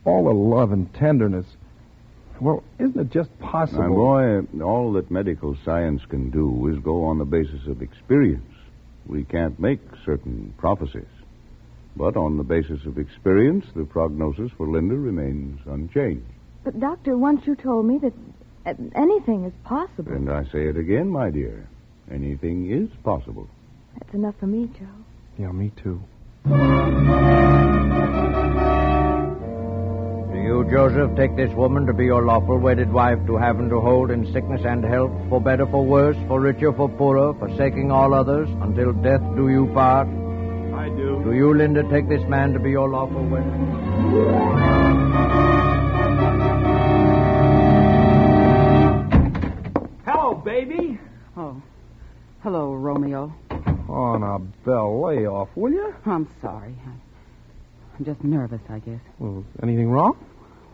all 0.06 0.24
the 0.24 0.32
love 0.32 0.72
and 0.72 0.94
tenderness, 0.94 1.46
well, 2.40 2.64
isn't 2.80 2.98
it 2.98 3.12
just 3.12 3.38
possible? 3.40 3.82
My 3.82 3.90
boy, 3.90 4.64
all 4.64 4.94
that 4.94 5.12
medical 5.12 5.58
science 5.66 6.02
can 6.08 6.30
do 6.30 6.68
is 6.70 6.80
go 6.80 7.04
on 7.04 7.18
the 7.18 7.26
basis 7.26 7.68
of 7.68 7.82
experience. 7.82 8.54
We 9.08 9.26
can't 9.26 9.60
make 9.60 9.82
certain 10.06 10.54
prophecies. 10.58 11.04
But 11.98 12.16
on 12.16 12.38
the 12.38 12.44
basis 12.44 12.86
of 12.86 12.98
experience, 12.98 13.66
the 13.76 13.84
prognosis 13.84 14.52
for 14.58 14.68
Linda 14.68 14.96
remains 14.96 15.60
unchanged. 15.66 16.26
But, 16.64 16.80
Doctor, 16.80 17.18
once 17.18 17.46
you 17.46 17.56
told 17.56 17.86
me 17.86 17.98
that 18.00 18.14
anything 18.66 19.46
is 19.46 19.54
possible. 19.64 20.12
And 20.12 20.30
I 20.30 20.44
say 20.46 20.68
it 20.68 20.78
again, 20.78 21.10
my 21.10 21.30
dear. 21.30 21.68
Anything 22.12 22.72
is 22.72 22.90
possible. 23.04 23.48
That's 24.00 24.14
enough 24.14 24.36
for 24.40 24.48
me, 24.48 24.70
Joe. 24.78 24.86
Yeah, 25.38 25.52
me 25.52 25.72
too. 25.82 26.02
Do 30.32 30.42
you, 30.42 30.68
Joseph, 30.70 31.16
take 31.16 31.36
this 31.36 31.52
woman 31.56 31.86
to 31.88 31.94
be 31.94 32.06
your 32.06 32.24
lawful 32.24 32.60
wedded 32.60 32.92
wife 32.92 33.20
to 33.26 33.38
have 33.38 33.60
and 33.60 33.70
to 33.70 33.80
hold 33.80 34.12
in 34.12 34.32
sickness 34.32 34.62
and 34.66 34.84
health, 34.84 35.12
for 35.30 35.42
better, 35.42 35.66
for 35.66 35.84
worse, 35.84 36.18
for 36.28 36.40
richer, 36.40 36.72
for 36.74 36.90
poorer, 36.90 37.34
forsaking 37.34 37.92
all 37.92 38.14
others, 38.14 38.48
until 38.62 38.94
death 38.94 39.22
do 39.36 39.50
you 39.50 39.68
part? 39.74 40.08
I 40.08 40.90
do. 40.90 41.22
Do 41.24 41.34
you, 41.34 41.54
Linda, 41.54 41.84
take 41.90 42.08
this 42.08 42.24
man 42.28 42.54
to 42.54 42.60
be 42.60 42.72
your 42.72 42.90
lawful 42.90 43.24
wedded? 43.24 45.55
Baby. 50.66 51.00
Oh. 51.38 51.62
Hello, 52.42 52.74
Romeo. 52.74 53.34
Oh, 53.90 54.18
now, 54.18 54.40
Belle, 54.66 55.02
lay 55.02 55.26
off, 55.26 55.50
will 55.56 55.72
you? 55.72 55.94
I'm 56.06 56.28
sorry. 56.42 56.76
I'm 57.98 58.06
just 58.06 58.24
nervous, 58.24 58.62
I 58.70 58.80
guess. 58.80 59.00
Well, 59.20 59.44
anything 59.64 59.90
wrong? 59.90 60.18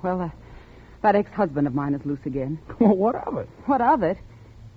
Well, 0.01 0.21
uh, 0.21 0.29
that 1.01 1.15
ex-husband 1.15 1.67
of 1.67 1.75
mine 1.75 1.93
is 1.93 2.05
loose 2.05 2.19
again. 2.25 2.59
Well, 2.79 2.95
what 2.95 3.15
of 3.15 3.37
it? 3.37 3.47
What 3.65 3.81
of 3.81 4.01
it? 4.03 4.17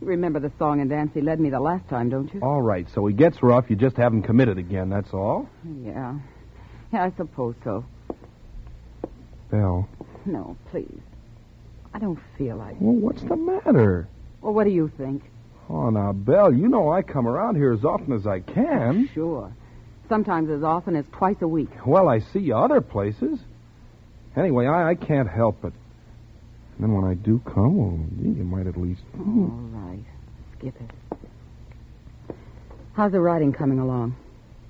You 0.01 0.09
remember 0.09 0.41
the 0.41 0.53
song 0.59 0.81
and 0.81 0.91
dance 0.91 1.13
he 1.15 1.21
led 1.21 1.41
me 1.41 1.49
the 1.51 1.61
last 1.61 1.89
time, 1.89 2.11
don't 2.11 2.33
you? 2.35 2.41
All 2.41 2.61
right, 2.61 2.87
so 2.95 3.07
he 3.07 3.15
gets 3.15 3.43
rough. 3.43 3.71
You 3.71 3.77
just 3.77 3.97
haven't 3.97 4.23
committed 4.23 4.59
again, 4.59 4.91
that's 4.91 5.13
all. 5.15 5.49
Yeah. 5.83 6.19
Yeah, 6.93 7.05
I 7.05 7.13
suppose 7.17 7.55
so. 7.65 7.85
Belle. 9.51 9.89
No, 10.27 10.57
please. 10.71 11.01
I 11.95 11.99
don't 11.99 12.19
feel 12.37 12.57
like. 12.57 12.77
Well, 12.81 12.95
what's 12.97 13.23
the 13.23 13.37
matter? 13.37 14.09
Well, 14.45 14.53
what 14.53 14.65
do 14.65 14.71
you 14.71 14.93
think? 14.99 15.23
Oh, 15.71 15.89
now, 15.89 16.13
Belle, 16.13 16.53
you 16.53 16.69
know 16.69 16.93
I 16.93 17.01
come 17.01 17.27
around 17.27 17.57
here 17.57 17.73
as 17.73 17.83
often 17.83 18.13
as 18.13 18.27
I 18.27 18.41
can. 18.41 19.09
Sure. 19.15 19.51
Sometimes 20.07 20.51
as 20.51 20.63
often 20.63 20.97
as 20.97 21.07
twice 21.13 21.39
a 21.41 21.49
week. 21.49 21.71
Well, 21.87 22.11
I 22.11 22.19
see 22.19 22.41
you 22.41 22.55
other 22.55 22.83
places. 22.83 23.39
Anyway, 24.37 24.67
I, 24.67 24.91
I 24.91 24.95
can't 24.97 25.31
help 25.31 25.65
it. 25.65 25.73
And 26.77 26.81
then 26.81 26.93
when 26.93 27.05
I 27.11 27.15
do 27.15 27.41
come, 27.47 27.77
well, 27.79 28.07
gee, 28.21 28.37
you 28.39 28.45
might 28.45 28.67
at 28.67 28.77
least. 28.77 29.01
All 29.19 29.25
right. 29.73 30.05
Skip 30.59 30.75
it. 30.79 31.17
How's 32.93 33.13
the 33.13 33.21
writing 33.21 33.55
coming 33.55 33.79
along? 33.79 34.15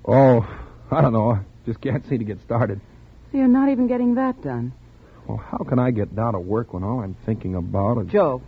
Oh, 0.05 0.49
I 0.89 1.01
don't 1.01 1.13
know. 1.13 1.33
I 1.33 1.41
just 1.67 1.81
can't 1.81 2.09
seem 2.09 2.21
to 2.21 2.25
get 2.25 2.41
started. 2.43 2.81
So 3.33 3.39
you're 3.39 3.49
not 3.49 3.71
even 3.71 3.89
getting 3.89 4.15
that 4.15 4.41
done. 4.41 4.73
Well, 5.27 5.39
how 5.39 5.59
can 5.69 5.81
I 5.81 5.91
get 5.91 6.15
down 6.15 6.35
to 6.35 6.39
work 6.39 6.73
when 6.73 6.85
all 6.85 7.01
I'm 7.01 7.17
thinking 7.27 7.57
about 7.57 8.03
is. 8.03 8.13
Joe, 8.13 8.41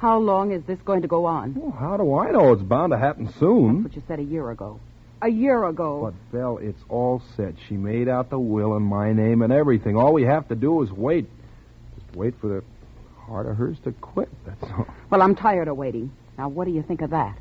how 0.00 0.18
long 0.18 0.50
is 0.50 0.62
this 0.64 0.78
going 0.80 1.02
to 1.02 1.08
go 1.08 1.26
on? 1.26 1.54
Well, 1.54 1.72
how 1.72 1.98
do 1.98 2.14
I 2.14 2.30
know? 2.30 2.54
It's 2.54 2.62
bound 2.62 2.92
to 2.92 2.98
happen 2.98 3.32
soon. 3.38 3.82
That's 3.82 3.94
what 3.94 3.96
you 3.96 4.02
said 4.08 4.18
a 4.18 4.22
year 4.22 4.50
ago. 4.50 4.80
A 5.20 5.28
year 5.28 5.62
ago. 5.66 6.00
But, 6.04 6.32
Belle, 6.36 6.56
it's 6.56 6.82
all 6.88 7.22
set. 7.36 7.52
She 7.68 7.74
made 7.74 8.08
out 8.08 8.30
the 8.30 8.38
will 8.38 8.76
in 8.76 8.82
my 8.82 9.12
name 9.12 9.42
and 9.42 9.52
everything. 9.52 9.96
All 9.96 10.14
we 10.14 10.22
have 10.22 10.48
to 10.48 10.54
do 10.54 10.82
is 10.82 10.90
wait. 10.90 11.28
Just 11.98 12.16
wait 12.16 12.34
for 12.40 12.48
the 12.48 12.64
heart 13.18 13.46
of 13.46 13.58
hers 13.58 13.76
to 13.84 13.92
quit, 13.92 14.30
that's 14.46 14.62
all. 14.72 14.86
Well, 15.10 15.20
I'm 15.20 15.34
tired 15.34 15.68
of 15.68 15.76
waiting. 15.76 16.10
Now, 16.38 16.48
what 16.48 16.64
do 16.64 16.70
you 16.70 16.82
think 16.82 17.02
of 17.02 17.10
that? 17.10 17.36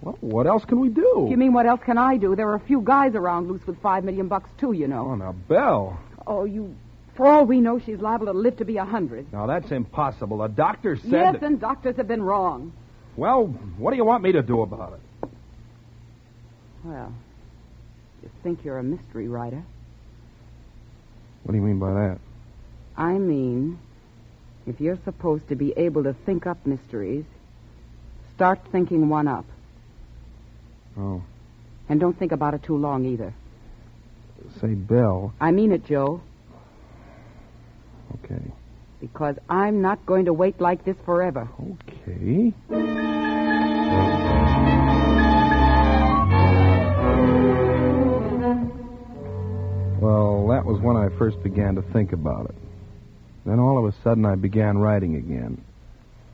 Well, 0.00 0.16
what 0.20 0.46
else 0.46 0.64
can 0.64 0.78
we 0.78 0.88
do? 0.90 1.26
You 1.28 1.36
mean 1.36 1.52
what 1.52 1.66
else 1.66 1.80
can 1.84 1.98
I 1.98 2.16
do? 2.18 2.36
There 2.36 2.48
are 2.50 2.54
a 2.54 2.60
few 2.60 2.80
guys 2.82 3.16
around 3.16 3.48
loose 3.48 3.66
with 3.66 3.82
five 3.82 4.04
million 4.04 4.28
bucks, 4.28 4.48
too, 4.58 4.72
you 4.72 4.86
know. 4.86 5.08
Oh, 5.08 5.14
now, 5.16 5.32
Belle. 5.32 5.98
Oh, 6.24 6.44
you. 6.44 6.74
For 7.20 7.26
all 7.26 7.44
we 7.44 7.60
know, 7.60 7.78
she's 7.78 7.98
liable 7.98 8.24
to 8.28 8.32
live 8.32 8.56
to 8.56 8.64
be 8.64 8.78
a 8.78 8.84
hundred. 8.86 9.30
Now, 9.30 9.44
that's 9.46 9.70
impossible. 9.72 10.38
The 10.38 10.48
doctor 10.48 10.96
said. 10.96 11.10
Yes, 11.10 11.32
that- 11.34 11.42
and 11.42 11.60
doctors 11.60 11.96
have 11.96 12.08
been 12.08 12.22
wrong. 12.22 12.72
Well, 13.14 13.48
what 13.76 13.90
do 13.90 13.98
you 13.98 14.06
want 14.06 14.22
me 14.22 14.32
to 14.32 14.40
do 14.40 14.62
about 14.62 14.94
it? 14.94 15.28
Well, 16.82 17.12
you 18.22 18.30
think 18.42 18.64
you're 18.64 18.78
a 18.78 18.82
mystery 18.82 19.28
writer. 19.28 19.62
What 21.42 21.52
do 21.52 21.58
you 21.58 21.62
mean 21.62 21.78
by 21.78 21.92
that? 21.92 22.18
I 22.96 23.18
mean, 23.18 23.78
if 24.66 24.80
you're 24.80 24.98
supposed 25.04 25.46
to 25.48 25.56
be 25.56 25.74
able 25.76 26.04
to 26.04 26.14
think 26.14 26.46
up 26.46 26.66
mysteries, 26.66 27.26
start 28.34 28.60
thinking 28.72 29.10
one 29.10 29.28
up. 29.28 29.44
Oh, 30.98 31.20
And 31.86 32.00
don't 32.00 32.18
think 32.18 32.32
about 32.32 32.54
it 32.54 32.62
too 32.62 32.78
long 32.78 33.04
either. 33.04 33.34
say, 34.58 34.72
Belle. 34.72 35.34
I 35.38 35.50
mean 35.50 35.70
it, 35.72 35.84
Joe, 35.84 36.22
Okay. 38.14 38.42
because 39.00 39.36
I'm 39.48 39.80
not 39.80 40.04
going 40.06 40.26
to 40.26 40.32
wait 40.32 40.60
like 40.60 40.84
this 40.84 40.96
forever. 41.04 41.48
Okay. 41.58 42.52
Well, 50.00 50.48
that 50.48 50.64
was 50.64 50.80
when 50.80 50.96
I 50.96 51.08
first 51.18 51.42
began 51.42 51.74
to 51.74 51.82
think 51.82 52.12
about 52.12 52.46
it. 52.46 52.54
Then 53.44 53.58
all 53.58 53.78
of 53.78 53.92
a 53.92 53.96
sudden 54.02 54.24
I 54.24 54.34
began 54.34 54.78
writing 54.78 55.16
again. 55.16 55.62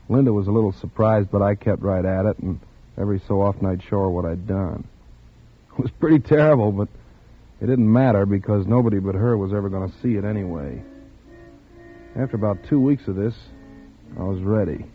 Linda 0.09 0.31
was 0.31 0.47
a 0.47 0.51
little 0.51 0.71
surprised, 0.71 1.29
but 1.31 1.41
I 1.41 1.55
kept 1.55 1.81
right 1.81 2.05
at 2.05 2.25
it, 2.25 2.39
and 2.39 2.59
every 2.97 3.21
so 3.27 3.41
often 3.41 3.65
I'd 3.65 3.83
show 3.83 3.99
her 3.99 4.09
what 4.09 4.25
I'd 4.25 4.47
done. 4.47 4.85
It 5.77 5.83
was 5.83 5.91
pretty 5.91 6.17
terrible, 6.17 6.71
but 6.71 6.87
it 7.61 7.67
didn't 7.67 7.91
matter 7.91 8.25
because 8.25 8.65
nobody 8.65 8.97
but 8.97 9.13
her 9.13 9.37
was 9.37 9.53
ever 9.53 9.69
going 9.69 9.87
to 9.87 9.95
see 10.01 10.15
it 10.15 10.25
anyway. 10.25 10.81
After 12.17 12.35
about 12.35 12.57
two 12.67 12.79
weeks 12.79 13.07
of 13.07 13.15
this, 13.15 13.35
I 14.19 14.23
was 14.23 14.41
ready. 14.41 14.85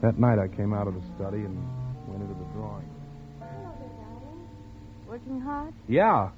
That 0.00 0.18
night 0.18 0.38
I 0.38 0.48
came 0.48 0.72
out 0.72 0.88
of 0.88 0.94
the 0.94 1.02
study 1.16 1.38
and 1.38 1.58
went 2.08 2.22
into 2.22 2.34
the 2.34 2.44
drawing. 2.54 2.84
room. 3.40 4.48
Working 5.06 5.40
hard? 5.40 5.74
Yeah. 5.88 6.30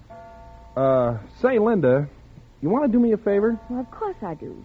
Uh, 0.77 1.19
say, 1.41 1.59
Linda, 1.61 2.09
you 2.61 2.71
want 2.71 2.85
to 2.87 2.93
do 2.93 2.99
me 2.99 3.13
a 3.13 3.17
favor? 3.17 3.59
Well, 3.69 3.81
of 3.81 3.91
course 3.93 4.17
I 4.23 4.35
do. 4.35 4.65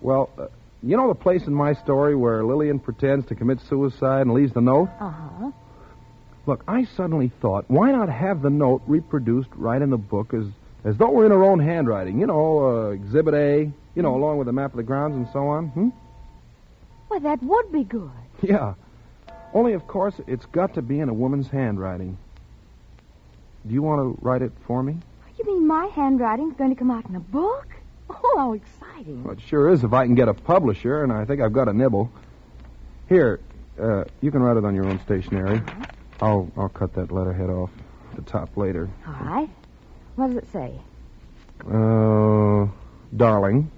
Well, 0.00 0.28
uh, 0.36 0.46
you 0.82 0.96
know 0.96 1.06
the 1.06 1.14
place 1.14 1.46
in 1.46 1.54
my 1.54 1.74
story 1.74 2.16
where 2.16 2.42
Lillian 2.44 2.80
pretends 2.80 3.26
to 3.28 3.36
commit 3.36 3.60
suicide 3.68 4.22
and 4.22 4.32
leaves 4.32 4.52
the 4.52 4.60
note? 4.60 4.88
Uh 4.98 5.10
huh. 5.10 5.50
Look, 6.46 6.64
I 6.66 6.86
suddenly 6.96 7.30
thought, 7.40 7.66
why 7.68 7.92
not 7.92 8.08
have 8.08 8.42
the 8.42 8.50
note 8.50 8.82
reproduced 8.88 9.50
right 9.54 9.80
in 9.80 9.90
the 9.90 9.96
book 9.96 10.34
as 10.34 10.46
as 10.84 10.96
though 10.96 11.12
we're 11.12 11.26
in 11.26 11.30
her 11.30 11.44
own 11.44 11.60
handwriting? 11.60 12.18
You 12.18 12.26
know, 12.26 12.88
uh, 12.88 12.90
Exhibit 12.90 13.34
A, 13.34 13.72
you 13.94 14.02
know, 14.02 14.14
along 14.14 14.38
with 14.38 14.48
a 14.48 14.52
map 14.52 14.72
of 14.72 14.76
the 14.76 14.82
grounds 14.82 15.16
and 15.16 15.28
so 15.32 15.48
on. 15.48 15.68
Hmm? 15.68 15.88
Well, 17.08 17.20
that 17.20 17.42
would 17.42 17.72
be 17.72 17.84
good. 17.84 18.10
Yeah. 18.42 18.74
Only, 19.52 19.74
of 19.74 19.86
course, 19.86 20.14
it's 20.26 20.46
got 20.46 20.74
to 20.74 20.82
be 20.82 21.00
in 21.00 21.08
a 21.08 21.14
woman's 21.14 21.48
handwriting. 21.48 22.16
Do 23.66 23.74
you 23.74 23.82
want 23.82 24.00
to 24.00 24.24
write 24.24 24.42
it 24.42 24.52
for 24.66 24.82
me? 24.82 24.96
You 25.38 25.44
mean 25.44 25.66
my 25.66 25.86
handwriting's 25.86 26.56
going 26.56 26.70
to 26.70 26.76
come 26.76 26.90
out 26.90 27.06
in 27.08 27.16
a 27.16 27.20
book? 27.20 27.66
Oh, 28.08 28.34
how 28.36 28.52
exciting. 28.52 29.24
Well, 29.24 29.34
it 29.34 29.40
sure 29.40 29.68
is 29.68 29.84
if 29.84 29.92
I 29.92 30.06
can 30.06 30.14
get 30.14 30.28
a 30.28 30.34
publisher, 30.34 31.02
and 31.04 31.12
I 31.12 31.24
think 31.24 31.40
I've 31.40 31.52
got 31.52 31.68
a 31.68 31.72
nibble. 31.72 32.10
Here, 33.08 33.40
uh, 33.80 34.04
you 34.20 34.30
can 34.30 34.42
write 34.42 34.56
it 34.56 34.64
on 34.64 34.74
your 34.74 34.86
own 34.86 35.00
stationery. 35.00 35.62
I'll 36.20 36.50
I'll 36.56 36.68
cut 36.68 36.94
that 36.94 37.10
letterhead 37.10 37.50
off 37.50 37.70
at 38.10 38.16
the 38.16 38.30
top 38.30 38.56
later. 38.56 38.88
All 39.06 39.26
right. 39.26 39.48
What 40.16 40.28
does 40.28 40.36
it 40.36 40.52
say? 40.52 40.72
Uh, 41.66 42.66
darling, 43.16 43.70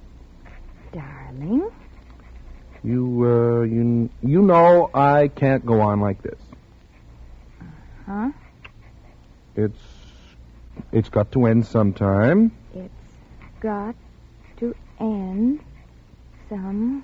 Darling? 0.94 1.70
you, 2.84 3.24
uh, 3.24 3.62
you, 3.62 4.10
you 4.22 4.42
know 4.42 4.90
I 4.94 5.28
can't 5.28 5.64
go 5.64 5.80
on 5.80 6.00
like 6.00 6.22
this. 6.22 6.38
Huh? 8.06 8.30
It's, 9.56 9.80
it's 10.92 11.08
got 11.08 11.32
to 11.32 11.46
end 11.46 11.66
sometime. 11.66 12.52
It's 12.74 12.92
got 13.60 13.94
to 14.58 14.74
end 15.00 15.60
some 16.50 17.02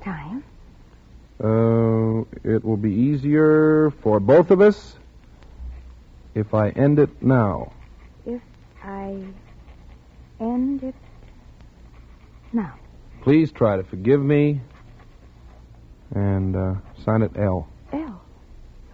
time. 0.00 0.42
Uh, 1.42 2.24
it 2.42 2.64
will 2.64 2.76
be 2.78 2.92
easier 2.92 3.90
for 4.02 4.20
both 4.20 4.50
of 4.50 4.60
us 4.60 4.96
if 6.34 6.54
I 6.54 6.70
end 6.70 6.98
it 6.98 7.22
now. 7.22 7.72
If 8.24 8.42
I 8.82 9.22
end 10.38 10.82
it 10.82 10.94
now. 12.52 12.74
Please 13.22 13.52
try 13.52 13.76
to 13.76 13.82
forgive 13.84 14.20
me 14.20 14.60
and 16.14 16.56
uh, 16.56 16.74
sign 17.04 17.22
it 17.22 17.32
L. 17.36 17.68
L. 17.92 18.22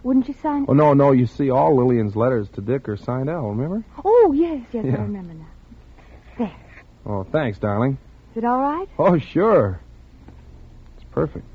Wouldn't 0.03 0.27
you 0.27 0.35
sign 0.41 0.65
Oh, 0.67 0.73
no, 0.73 0.93
no, 0.93 1.11
you 1.11 1.25
see, 1.25 1.49
all 1.49 1.75
Lillian's 1.75 2.15
letters 2.15 2.47
to 2.49 2.61
Dick 2.61 2.87
are 2.89 2.97
signed 2.97 3.29
L, 3.29 3.49
remember? 3.49 3.83
Oh, 4.05 4.33
yes, 4.33 4.61
yes, 4.71 4.85
Yeah. 4.85 4.97
I 4.97 5.01
remember 5.01 5.33
now. 5.33 5.47
There. 6.37 6.55
Oh, 7.05 7.23
thanks, 7.23 7.57
darling. 7.57 7.97
Is 8.31 8.37
it 8.37 8.45
all 8.45 8.59
right? 8.59 8.87
Oh, 8.99 9.17
sure. 9.17 9.79
It's 10.95 11.05
perfect. 11.11 11.45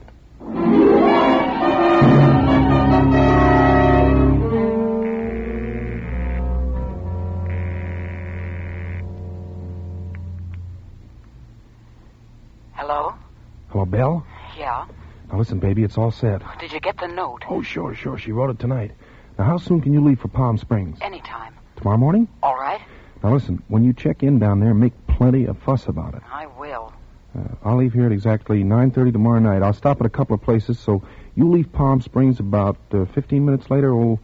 Belle? 13.92 14.26
Yeah. 14.58 14.86
Now, 15.30 15.38
listen, 15.38 15.60
baby, 15.60 15.84
it's 15.84 15.96
all 15.96 16.10
set. 16.10 16.42
Did 16.58 16.72
you 16.72 16.80
get 16.80 16.98
the 16.98 17.06
note? 17.06 17.44
Oh, 17.48 17.62
sure, 17.62 17.94
sure. 17.94 18.18
She 18.18 18.32
wrote 18.32 18.50
it 18.50 18.58
tonight. 18.58 18.90
Now, 19.38 19.44
how 19.44 19.58
soon 19.58 19.80
can 19.80 19.92
you 19.92 20.02
leave 20.02 20.18
for 20.18 20.28
Palm 20.28 20.58
Springs? 20.58 20.98
Anytime. 21.00 21.54
Tomorrow 21.76 21.98
morning? 21.98 22.26
All 22.42 22.56
right. 22.56 22.80
Now, 23.22 23.32
listen, 23.34 23.62
when 23.68 23.84
you 23.84 23.92
check 23.92 24.22
in 24.22 24.38
down 24.38 24.60
there, 24.60 24.74
make 24.74 24.92
plenty 25.06 25.44
of 25.44 25.58
fuss 25.58 25.86
about 25.86 26.14
it. 26.14 26.22
I 26.30 26.46
will. 26.46 26.92
Uh, 27.38 27.42
I'll 27.64 27.76
leave 27.76 27.92
here 27.92 28.06
at 28.06 28.12
exactly 28.12 28.64
9.30 28.64 29.12
tomorrow 29.12 29.38
night. 29.38 29.62
I'll 29.62 29.72
stop 29.72 30.00
at 30.00 30.06
a 30.06 30.10
couple 30.10 30.34
of 30.34 30.42
places, 30.42 30.78
so 30.78 31.02
you 31.34 31.50
leave 31.50 31.70
Palm 31.72 32.00
Springs 32.00 32.40
about 32.40 32.76
uh, 32.92 33.04
15 33.06 33.44
minutes 33.44 33.70
later, 33.70 33.94
oh, 33.94 34.18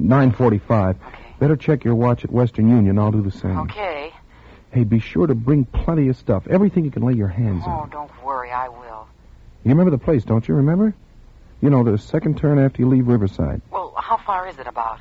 9.45. 0.00 0.96
Better 1.38 1.56
check 1.56 1.84
your 1.84 1.94
watch 1.94 2.24
at 2.24 2.30
Western 2.30 2.68
Union. 2.68 2.98
I'll 2.98 3.12
do 3.12 3.22
the 3.22 3.30
same. 3.30 3.58
Okay. 3.60 4.12
Hey, 4.70 4.84
be 4.84 5.00
sure 5.00 5.26
to 5.26 5.34
bring 5.34 5.64
plenty 5.66 6.08
of 6.08 6.16
stuff. 6.16 6.46
Everything 6.48 6.84
you 6.84 6.90
can 6.90 7.02
lay 7.02 7.12
your 7.12 7.28
hands 7.28 7.64
on. 7.66 7.88
Oh, 7.88 7.92
don't 7.92 8.24
worry. 8.24 8.41
I 9.64 9.68
will. 9.68 9.70
You 9.70 9.78
remember 9.78 9.96
the 9.96 10.04
place, 10.04 10.24
don't 10.24 10.46
you? 10.46 10.54
Remember? 10.56 10.94
You 11.60 11.70
know, 11.70 11.84
the 11.84 11.98
second 11.98 12.38
turn 12.38 12.58
after 12.58 12.82
you 12.82 12.88
leave 12.88 13.06
Riverside. 13.06 13.62
Well, 13.70 13.94
how 13.96 14.16
far 14.16 14.48
is 14.48 14.58
it 14.58 14.66
about? 14.66 14.98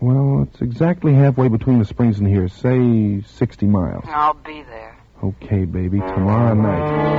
Well, 0.00 0.42
it's 0.42 0.60
exactly 0.60 1.14
halfway 1.14 1.48
between 1.48 1.78
the 1.78 1.84
springs 1.84 2.18
and 2.18 2.28
here. 2.28 2.48
Say 2.48 3.20
60 3.22 3.66
miles. 3.66 4.04
I'll 4.08 4.34
be 4.34 4.62
there. 4.62 4.96
Okay, 5.22 5.64
baby. 5.64 5.98
Tomorrow 5.98 6.54
night. 6.54 7.18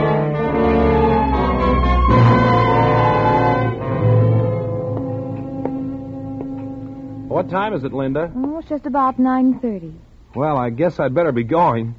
What 7.28 7.50
time 7.50 7.74
is 7.74 7.84
it, 7.84 7.94
Linda? 7.94 8.32
Oh, 8.36 8.60
it's 8.60 8.70
just 8.70 8.86
about 8.86 9.18
9.30. 9.18 9.94
Well, 10.36 10.58
I 10.58 10.70
guess 10.72 11.00
I'd 11.00 11.14
better 11.14 11.32
be 11.32 11.44
going. 11.44 11.96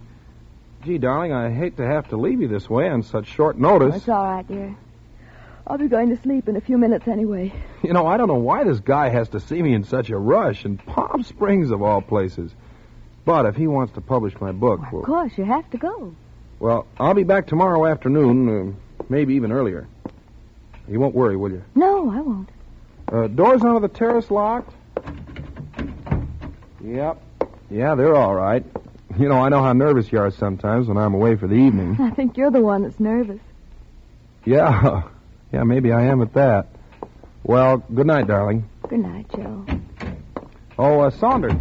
Gee, 0.85 0.99
darling, 0.99 1.33
I 1.33 1.51
hate 1.51 1.77
to 1.77 1.87
have 1.87 2.09
to 2.09 2.17
leave 2.17 2.41
you 2.41 2.49
this 2.49 2.69
way 2.71 2.89
on 2.89 3.03
such 3.03 3.27
short 3.29 3.59
notice. 3.59 3.97
It's 3.97 4.09
all 4.09 4.25
right, 4.25 4.47
dear. 4.49 4.75
I'll 5.67 5.77
be 5.79 5.89
going 5.89 6.09
to 6.09 6.21
sleep 6.23 6.49
in 6.49 6.57
a 6.57 6.61
few 6.61 6.79
minutes 6.79 7.07
anyway. 7.07 7.53
You 7.83 7.95
know, 7.95 8.07
I 8.07 8.19
don't 8.19 8.29
know 8.29 8.35
why 8.35 8.63
this 8.65 8.79
guy 8.79 9.09
has 9.09 9.31
to 9.31 9.41
see 9.41 9.63
me 9.63 9.73
in 9.73 9.85
such 9.85 10.11
a 10.11 10.17
rush, 10.19 10.67
in 10.67 10.77
Palm 10.77 11.23
Springs 11.23 11.71
of 11.71 11.81
all 11.81 12.03
places. 12.03 12.53
But 13.25 13.47
if 13.47 13.57
he 13.57 13.67
wants 13.67 13.95
to 13.95 14.03
publish 14.03 14.39
my 14.39 14.53
book, 14.53 14.81
Of 14.87 14.93
well, 14.93 15.03
course, 15.03 15.33
you 15.39 15.45
have 15.45 15.69
to 15.71 15.79
go. 15.79 16.15
well, 16.59 16.87
I'll 16.99 17.15
be 17.15 17.23
back 17.23 17.47
tomorrow 17.47 17.87
afternoon, 17.87 18.75
uh, 19.01 19.03
maybe 19.09 19.35
even 19.37 19.51
earlier. 19.51 19.89
You 20.89 21.01
won't 21.01 21.15
worry, 21.15 21.37
will 21.37 21.53
you? 21.53 21.65
No, 21.75 22.11
I 22.11 22.21
won't. 22.21 22.49
Uh, 23.11 23.29
doors 23.29 23.63
onto 23.63 23.81
the 23.81 23.89
terrace 23.89 24.31
locked? 24.31 24.75
Yep. 26.85 27.23
Yeah, 27.71 27.95
they're 27.95 28.15
all 28.15 28.35
right. 28.35 28.63
You 29.19 29.29
know, 29.29 29.41
I 29.41 29.49
know 29.49 29.63
how 29.63 29.73
nervous 29.73 30.11
you 30.13 30.19
are 30.19 30.31
sometimes 30.31 30.87
when 30.89 30.97
I'm 30.97 31.15
away 31.15 31.37
for 31.37 31.47
the 31.47 31.55
evening. 31.55 31.97
I 32.01 32.11
think 32.11 32.37
you're 32.37 32.51
the 32.51 32.61
one 32.61 32.83
that's 32.83 33.01
nervous. 33.01 33.41
Yeah. 34.45 35.03
Yeah, 35.53 35.65
maybe 35.65 35.93
I 35.93 36.03
am 36.03 36.23
at 36.23 36.33
that. 36.35 36.69
Well, 37.43 37.79
good 37.93 38.07
night, 38.07 38.29
darling. 38.29 38.69
Good 38.89 39.01
night, 39.01 39.27
Joe. 39.35 39.67
Oh, 40.79 41.01
uh, 41.01 41.11
Saunders. 41.11 41.61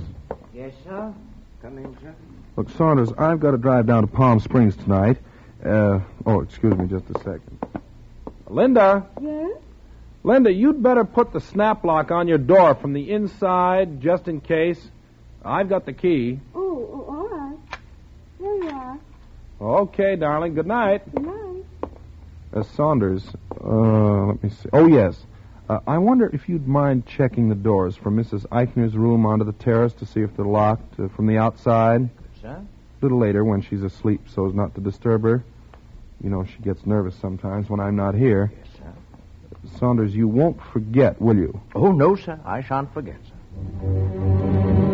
Yes, 0.54 0.74
sir? 0.84 1.14
Come 1.62 1.78
in, 1.80 1.98
sir. 2.02 2.14
Look, 2.56 2.70
Saunders, 2.70 3.12
I've 3.18 3.40
got 3.40 3.52
to 3.52 3.58
drive 3.58 3.88
down 3.88 4.02
to 4.04 4.08
Palm 4.08 4.40
Springs 4.40 4.76
tonight. 4.76 5.18
Uh, 5.66 6.02
oh, 6.26 6.42
excuse 6.42 6.76
me 6.76 6.88
just 6.88 7.06
a 7.10 7.18
second. 7.20 7.60
Linda? 8.48 9.08
Yes? 9.22 9.58
Linda, 10.24 10.52
you'd 10.54 10.84
better 10.84 11.04
put 11.06 11.34
the 11.34 11.40
snap 11.40 11.84
lock 11.84 12.12
on 12.12 12.28
your 12.28 12.38
door 12.38 12.76
from 12.76 12.94
the 12.94 13.12
inside, 13.12 14.02
just 14.02 14.28
in 14.28 14.40
case. 14.42 14.80
I've 15.44 15.70
got 15.70 15.86
the 15.86 15.94
key. 15.94 16.40
Oh, 16.54 16.60
oh, 16.62 17.06
all 17.08 17.16
right. 17.16 17.19
Here 18.40 18.56
you 18.56 18.70
are. 18.70 19.00
Okay, 19.62 20.16
darling. 20.16 20.54
Good 20.56 20.68
night. 20.68 21.04
Good 21.14 21.26
night. 21.26 21.66
Uh, 22.54 22.64
Saunders, 22.64 23.28
uh, 23.64 24.26
let 24.28 24.44
me 24.44 24.50
see. 24.50 24.70
Oh, 24.74 24.88
yes. 24.88 25.26
Uh, 25.70 25.80
I 25.86 26.00
wonder 26.00 26.30
if 26.34 26.50
you'd 26.50 26.68
mind 26.68 27.06
checking 27.06 27.50
the 27.50 27.56
doors 27.56 27.96
from 27.96 28.18
Mrs. 28.18 28.46
Eichner's 28.52 28.96
room 28.96 29.26
onto 29.26 29.46
the 29.46 29.52
terrace 29.54 29.94
to 29.96 30.06
see 30.06 30.22
if 30.22 30.36
they're 30.36 30.46
locked 30.46 31.00
uh, 31.00 31.10
from 31.10 31.28
the 31.28 31.38
outside. 31.38 32.10
Sir? 32.42 32.48
A 32.50 32.66
little 33.06 33.20
later 33.20 33.44
when 33.46 33.62
she's 33.62 33.84
asleep 33.84 34.22
so 34.34 34.48
as 34.48 34.56
not 34.56 34.74
to 34.76 34.82
disturb 34.82 35.24
her. 35.24 35.44
You 36.24 36.30
know, 36.30 36.44
she 36.44 36.58
gets 36.64 36.86
nervous 36.86 37.16
sometimes 37.16 37.70
when 37.70 37.80
I'm 37.80 37.96
not 37.96 38.16
here. 38.16 38.52
Yes, 38.58 38.68
sir. 38.78 39.78
Saunders, 39.78 40.16
you 40.16 40.28
won't 40.28 40.60
forget, 40.74 41.22
will 41.22 41.38
you? 41.38 41.62
Oh, 41.76 41.92
no, 41.92 42.16
sir. 42.16 42.40
I 42.46 42.62
shan't 42.64 42.92
forget, 42.94 43.18
sir. 43.28 44.86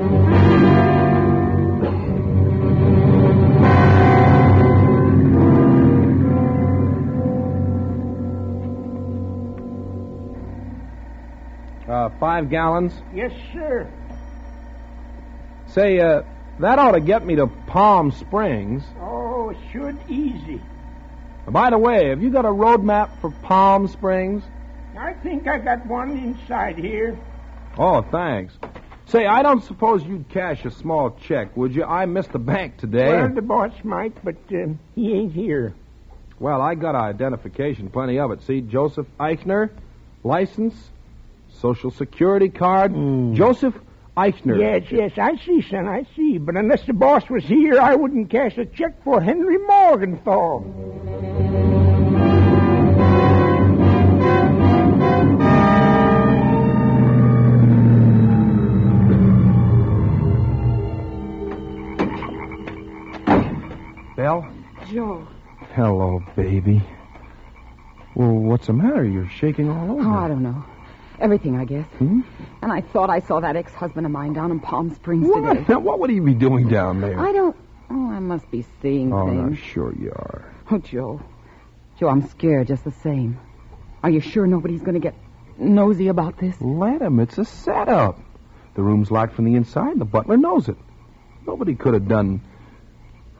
Uh, 12.06 12.10
five 12.20 12.52
gallons. 12.52 12.94
Yes, 13.16 13.32
sir. 13.52 13.92
Say, 15.68 16.00
uh, 16.00 16.22
that 16.60 16.78
ought 16.78 16.92
to 16.92 17.00
get 17.00 17.26
me 17.26 17.36
to 17.38 17.48
Palm 17.48 18.12
Springs. 18.12 18.84
Oh, 19.00 19.54
should 19.72 19.98
easy. 20.08 20.62
By 21.48 21.72
the 21.72 21.80
way, 21.80 22.10
have 22.10 22.22
you 22.22 22.30
got 22.30 22.46
a 22.46 22.52
road 22.52 22.84
map 22.84 23.20
for 23.22 23.32
Palm 23.32 23.88
Springs? 23.88 24.44
I 24.96 25.14
think 25.14 25.48
I 25.48 25.58
got 25.58 25.86
one 25.88 26.12
inside 26.12 26.78
here. 26.78 27.18
Oh, 27.78 28.04
thanks. 28.04 28.54
Say, 29.08 29.26
I 29.26 29.42
don't 29.42 29.64
suppose 29.64 30.04
you'd 30.04 30.30
cash 30.30 30.64
a 30.64 30.72
small 30.72 31.18
check, 31.28 31.58
would 31.58 31.74
you? 31.74 31.84
I 31.86 32.06
missed 32.06 32.32
the 32.32 32.40
bank 32.40 32.78
today. 32.78 33.18
Well, 33.18 33.34
the 33.34 33.42
boss 33.42 33.74
might, 33.84 34.24
but 34.24 34.36
uh, 34.52 34.74
he 34.94 35.12
ain't 35.14 35.34
here. 35.34 35.74
Well, 36.40 36.62
I 36.62 36.76
got 36.76 36.94
identification, 36.94 37.90
plenty 37.90 38.20
of 38.20 38.30
it. 38.32 38.44
See, 38.44 38.62
Joseph 38.62 39.08
Eichner, 39.20 39.72
license, 40.24 40.92
social 41.56 41.92
security 41.92 42.50
card. 42.50 42.92
Hmm. 42.92 43.34
Joseph 43.34 43.76
Eichner. 44.18 44.60
Yes, 44.60 44.84
yes, 44.92 45.12
I 45.18 45.36
see, 45.46 45.62
son, 45.70 45.88
I 45.88 46.06
see. 46.16 46.38
But 46.38 46.56
unless 46.56 46.86
the 46.86 46.94
boss 46.94 47.30
was 47.30 47.44
here, 47.44 47.80
I 47.80 47.96
wouldn't 47.96 48.30
cash 48.30 48.58
a 48.58 48.66
check 48.66 49.04
for 49.04 49.22
Henry 49.22 49.58
Morgenthau. 49.58 50.64
Belle? 64.16 64.48
Joe. 64.90 65.28
Hello, 65.74 66.22
baby. 66.38 66.82
Well, 68.16 68.32
what's 68.32 68.68
the 68.68 68.74
matter? 68.74 69.04
You're 69.04 69.28
shaking 69.28 69.70
all 69.70 69.92
over. 69.92 70.08
Oh, 70.08 70.14
I 70.14 70.28
don't 70.30 70.42
know. 70.42 70.64
Everything, 71.20 71.56
I 71.58 71.66
guess. 71.66 71.86
Hmm? 71.98 72.22
And 72.62 72.72
I 72.72 72.82
thought 72.82 73.10
I 73.10 73.20
saw 73.20 73.40
that 73.40 73.56
ex-husband 73.56 74.06
of 74.06 74.12
mine 74.12 74.34
down 74.34 74.52
in 74.52 74.60
Palm 74.60 74.94
Springs 74.96 75.28
What? 75.28 75.54
today. 75.54 75.66
Now, 75.68 75.80
what 75.80 76.00
would 76.00 76.10
he 76.10 76.20
be 76.20 76.34
doing 76.34 76.68
down 76.68 77.02
there? 77.02 77.20
I 77.20 77.32
don't. 77.32 77.56
Oh, 77.90 78.12
I 78.12 78.20
must 78.20 78.50
be 78.52 78.66
seeing 78.82 79.10
things. 79.12 79.14
Oh, 79.14 79.28
no, 79.28 79.56
sure 79.56 79.94
you 79.96 80.12
are. 80.12 80.54
Oh, 80.72 80.78
Joe. 80.80 81.22
Joe, 82.00 82.10
I'm 82.10 82.28
scared 82.30 82.68
just 82.68 82.84
the 82.84 82.92
same. 82.92 83.40
Are 84.04 84.10
you 84.10 84.20
sure 84.20 84.46
nobody's 84.48 84.82
going 84.82 84.96
to 84.96 85.00
get 85.00 85.16
nosy 85.58 86.08
about 86.10 86.38
this? 86.38 86.60
Let 86.60 87.02
him. 87.02 87.20
It's 87.20 87.38
a 87.38 87.46
setup. 87.46 88.20
The 88.76 88.82
room's 88.82 89.10
locked 89.12 89.34
from 89.36 89.46
the 89.46 89.56
inside, 89.56 89.98
the 90.00 90.06
butler 90.06 90.36
knows 90.36 90.68
it. 90.68 90.76
Nobody 91.48 91.76
could 91.76 91.94
have 91.94 92.08
done 92.08 92.42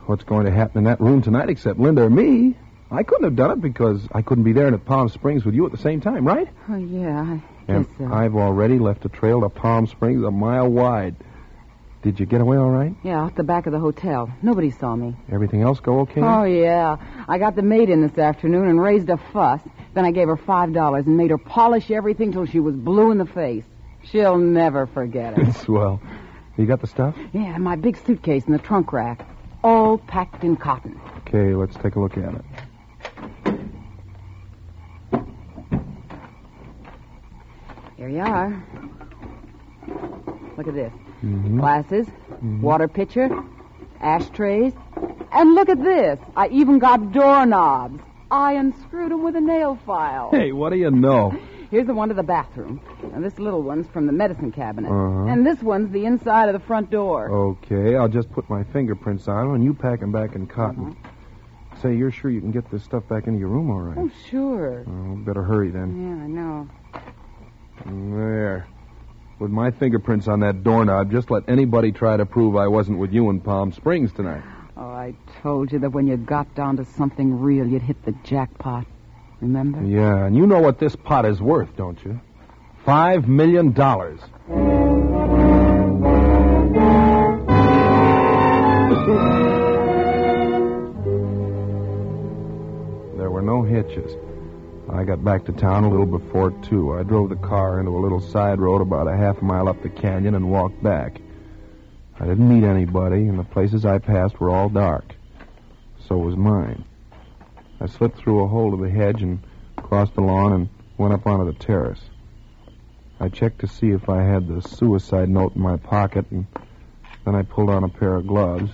what's 0.06 0.24
going 0.24 0.46
to 0.46 0.52
happen 0.52 0.80
in 0.80 0.84
that 0.86 1.02
room 1.02 1.22
tonight 1.22 1.50
except 1.50 1.80
Linda 1.80 2.04
or 2.04 2.10
me. 2.10 2.56
I 2.92 3.04
couldn't 3.04 3.26
have 3.26 3.36
done 3.36 3.52
it 3.52 3.62
because 3.62 4.08
I 4.14 4.22
couldn't 4.22 4.44
be 4.44 4.54
there 4.54 4.68
at 4.68 4.86
Palm 4.86 5.10
Springs 5.10 5.44
with 5.44 5.56
you 5.56 5.66
at 5.66 5.72
the 5.72 5.78
same 5.80 6.00
time, 6.00 6.26
right? 6.26 6.48
Oh, 6.70 6.76
yeah, 6.78 7.20
I 7.22 7.42
And 7.68 7.88
so. 7.98 8.14
I've 8.14 8.36
already 8.36 8.80
left 8.80 9.06
a 9.06 9.10
trail 9.10 9.42
to 9.42 9.50
Palm 9.50 9.88
Springs 9.88 10.24
a 10.24 10.32
mile 10.32 10.70
wide. 10.70 11.16
Did 12.04 12.20
you 12.20 12.28
get 12.28 12.40
away 12.40 12.58
all 12.58 12.70
right? 12.70 12.94
Yeah, 13.04 13.24
out 13.24 13.36
the 13.36 13.44
back 13.44 13.66
of 13.66 13.74
the 13.74 13.80
hotel. 13.80 14.32
Nobody 14.44 14.70
saw 14.70 14.96
me. 14.96 15.16
Everything 15.32 15.64
else 15.64 15.80
go 15.80 16.02
okay? 16.02 16.22
Oh, 16.22 16.44
yeah. 16.44 16.98
I 17.28 17.40
got 17.40 17.56
the 17.56 17.64
maid 17.64 17.90
in 17.90 18.02
this 18.08 18.16
afternoon 18.20 18.68
and 18.68 18.80
raised 18.80 19.10
a 19.10 19.18
fuss. 19.18 19.60
Then 19.96 20.06
I 20.06 20.12
gave 20.12 20.28
her 20.28 20.38
five 20.38 20.72
dollars 20.74 21.08
and 21.08 21.18
made 21.18 21.32
her 21.32 21.40
polish 21.40 21.90
everything 21.90 22.32
till 22.32 22.46
she 22.46 22.60
was 22.60 22.76
blue 22.76 23.10
in 23.12 23.18
the 23.18 23.26
face. 23.26 23.64
She'll 24.04 24.38
never 24.38 24.86
forget 24.86 25.36
it. 25.38 25.54
Swell. 25.64 26.00
You 26.58 26.66
got 26.68 26.80
the 26.82 26.88
stuff? 26.88 27.16
yeah, 27.34 27.58
my 27.58 27.76
big 27.76 27.98
suitcase 28.06 28.46
in 28.46 28.54
the 28.54 28.60
trunk 28.60 28.94
rack. 28.94 29.28
All 29.64 29.98
packed 29.98 30.44
in 30.44 30.58
cotton. 30.58 31.00
Okay, 31.28 31.56
let's 31.56 31.76
take 31.78 31.96
a 31.96 32.00
look 32.00 32.18
at 32.18 32.36
it. 32.36 32.46
Here 37.98 38.10
you 38.10 38.20
are. 38.22 38.64
Look 40.58 40.68
at 40.68 40.74
this. 40.74 40.92
Mhm. 41.24 41.60
Glasses, 41.60 42.08
Mhm. 42.44 42.62
water 42.62 42.88
pitcher, 42.88 43.30
ashtrays, 44.02 44.74
and 45.32 45.54
look 45.54 45.70
at 45.70 45.82
this. 45.82 46.20
I 46.36 46.48
even 46.50 46.80
got 46.80 47.12
doorknobs. 47.12 48.02
I 48.32 48.54
unscrewed 48.54 49.12
them 49.12 49.24
with 49.24 49.36
a 49.36 49.42
nail 49.42 49.76
file. 49.86 50.30
Hey, 50.32 50.52
what 50.52 50.72
do 50.72 50.78
you 50.78 50.92
know? 50.92 51.34
Here's 51.72 51.88
the 51.88 51.94
one 51.94 52.10
to 52.10 52.14
the 52.16 52.24
bathroom. 52.24 52.80
And 53.14 53.24
this 53.24 53.38
little 53.40 53.62
one's 53.62 53.88
from 53.88 54.06
the 54.06 54.12
medicine 54.12 54.52
cabinet. 54.52 54.90
Uh-huh. 54.92 55.26
And 55.26 55.46
this 55.46 55.62
one's 55.64 55.92
the 55.92 56.06
inside 56.06 56.48
of 56.48 56.54
the 56.54 56.60
front 56.60 56.90
door. 56.90 57.30
Okay, 57.30 57.96
I'll 57.96 58.08
just 58.08 58.32
put 58.32 58.50
my 58.50 58.64
fingerprints 58.64 59.28
on 59.28 59.48
'em 59.48 59.54
and 59.56 59.64
you 59.64 59.74
pack 59.74 60.02
'em 60.02 60.12
back 60.12 60.36
in 60.36 60.48
cotton. 60.48 60.96
Say, 61.78 61.96
you're 61.96 62.12
sure 62.12 62.32
you 62.32 62.40
can 62.40 62.52
get 62.52 62.70
this 62.72 62.84
stuff 62.84 63.08
back 63.08 63.28
into 63.28 63.40
your 63.40 63.50
room 63.50 63.70
all 63.70 63.82
right? 63.82 63.98
Oh, 63.98 64.10
sure. 64.30 64.84
Oh, 64.88 65.16
better 65.26 65.44
hurry 65.44 65.70
then. 65.72 65.90
Yeah, 65.98 66.24
I 66.24 66.28
know. 66.28 66.68
There. 67.86 68.68
With 69.38 69.52
my 69.52 69.72
fingerprints 69.72 70.28
on 70.28 70.40
that 70.40 70.64
doorknob, 70.64 71.12
just 71.12 71.30
let 71.30 71.44
anybody 71.48 71.92
try 71.92 72.18
to 72.18 72.26
prove 72.26 72.56
I 72.56 72.68
wasn't 72.68 73.00
with 73.00 73.12
you 73.12 73.30
in 73.30 73.42
Palm 73.42 73.72
Springs 73.72 74.12
tonight. 74.14 74.44
Oh, 74.78 74.88
I 74.88 75.14
told 75.42 75.72
you 75.72 75.80
that 75.80 75.92
when 75.92 76.08
you 76.08 76.18
got 76.18 76.54
down 76.56 76.78
to 76.78 76.86
something 76.86 77.40
real, 77.40 77.68
you'd 77.68 77.82
hit 77.82 78.04
the 78.06 78.14
jackpot. 78.24 78.86
Remember? 79.42 79.84
Yeah, 79.84 80.26
and 80.26 80.36
you 80.36 80.48
know 80.48 80.60
what 80.60 80.80
this 80.80 80.96
pot 80.96 81.26
is 81.26 81.42
worth, 81.42 81.76
don't 81.76 82.04
you? 82.04 82.20
Five 82.86 83.28
million 83.28 83.74
dollars. 83.74 84.20
There 93.18 93.32
were 93.32 93.42
no 93.42 93.64
hitches. 93.64 94.16
I 94.90 95.04
got 95.04 95.24
back 95.24 95.46
to 95.46 95.52
town 95.52 95.84
a 95.84 95.90
little 95.90 96.06
before 96.06 96.52
two. 96.62 96.94
I 96.94 97.04
drove 97.04 97.30
the 97.30 97.36
car 97.36 97.80
into 97.80 97.92
a 97.92 98.00
little 98.00 98.22
side 98.22 98.60
road 98.60 98.82
about 98.82 99.08
a 99.08 99.18
half 99.18 99.42
mile 99.42 99.68
up 99.68 99.82
the 99.82 99.90
canyon 99.90 100.36
and 100.36 100.52
walked 100.52 100.82
back. 100.84 101.20
I 102.20 102.26
didn't 102.26 102.48
meet 102.48 102.66
anybody, 102.66 103.28
and 103.28 103.38
the 103.38 103.44
places 103.44 103.84
I 103.84 103.98
passed 103.98 104.40
were 104.40 104.52
all 104.52 104.70
dark. 104.70 105.16
So 106.08 106.18
was 106.18 106.36
mine. 106.36 106.86
I 107.82 107.88
slipped 107.88 108.20
through 108.20 108.44
a 108.44 108.48
hole 108.48 108.74
of 108.74 108.80
the 108.80 108.90
hedge 108.90 109.24
and 109.24 109.40
crossed 109.76 110.14
the 110.14 110.22
lawn 110.22 110.54
and 110.54 110.70
went 110.98 111.14
up 111.14 111.26
onto 111.26 111.52
the 111.52 111.58
terrace. 111.58 112.02
I 113.20 113.30
checked 113.30 113.60
to 113.60 113.68
see 113.68 113.90
if 113.90 114.08
I 114.08 114.22
had 114.22 114.48
the 114.48 114.62
suicide 114.62 115.30
note 115.30 115.56
in 115.56 115.62
my 115.62 115.78
pocket, 115.78 116.26
and 116.30 116.46
then 117.26 117.34
I 117.34 117.42
pulled 117.42 117.70
on 117.70 117.84
a 117.84 117.90
pair 117.90 118.16
of 118.16 118.28
gloves 118.28 118.72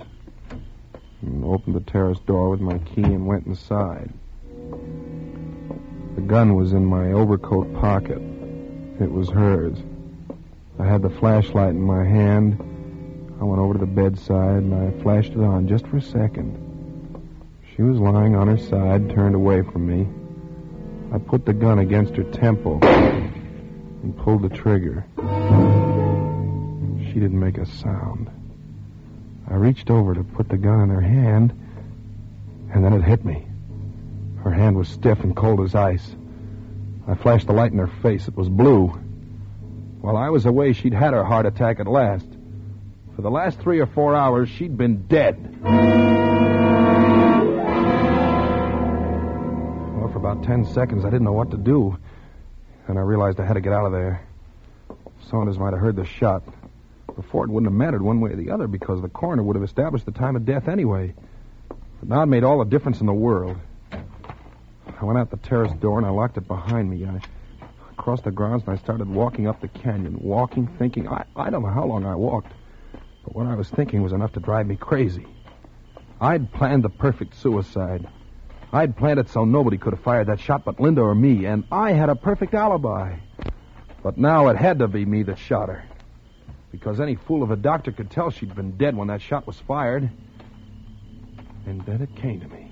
and 1.22 1.46
opened 1.46 1.76
the 1.76 1.92
terrace 1.92 2.20
door 2.20 2.50
with 2.50 2.60
my 2.60 2.80
key 2.80 3.04
and 3.04 3.26
went 3.26 3.48
inside. 3.48 4.12
The 6.22 6.28
gun 6.28 6.56
was 6.56 6.72
in 6.74 6.86
my 6.86 7.14
overcoat 7.14 7.74
pocket. 7.74 8.22
It 9.02 9.12
was 9.12 9.28
hers. 9.32 9.76
I 10.80 10.86
had 10.86 11.02
the 11.02 11.10
flashlight 11.10 11.72
in 11.72 11.82
my 11.82 12.06
hand. 12.06 12.60
I 13.42 13.44
went 13.44 13.60
over 13.60 13.74
to 13.74 13.80
the 13.80 13.88
bedside 13.88 14.58
and 14.58 14.76
I 14.76 15.02
flashed 15.02 15.32
it 15.32 15.40
on 15.40 15.68
just 15.68 15.88
for 15.88 15.98
a 15.98 16.02
second. 16.02 16.56
She 17.76 17.82
was 17.82 17.98
lying 17.98 18.36
on 18.36 18.48
her 18.48 18.60
side, 18.60 19.10
turned 19.10 19.34
away 19.34 19.64
from 19.64 19.88
me. 19.88 20.08
I 21.12 21.18
put 21.18 21.44
the 21.44 21.54
gun 21.54 21.80
against 21.80 22.16
her 22.16 22.24
temple 22.24 22.78
and 22.84 24.16
pulled 24.16 24.44
the 24.44 24.50
trigger. 24.50 25.04
She 27.08 27.20
didn't 27.20 27.40
make 27.40 27.58
a 27.58 27.66
sound. 27.66 28.30
I 29.50 29.56
reached 29.56 29.90
over 29.90 30.14
to 30.14 30.24
put 30.24 30.50
the 30.50 30.58
gun 30.58 30.82
in 30.82 30.90
her 30.90 31.02
hand, 31.02 31.52
and 32.72 32.86
then 32.86 32.94
it 32.94 33.02
hit 33.02 33.26
me. 33.26 33.48
Her 34.44 34.52
hand 34.52 34.76
was 34.76 34.90
stiff 34.90 35.20
and 35.20 35.36
cold 35.36 35.62
as 35.62 35.76
ice. 35.76 36.16
I 37.08 37.16
flashed 37.16 37.48
the 37.48 37.54
light 37.54 37.72
in 37.72 37.78
her 37.78 37.88
face. 37.88 38.28
It 38.28 38.36
was 38.36 38.50
blue. 38.50 38.88
While 40.02 40.18
I 40.18 40.30
was 40.30 40.46
away, 40.48 40.74
she'd 40.74 40.94
had 40.94 41.14
her 41.14 41.24
heart 41.24 41.46
attack 41.46 41.80
at 41.80 41.88
last. 41.88 42.26
For 43.16 43.22
the 43.22 43.30
last 43.30 43.60
three 43.60 43.80
or 43.80 43.86
four 43.86 44.16
hours, 44.16 44.50
she'd 44.50 44.76
been 44.78 45.06
dead. 45.06 45.60
Well, 49.96 50.10
for 50.10 50.18
about 50.18 50.44
ten 50.44 50.66
seconds, 50.66 51.06
I 51.06 51.10
didn't 51.12 51.26
know 51.26 51.34
what 51.34 51.52
to 51.52 51.58
do. 51.58 51.98
And 52.88 52.98
I 52.98 53.02
realized 53.02 53.40
I 53.40 53.46
had 53.46 53.54
to 53.54 53.62
get 53.62 53.74
out 53.74 53.86
of 53.86 53.92
there. 53.92 54.26
Saunders 55.30 55.60
might 55.60 55.74
have 55.74 55.80
heard 55.80 55.96
the 55.96 56.06
shot. 56.06 56.44
Before, 57.16 57.46
it 57.46 57.52
wouldn't 57.52 57.72
have 57.72 57.78
mattered 57.78 58.02
one 58.02 58.22
way 58.22 58.32
or 58.32 58.38
the 58.38 58.50
other 58.50 58.68
because 58.68 59.02
the 59.04 59.10
coroner 59.10 59.44
would 59.44 59.56
have 59.56 59.64
established 59.64 60.06
the 60.06 60.12
time 60.12 60.36
of 60.36 60.46
death 60.46 60.68
anyway. 60.68 61.14
But 62.00 62.10
now 62.10 62.24
it 62.24 62.26
made 62.26 62.44
all 62.44 62.58
the 62.58 62.66
difference 62.66 63.02
in 63.02 63.06
the 63.06 63.14
world. 63.14 63.58
I 65.02 65.06
went 65.06 65.18
out 65.18 65.32
the 65.32 65.38
terrace 65.38 65.74
door 65.80 65.98
and 65.98 66.06
I 66.06 66.12
locked 66.12 66.38
it 66.38 66.48
behind 66.48 66.92
me. 66.92 67.04
I 67.08 67.20
crossed 67.98 68.24
the 68.24 68.32
grounds 68.32 68.64
and 68.68 68.78
I 68.78 68.82
started 68.82 69.10
walking 69.10 69.48
up 69.48 69.60
the 69.60 69.68
canyon. 69.68 70.20
Walking, 70.22 70.68
thinking. 70.78 71.08
I, 71.08 71.26
I 71.36 71.50
don't 71.50 71.64
know 71.64 71.70
how 71.70 71.86
long 71.86 72.06
I 72.06 72.14
walked. 72.14 72.54
But 73.24 73.36
what 73.36 73.48
I 73.48 73.56
was 73.56 73.68
thinking 73.68 74.04
was 74.04 74.14
enough 74.14 74.34
to 74.34 74.40
drive 74.40 74.68
me 74.68 74.76
crazy. 74.76 75.26
I'd 76.20 76.54
planned 76.54 76.84
the 76.84 76.90
perfect 76.90 77.36
suicide. 77.36 78.08
I'd 78.72 78.96
planned 78.96 79.20
it 79.20 79.30
so 79.30 79.44
nobody 79.44 79.80
could 79.80 79.94
have 79.94 80.04
fired 80.04 80.28
that 80.28 80.40
shot 80.40 80.64
but 80.66 80.80
Linda 80.80 81.02
or 81.02 81.16
me, 81.16 81.46
and 81.46 81.64
I 81.72 81.94
had 81.94 82.10
a 82.10 82.16
perfect 82.16 82.54
alibi. 82.54 83.18
But 84.04 84.20
now 84.20 84.50
it 84.50 84.56
had 84.56 84.80
to 84.80 84.88
be 84.88 85.04
me 85.04 85.24
that 85.24 85.40
shot 85.40 85.70
her. 85.70 85.84
Because 86.72 87.00
any 87.00 87.16
fool 87.16 87.42
of 87.42 87.50
a 87.50 87.56
doctor 87.56 87.92
could 87.92 88.12
tell 88.12 88.30
she'd 88.30 88.56
been 88.56 88.78
dead 88.78 88.96
when 88.96 89.08
that 89.08 89.22
shot 89.22 89.48
was 89.48 89.58
fired. 89.58 90.10
And 91.66 91.82
then 91.88 92.02
it 92.04 92.16
came 92.16 92.40
to 92.40 92.48
me. 92.48 92.71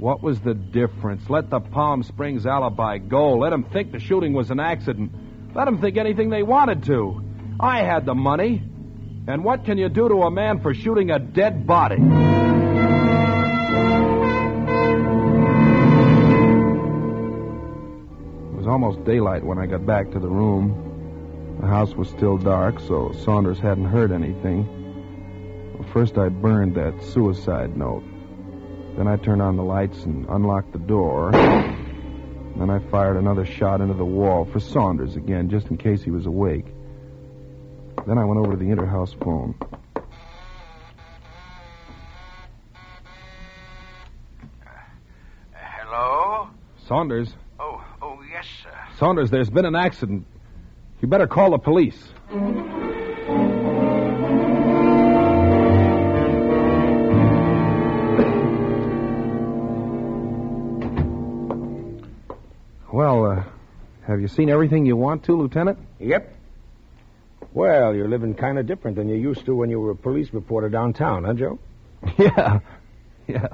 What 0.00 0.22
was 0.22 0.40
the 0.40 0.54
difference? 0.54 1.28
Let 1.28 1.50
the 1.50 1.60
Palm 1.60 2.02
Springs 2.02 2.46
alibi 2.46 2.96
go. 2.96 3.36
Let 3.36 3.50
them 3.50 3.64
think 3.64 3.92
the 3.92 3.98
shooting 3.98 4.32
was 4.32 4.50
an 4.50 4.58
accident. 4.58 5.12
Let 5.54 5.66
them 5.66 5.78
think 5.78 5.98
anything 5.98 6.30
they 6.30 6.42
wanted 6.42 6.84
to. 6.84 7.22
I 7.60 7.82
had 7.82 8.06
the 8.06 8.14
money. 8.14 8.62
And 9.28 9.44
what 9.44 9.66
can 9.66 9.76
you 9.76 9.90
do 9.90 10.08
to 10.08 10.22
a 10.22 10.30
man 10.30 10.62
for 10.62 10.72
shooting 10.72 11.10
a 11.10 11.18
dead 11.18 11.66
body? 11.66 11.96
It 11.96 12.00
was 18.56 18.66
almost 18.66 19.04
daylight 19.04 19.44
when 19.44 19.58
I 19.58 19.66
got 19.66 19.84
back 19.84 20.12
to 20.12 20.18
the 20.18 20.30
room. 20.30 21.58
The 21.60 21.66
house 21.66 21.94
was 21.94 22.08
still 22.08 22.38
dark, 22.38 22.80
so 22.80 23.12
Saunders 23.26 23.58
hadn't 23.58 23.84
heard 23.84 24.12
anything. 24.12 24.64
Well, 25.74 25.86
first, 25.92 26.16
I 26.16 26.30
burned 26.30 26.76
that 26.76 27.02
suicide 27.02 27.76
note. 27.76 28.04
Then 28.96 29.08
I 29.08 29.16
turned 29.16 29.40
on 29.40 29.56
the 29.56 29.62
lights 29.62 30.04
and 30.04 30.26
unlocked 30.28 30.72
the 30.72 30.78
door. 30.78 31.30
Then 31.32 32.68
I 32.68 32.78
fired 32.90 33.16
another 33.16 33.46
shot 33.46 33.80
into 33.80 33.94
the 33.94 34.04
wall 34.04 34.44
for 34.44 34.60
Saunders 34.60 35.16
again, 35.16 35.48
just 35.48 35.68
in 35.68 35.78
case 35.78 36.02
he 36.02 36.10
was 36.10 36.26
awake. 36.26 36.66
Then 38.06 38.18
I 38.18 38.24
went 38.24 38.40
over 38.40 38.52
to 38.52 38.56
the 38.56 38.70
interhouse 38.70 39.14
phone. 39.14 39.54
Hello? 45.52 46.50
Saunders? 46.86 47.32
Oh, 47.58 47.82
oh, 48.02 48.18
yes, 48.30 48.46
sir. 48.62 48.70
Saunders, 48.98 49.30
there's 49.30 49.50
been 49.50 49.64
an 49.64 49.76
accident. 49.76 50.26
You 51.00 51.08
better 51.08 51.26
call 51.26 51.52
the 51.52 51.58
police. 51.58 52.12
Well, 62.92 63.24
uh, 63.24 63.44
have 64.06 64.20
you 64.20 64.26
seen 64.26 64.50
everything 64.50 64.84
you 64.84 64.96
want 64.96 65.24
to, 65.24 65.36
Lieutenant? 65.36 65.78
Yep. 66.00 66.34
Well, 67.52 67.94
you're 67.94 68.08
living 68.08 68.34
kind 68.34 68.58
of 68.58 68.66
different 68.66 68.96
than 68.96 69.08
you 69.08 69.16
used 69.16 69.44
to 69.46 69.54
when 69.54 69.70
you 69.70 69.80
were 69.80 69.92
a 69.92 69.96
police 69.96 70.32
reporter 70.32 70.68
downtown, 70.68 71.24
huh, 71.24 71.34
Joe? 71.34 71.58
Yeah. 72.18 72.60
Yeah. 73.28 73.48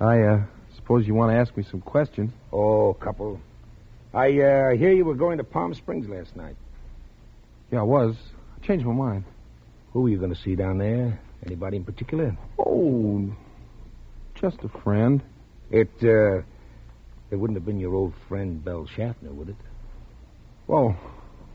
I, 0.00 0.22
uh, 0.22 0.42
suppose 0.74 1.06
you 1.06 1.14
want 1.14 1.32
to 1.32 1.36
ask 1.36 1.54
me 1.54 1.62
some 1.62 1.82
questions. 1.82 2.32
Oh, 2.50 2.94
couple. 2.94 3.38
I 4.14 4.28
uh, 4.40 4.70
hear 4.76 4.92
you 4.92 5.04
were 5.04 5.14
going 5.14 5.36
to 5.36 5.44
Palm 5.44 5.74
Springs 5.74 6.08
last 6.08 6.34
night. 6.34 6.56
Yeah, 7.70 7.80
I 7.80 7.82
was. 7.82 8.16
I 8.56 8.66
changed 8.66 8.86
my 8.86 8.94
mind. 8.94 9.24
Who 9.92 10.06
are 10.06 10.08
you 10.08 10.16
going 10.16 10.34
to 10.34 10.40
see 10.40 10.54
down 10.54 10.78
there? 10.78 11.20
Anybody 11.44 11.76
in 11.76 11.84
particular? 11.84 12.36
Oh, 12.58 13.30
just 14.34 14.58
a 14.62 14.68
friend. 14.68 15.20
It, 15.70 15.90
uh, 16.02 16.42
it 17.30 17.36
wouldn't 17.36 17.56
have 17.56 17.64
been 17.64 17.78
your 17.78 17.94
old 17.94 18.14
friend 18.28 18.64
Belle 18.64 18.86
Schaffner, 18.86 19.32
would 19.32 19.50
it? 19.50 19.56
Well, 20.66 20.96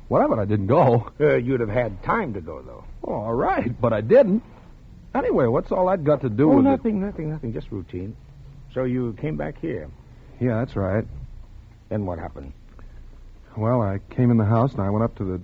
whatever, 0.07 0.39
I 0.39 0.45
didn't 0.45 0.67
go. 0.67 1.11
Uh, 1.19 1.35
you'd 1.35 1.59
have 1.59 1.69
had 1.69 2.03
time 2.03 2.33
to 2.33 2.41
go, 2.41 2.61
though. 2.61 2.83
Oh, 3.03 3.13
all 3.13 3.33
right, 3.33 3.79
but 3.79 3.93
I 3.93 4.01
didn't. 4.01 4.43
Anyway, 5.13 5.47
what's 5.47 5.71
all 5.71 5.87
that 5.87 6.03
got 6.03 6.21
to 6.21 6.29
do 6.29 6.51
oh, 6.51 6.55
with 6.57 6.65
nothing, 6.65 6.99
nothing, 6.99 7.29
nothing. 7.29 7.53
Just 7.53 7.71
routine. 7.71 8.15
So 8.73 8.83
you 8.83 9.13
came 9.21 9.37
back 9.37 9.59
here. 9.61 9.89
Yeah, 10.39 10.59
that's 10.59 10.75
right. 10.75 11.05
Then 11.89 12.05
what 12.05 12.19
happened? 12.19 12.51
Well, 13.55 13.81
I 13.81 13.99
came 14.13 14.31
in 14.31 14.37
the 14.37 14.45
house 14.45 14.73
and 14.73 14.81
I 14.81 14.89
went 14.89 15.03
up 15.03 15.15
to 15.15 15.23
the 15.23 15.41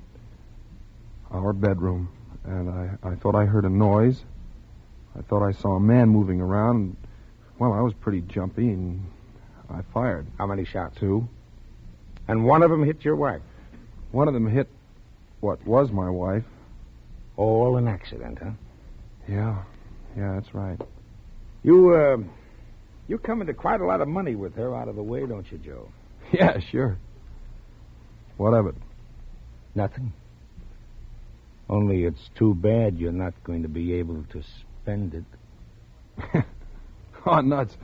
our 1.31 1.53
bedroom, 1.53 2.09
and 2.43 2.69
I, 2.69 2.89
I 3.03 3.15
thought 3.15 3.35
I 3.35 3.45
heard 3.45 3.63
a 3.63 3.69
noise. 3.69 4.21
I 5.17 5.21
thought 5.21 5.45
I 5.45 5.53
saw 5.53 5.75
a 5.75 5.79
man 5.79 6.09
moving 6.09 6.41
around. 6.41 6.75
And, 6.75 6.97
well, 7.57 7.71
I 7.71 7.79
was 7.79 7.93
pretty 7.93 8.21
jumpy, 8.21 8.67
and 8.67 9.05
I 9.71 9.81
fired. 9.93 10.27
How 10.37 10.45
many 10.45 10.65
shots? 10.65 10.97
Two. 10.99 11.27
And 12.27 12.45
one 12.45 12.63
of 12.63 12.69
them 12.69 12.83
hit 12.83 13.03
your 13.03 13.15
wife. 13.15 13.41
One 14.11 14.27
of 14.27 14.33
them 14.33 14.47
hit 14.47 14.67
what 15.39 15.65
was 15.65 15.91
my 15.91 16.09
wife. 16.09 16.43
All 17.37 17.77
an 17.77 17.87
accident, 17.87 18.39
huh? 18.41 18.51
Yeah, 19.27 19.63
yeah, 20.15 20.33
that's 20.33 20.53
right. 20.53 20.79
You, 21.63 21.93
uh, 21.93 22.17
you 23.07 23.17
come 23.17 23.41
into 23.41 23.53
quite 23.53 23.81
a 23.81 23.85
lot 23.85 24.01
of 24.01 24.07
money 24.07 24.35
with 24.35 24.55
her 24.55 24.75
out 24.75 24.87
of 24.87 24.95
the 24.95 25.03
way, 25.03 25.25
don't 25.25 25.49
you, 25.51 25.57
Joe? 25.57 25.89
Yeah, 26.31 26.59
sure. 26.59 26.97
What 28.37 28.53
of 28.53 28.67
it? 28.67 28.75
Nothing. 29.75 30.13
Only 31.69 32.05
it's 32.05 32.29
too 32.35 32.55
bad 32.55 32.97
you're 32.97 33.11
not 33.11 33.33
going 33.43 33.63
to 33.63 33.67
be 33.69 33.93
able 33.95 34.23
to 34.31 34.41
spend 34.81 35.13
it. 35.13 36.43
Oh, 37.25 37.39
nuts. 37.41 37.77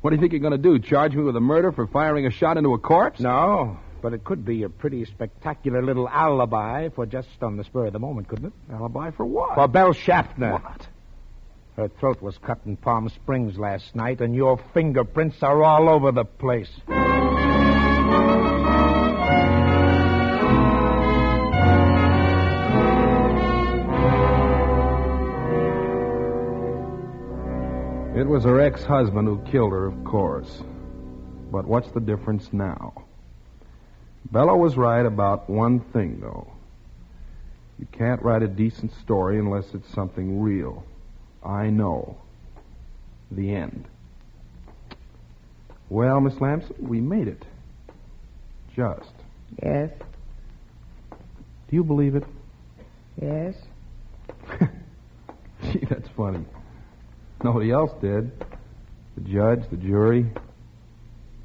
What 0.00 0.10
do 0.10 0.16
you 0.16 0.20
think 0.20 0.32
you're 0.32 0.40
going 0.40 0.52
to 0.52 0.58
do? 0.58 0.78
Charge 0.78 1.14
me 1.14 1.22
with 1.22 1.36
a 1.36 1.40
murder 1.40 1.72
for 1.72 1.86
firing 1.86 2.26
a 2.26 2.30
shot 2.30 2.56
into 2.56 2.72
a 2.72 2.78
corpse? 2.78 3.20
No, 3.20 3.78
but 4.00 4.14
it 4.14 4.24
could 4.24 4.46
be 4.46 4.62
a 4.62 4.68
pretty 4.70 5.04
spectacular 5.04 5.82
little 5.82 6.08
alibi 6.08 6.88
for 6.88 7.04
just 7.04 7.28
on 7.42 7.56
the 7.58 7.64
spur 7.64 7.86
of 7.86 7.92
the 7.92 7.98
moment, 7.98 8.28
couldn't 8.28 8.46
it? 8.46 8.52
Alibi 8.72 9.10
for 9.10 9.26
what? 9.26 9.54
For 9.54 9.68
Belle 9.68 9.92
Schaffner. 9.92 10.52
What? 10.52 10.88
Her 11.76 11.88
throat 11.88 12.22
was 12.22 12.38
cut 12.38 12.60
in 12.64 12.76
Palm 12.76 13.08
Springs 13.10 13.58
last 13.58 13.94
night, 13.94 14.20
and 14.20 14.34
your 14.34 14.58
fingerprints 14.72 15.42
are 15.42 15.62
all 15.62 15.88
over 15.88 16.12
the 16.12 16.24
place. 16.24 16.70
It 28.20 28.26
was 28.28 28.44
her 28.44 28.60
ex 28.60 28.84
husband 28.84 29.26
who 29.26 29.38
killed 29.50 29.72
her, 29.72 29.86
of 29.86 30.04
course. 30.04 30.62
But 31.50 31.66
what's 31.66 31.90
the 31.92 32.00
difference 32.00 32.52
now? 32.52 32.92
Bella 34.30 34.54
was 34.54 34.76
right 34.76 35.06
about 35.06 35.48
one 35.48 35.80
thing, 35.80 36.20
though. 36.20 36.52
You 37.78 37.86
can't 37.92 38.20
write 38.22 38.42
a 38.42 38.46
decent 38.46 38.92
story 39.00 39.38
unless 39.38 39.72
it's 39.72 39.88
something 39.94 40.42
real. 40.42 40.84
I 41.42 41.70
know. 41.70 42.18
The 43.30 43.54
end. 43.54 43.86
Well, 45.88 46.20
Miss 46.20 46.38
Lamson, 46.42 46.76
we 46.78 47.00
made 47.00 47.26
it. 47.26 47.42
Just. 48.76 49.12
Yes, 49.62 49.90
Do 51.10 51.76
you 51.76 51.84
believe 51.84 52.16
it? 52.16 52.24
yes. 53.20 53.54
Gee, 55.72 55.86
that's 55.88 56.08
funny. 56.10 56.44
Nobody 57.42 57.70
else 57.70 57.92
did. 58.00 58.30
The 59.16 59.20
judge, 59.22 59.68
the 59.70 59.76
jury, 59.76 60.30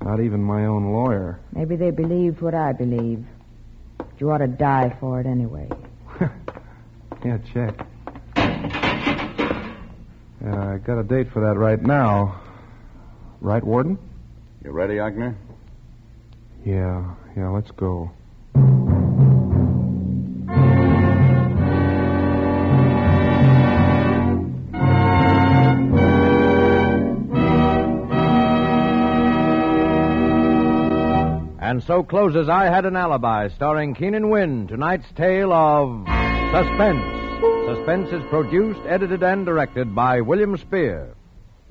not 0.01 0.19
even 0.19 0.43
my 0.43 0.65
own 0.65 0.91
lawyer. 0.93 1.39
Maybe 1.53 1.75
they 1.75 1.91
believed 1.91 2.41
what 2.41 2.53
I 2.53 2.73
believe. 2.73 3.25
But 3.97 4.07
you 4.19 4.31
ought 4.31 4.39
to 4.39 4.47
die 4.47 4.95
for 4.99 5.19
it 5.19 5.25
anyway. 5.25 5.69
Yeah, 7.23 7.39
check. 7.51 7.87
Yeah, 10.41 10.73
I 10.73 10.77
got 10.77 10.99
a 10.99 11.03
date 11.03 11.31
for 11.31 11.39
that 11.39 11.57
right 11.57 11.81
now. 11.81 12.39
Right, 13.41 13.63
Warden? 13.63 13.97
You 14.63 14.69
ready, 14.69 14.95
Agner? 14.97 15.33
Yeah, 16.63 17.15
yeah, 17.35 17.49
let's 17.49 17.71
go. 17.71 18.11
So 31.87 32.01
closes 32.01 32.49
I 32.49 32.65
Had 32.65 32.85
an 32.85 32.95
Alibi, 32.95 33.49
starring 33.49 33.93
Keenan 33.93 34.31
Wynn, 34.31 34.67
tonight's 34.67 35.05
tale 35.15 35.53
of 35.53 36.07
Suspense. 36.51 37.05
Suspense 37.67 38.09
is 38.11 38.27
produced, 38.31 38.79
edited, 38.87 39.21
and 39.21 39.45
directed 39.45 39.93
by 39.93 40.21
William 40.21 40.57
Spier. 40.57 41.13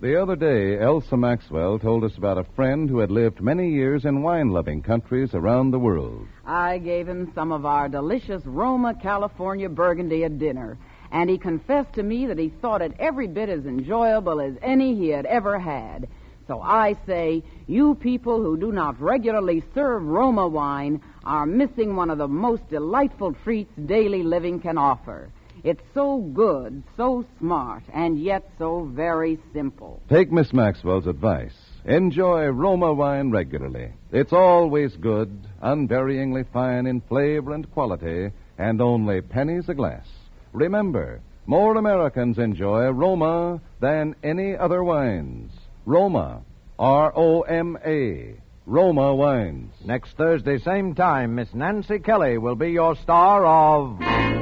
The 0.01 0.23
other 0.23 0.37
day, 0.37 0.79
Elsa 0.79 1.17
Maxwell 1.17 1.81
told 1.81 2.05
us 2.05 2.17
about 2.17 2.39
a 2.39 2.45
friend 2.55 2.89
who 2.89 2.99
had 2.99 3.11
lived 3.11 3.41
many 3.41 3.71
years 3.71 4.05
in 4.05 4.23
wine 4.23 4.51
loving 4.51 4.83
countries 4.83 5.35
around 5.35 5.73
the 5.73 5.81
world. 5.81 6.29
I 6.47 6.79
gave 6.79 7.09
him 7.09 7.33
some 7.35 7.51
of 7.51 7.67
our 7.67 7.89
delicious 7.89 8.47
Roma, 8.47 8.95
California 8.95 9.69
Burgundy 9.69 10.23
at 10.23 10.39
dinner, 10.39 10.79
and 11.11 11.29
he 11.29 11.39
confessed 11.39 11.95
to 11.95 12.05
me 12.05 12.27
that 12.27 12.39
he 12.39 12.51
thought 12.51 12.83
it 12.83 12.95
every 13.01 13.27
bit 13.27 13.49
as 13.49 13.67
enjoyable 13.67 14.41
as 14.41 14.55
any 14.63 14.95
he 14.95 15.09
had 15.09 15.27
ever 15.27 15.59
had. 15.59 16.07
So 16.47 16.61
I 16.61 16.97
say, 17.07 17.43
you 17.67 17.95
people 17.95 18.43
who 18.43 18.57
do 18.57 18.73
not 18.73 19.01
regularly 19.01 19.63
serve 19.75 20.03
Roma 20.03 20.47
wine 20.47 21.01
are 21.25 21.47
missing 21.47 21.97
one 21.97 22.11
of 22.11 22.19
the 22.19 22.29
most 22.29 22.69
delightful 22.69 23.33
treats 23.45 23.73
daily 23.87 24.23
living 24.23 24.61
can 24.61 24.77
offer. 24.77 25.31
It's 25.63 25.83
so 25.95 26.19
good, 26.19 26.83
so 26.97 27.25
smart, 27.39 27.85
and 27.93 28.19
yet 28.19 28.51
so 28.59 28.85
very 28.85 29.39
simple. 29.55 30.03
Take 30.11 30.31
Miss 30.31 30.53
Maxwell's 30.53 31.07
advice. 31.07 31.55
Enjoy 31.87 32.47
Roma 32.49 32.93
wine 32.93 33.31
regularly. 33.31 33.93
It's 34.13 34.33
always 34.33 34.95
good, 34.97 35.47
unvaryingly 35.63 36.47
fine 36.53 36.87
in 36.87 37.01
flavor 37.01 37.55
and 37.55 37.71
quality, 37.71 38.31
and 38.59 38.83
only 38.83 39.23
pennies 39.23 39.69
a 39.69 39.75
glass. 39.75 40.07
Remember, 40.53 41.21
more 41.47 41.77
Americans 41.77 42.39
enjoy 42.39 42.89
Roma 42.91 43.61
than 43.81 44.17
any 44.23 44.57
other 44.57 44.85
wines. 44.85 45.51
Roma. 45.87 46.43
R 46.79 47.13
O 47.15 47.43
M 47.43 47.79
A. 47.87 48.35
Roma 48.67 49.15
wines. 49.15 49.73
Next 49.85 50.17
Thursday, 50.17 50.59
same 50.59 50.95
time, 50.95 51.37
Miss 51.37 51.53
Nancy 51.55 52.01
Kelly 52.01 52.39
will 52.39 52.57
be 52.57 52.73
your 52.73 52.97
star 52.97 53.47
of 53.47 53.99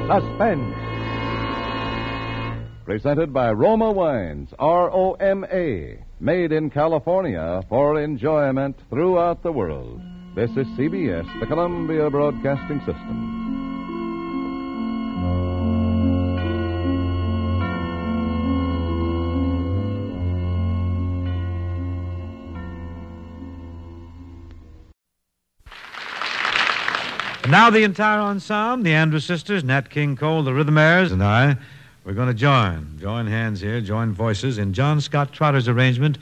Suspense. 0.07 0.73
Presented 2.85 3.33
by 3.33 3.51
Roma 3.51 3.91
Wines, 3.91 4.49
R 4.57 4.89
O 4.91 5.13
M 5.13 5.45
A. 5.51 5.99
Made 6.19 6.51
in 6.51 6.69
California 6.71 7.61
for 7.69 8.01
enjoyment 8.01 8.79
throughout 8.89 9.43
the 9.43 9.51
world. 9.51 10.01
This 10.35 10.49
is 10.51 10.65
CBS, 10.77 11.27
the 11.39 11.45
Columbia 11.45 12.09
Broadcasting 12.09 12.79
System. 12.79 13.52
And 27.43 27.51
now 27.51 27.69
the 27.69 27.83
entire 27.83 28.21
ensemble, 28.21 28.85
the 28.85 28.93
Andrews 28.93 29.25
Sisters, 29.25 29.65
Nat 29.65 29.89
King 29.89 30.15
Cole, 30.15 30.43
the 30.43 30.51
Rhythmaires, 30.51 31.11
and 31.11 31.21
I, 31.21 31.57
we're 32.05 32.13
going 32.13 32.29
to 32.29 32.33
join, 32.33 32.97
join 32.99 33.27
hands 33.27 33.59
here, 33.59 33.81
join 33.81 34.13
voices 34.13 34.57
in 34.57 34.71
John 34.73 35.01
Scott 35.01 35.33
Trotter's 35.33 35.67
arrangement 35.67 36.17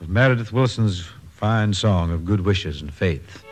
of 0.00 0.08
Meredith 0.08 0.52
Willson's 0.52 1.08
fine 1.34 1.74
song 1.74 2.12
of 2.12 2.24
good 2.24 2.42
wishes 2.42 2.82
and 2.82 2.94
faith. 2.94 3.42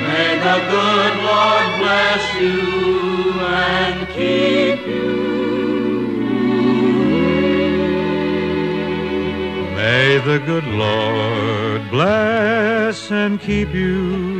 May 0.00 0.38
the 0.38 0.58
good 0.68 1.16
Lord 1.22 1.78
bless 1.78 2.34
you 2.40 3.40
and 3.40 4.08
keep 4.08 4.86
you. 4.86 5.28
May 9.76 10.18
the 10.18 10.38
good 10.44 10.64
Lord 10.64 11.90
bless 11.90 13.10
and 13.12 13.40
keep 13.40 13.72
you, 13.72 14.37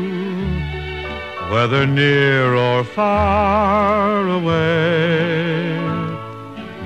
whether 1.51 1.87
near 1.87 2.55
or 2.55 2.85
far 2.85 4.29
away. 4.29 5.79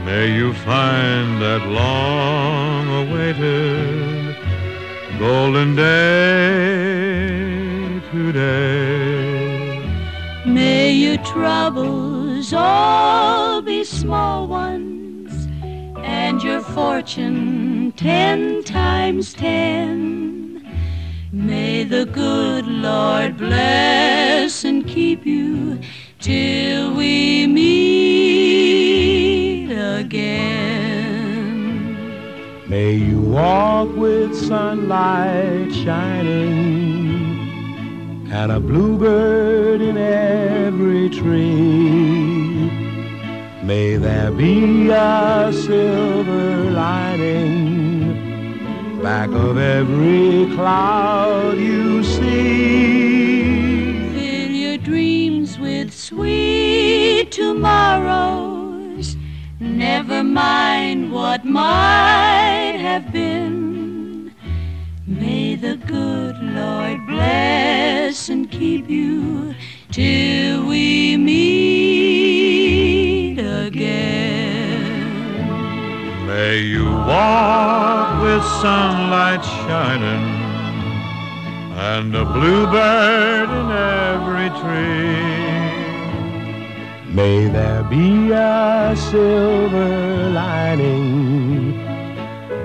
May 0.04 0.34
you 0.36 0.54
find 0.54 1.42
that 1.42 1.66
long 1.66 3.08
awaited 3.08 4.36
golden 5.18 5.74
day 5.76 5.92
today. 8.12 9.82
May 10.44 10.92
your 10.92 11.18
troubles 11.18 12.52
all 12.52 13.62
be 13.62 13.84
small 13.84 14.46
ones, 14.46 15.48
and 15.98 16.42
your 16.42 16.60
fortune 16.60 17.92
ten 17.92 18.62
times 18.64 19.32
ten. 19.32 20.41
May 21.34 21.84
the 21.84 22.04
good 22.04 22.66
Lord 22.66 23.38
bless 23.38 24.64
and 24.64 24.86
keep 24.86 25.24
you 25.24 25.80
till 26.20 26.94
we 26.94 27.46
meet 27.46 28.82
again. 29.70 30.98
May 32.68 32.92
you 32.96 33.18
walk 33.18 33.96
with 33.96 34.36
sunlight 34.36 35.72
shining 35.72 37.38
and 38.30 38.52
a 38.52 38.60
bluebird 38.60 39.80
in 39.80 39.96
every 39.96 41.08
tree. 41.08 42.68
May 43.64 43.96
there 43.96 44.30
be 44.32 44.90
a 44.90 45.50
silver 45.50 46.70
lining 46.72 47.81
back 49.02 49.30
of 49.30 49.58
every 49.58 50.46
cloud 50.54 51.58
you 51.58 52.04
see. 52.04 53.82
Fill 54.14 54.50
your 54.52 54.78
dreams 54.78 55.58
with 55.58 55.92
sweet 55.92 57.32
tomorrows. 57.32 59.16
Never 59.58 60.22
mind 60.22 61.10
what 61.12 61.44
might 61.44 62.76
have 62.78 63.12
been. 63.12 64.32
May 65.04 65.56
the 65.56 65.78
good 65.78 66.36
Lord 66.40 67.04
bless 67.08 68.28
and 68.28 68.48
keep 68.48 68.88
you 68.88 69.56
till 69.90 70.64
we 70.64 71.16
meet 71.16 72.22
again. 73.40 74.21
May 76.34 76.60
you 76.60 76.86
walk 76.86 78.22
with 78.22 78.42
sunlight 78.62 79.44
shining 79.44 80.24
and 81.92 82.16
a 82.16 82.24
bluebird 82.24 83.48
in 83.60 83.68
every 84.08 84.48
tree. 84.60 85.52
May 87.18 87.48
there 87.48 87.84
be 87.84 88.30
a 88.32 88.96
silver 88.96 90.30
lining 90.30 91.76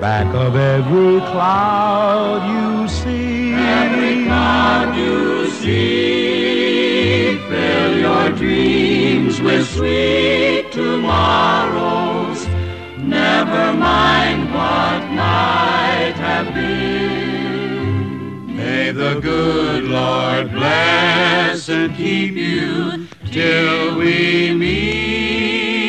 back 0.00 0.34
of 0.34 0.56
every 0.56 1.20
cloud 1.30 2.40
you 2.54 2.88
see. 2.88 3.52
Every 3.52 4.24
cloud 4.24 4.96
you 4.96 5.50
see, 5.60 7.36
fill 7.50 7.98
your 7.98 8.30
dreams 8.30 9.42
with 9.42 9.68
sweet 9.68 10.72
tomorrows. 10.72 12.07
Never 13.08 13.72
mind 13.72 14.52
what 14.52 15.10
might 15.12 16.12
have 16.16 16.52
been. 16.54 18.54
May 18.54 18.90
the 18.90 19.18
good 19.20 19.84
Lord 19.84 20.52
bless 20.52 21.70
and 21.70 21.96
keep 21.96 22.34
you 22.34 23.06
till 23.32 23.96
we 23.96 24.52
meet 24.52 25.88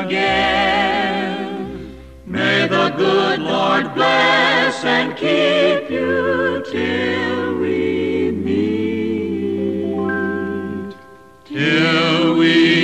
again. 0.00 1.94
May 2.24 2.66
the 2.66 2.88
good 2.96 3.40
Lord 3.40 3.94
bless 3.94 4.82
and 4.82 5.14
keep 5.16 5.90
you 5.90 6.64
till 6.70 7.58
we 7.58 8.30
meet. 8.30 10.00
Till 11.44 12.36
we 12.38 12.79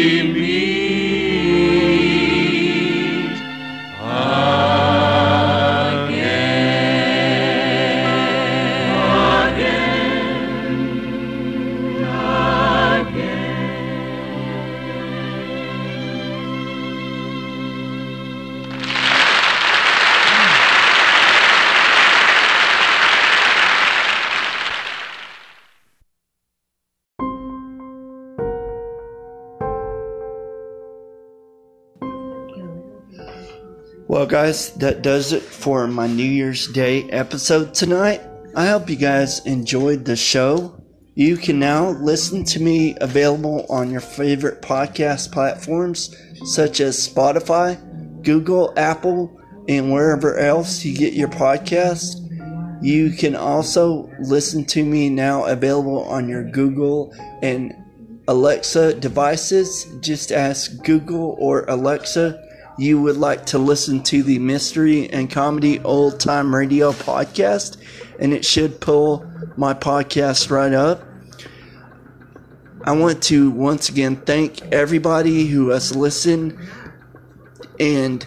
Well, 34.08 34.24
guys, 34.24 34.72
that 34.74 35.02
does 35.02 35.32
it 35.32 35.42
for 35.42 35.88
my 35.88 36.06
New 36.06 36.22
Year's 36.22 36.68
Day 36.68 37.10
episode 37.10 37.74
tonight. 37.74 38.20
I 38.54 38.68
hope 38.68 38.88
you 38.88 38.94
guys 38.94 39.44
enjoyed 39.46 40.04
the 40.04 40.14
show. 40.14 40.80
You 41.16 41.36
can 41.36 41.58
now 41.58 41.88
listen 41.88 42.44
to 42.44 42.62
me 42.62 42.96
available 43.00 43.66
on 43.68 43.90
your 43.90 44.00
favorite 44.00 44.62
podcast 44.62 45.32
platforms 45.32 46.14
such 46.44 46.78
as 46.78 46.96
Spotify, 46.96 47.82
Google, 48.22 48.72
Apple, 48.76 49.40
and 49.68 49.92
wherever 49.92 50.38
else 50.38 50.84
you 50.84 50.96
get 50.96 51.14
your 51.14 51.28
podcast. 51.28 52.22
You 52.80 53.10
can 53.10 53.34
also 53.34 54.08
listen 54.20 54.64
to 54.66 54.84
me 54.84 55.08
now 55.08 55.46
available 55.46 56.04
on 56.04 56.28
your 56.28 56.48
Google 56.48 57.12
and 57.42 57.74
Alexa 58.28 59.00
devices. 59.00 59.84
Just 60.00 60.30
ask 60.30 60.80
Google 60.84 61.34
or 61.40 61.64
Alexa 61.64 62.45
you 62.78 63.00
would 63.00 63.16
like 63.16 63.46
to 63.46 63.58
listen 63.58 64.02
to 64.02 64.22
the 64.22 64.38
Mystery 64.38 65.08
and 65.08 65.30
Comedy 65.30 65.80
Old 65.80 66.20
Time 66.20 66.54
Radio 66.54 66.92
podcast, 66.92 67.78
and 68.18 68.34
it 68.34 68.44
should 68.44 68.80
pull 68.80 69.30
my 69.56 69.72
podcast 69.72 70.50
right 70.50 70.72
up. 70.72 71.02
I 72.84 72.92
want 72.92 73.22
to 73.24 73.50
once 73.50 73.88
again 73.88 74.16
thank 74.16 74.62
everybody 74.72 75.46
who 75.46 75.70
has 75.70 75.96
listened 75.96 76.58
and 77.80 78.26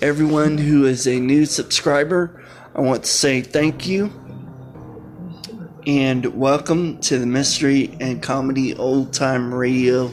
everyone 0.00 0.56
who 0.56 0.86
is 0.86 1.06
a 1.06 1.18
new 1.18 1.44
subscriber. 1.44 2.42
I 2.74 2.80
want 2.80 3.04
to 3.04 3.10
say 3.10 3.42
thank 3.42 3.86
you 3.88 4.12
and 5.86 6.24
welcome 6.38 6.98
to 7.00 7.18
the 7.18 7.26
Mystery 7.26 7.96
and 8.00 8.22
Comedy 8.22 8.74
Old 8.74 9.12
Time 9.12 9.52
Radio 9.52 10.12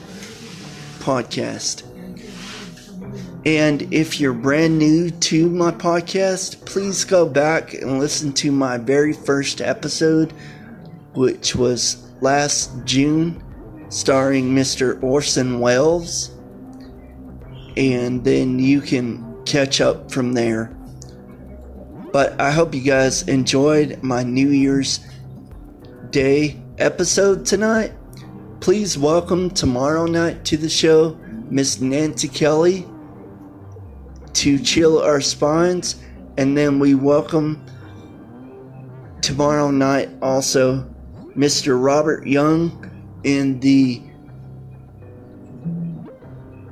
podcast. 1.00 1.87
And 3.48 3.94
if 3.94 4.20
you're 4.20 4.34
brand 4.34 4.78
new 4.78 5.10
to 5.10 5.50
my 5.50 5.72
podcast, 5.72 6.66
please 6.66 7.06
go 7.06 7.26
back 7.26 7.74
and 7.74 7.98
listen 7.98 8.34
to 8.34 8.52
my 8.52 8.78
very 8.78 9.14
first 9.14 9.62
episode, 9.62 10.34
which 11.14 11.56
was 11.56 12.12
last 12.20 12.72
June, 12.84 13.42
starring 13.88 14.50
Mr. 14.50 15.02
Orson 15.02 15.62
Welles. 15.62 16.32
And 17.78 18.22
then 18.26 18.60
you 18.60 18.82
can 18.82 19.42
catch 19.46 19.80
up 19.80 20.12
from 20.12 20.34
there. 20.34 20.66
But 22.12 22.42
I 22.42 22.52
hope 22.52 22.76
you 22.76 22.82
guys 22.82 23.30
enjoyed 23.30 24.04
my 24.04 24.24
New 24.24 24.50
Year's 24.50 25.00
Day 26.10 26.62
episode 26.80 27.46
tonight. 27.46 27.94
Please 28.60 28.98
welcome 28.98 29.50
tomorrow 29.50 30.06
night 30.06 30.44
to 30.44 30.58
the 30.58 30.68
show 30.68 31.18
Miss 31.50 31.80
Nancy 31.80 32.28
Kelly 32.28 32.86
to 34.38 34.60
chill 34.60 35.02
our 35.02 35.20
spines, 35.20 35.96
and 36.38 36.56
then 36.56 36.78
we 36.78 36.94
welcome 36.94 37.60
tomorrow 39.22 39.72
night 39.72 40.10
also 40.22 40.88
Mr. 41.36 41.84
Robert 41.84 42.28
Young 42.28 42.72
in 43.24 43.60
the 43.60 44.00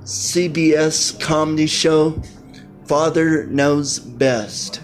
CBS 0.03 1.19
comedy 1.19 1.65
show 1.65 2.21
Father 2.85 3.47
Knows 3.47 3.97
Best. 3.97 4.81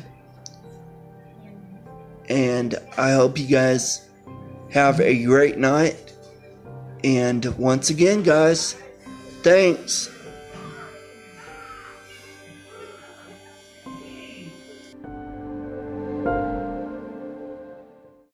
And 2.30 2.76
I 2.98 3.12
hope 3.12 3.38
you 3.38 3.45
guys 3.45 4.10
have 4.72 4.99
a 4.99 5.24
great 5.24 5.60
night. 5.60 6.16
And 7.03 7.45
once 7.60 7.91
again, 7.91 8.24
guys, 8.24 8.76
thanks. 9.44 10.10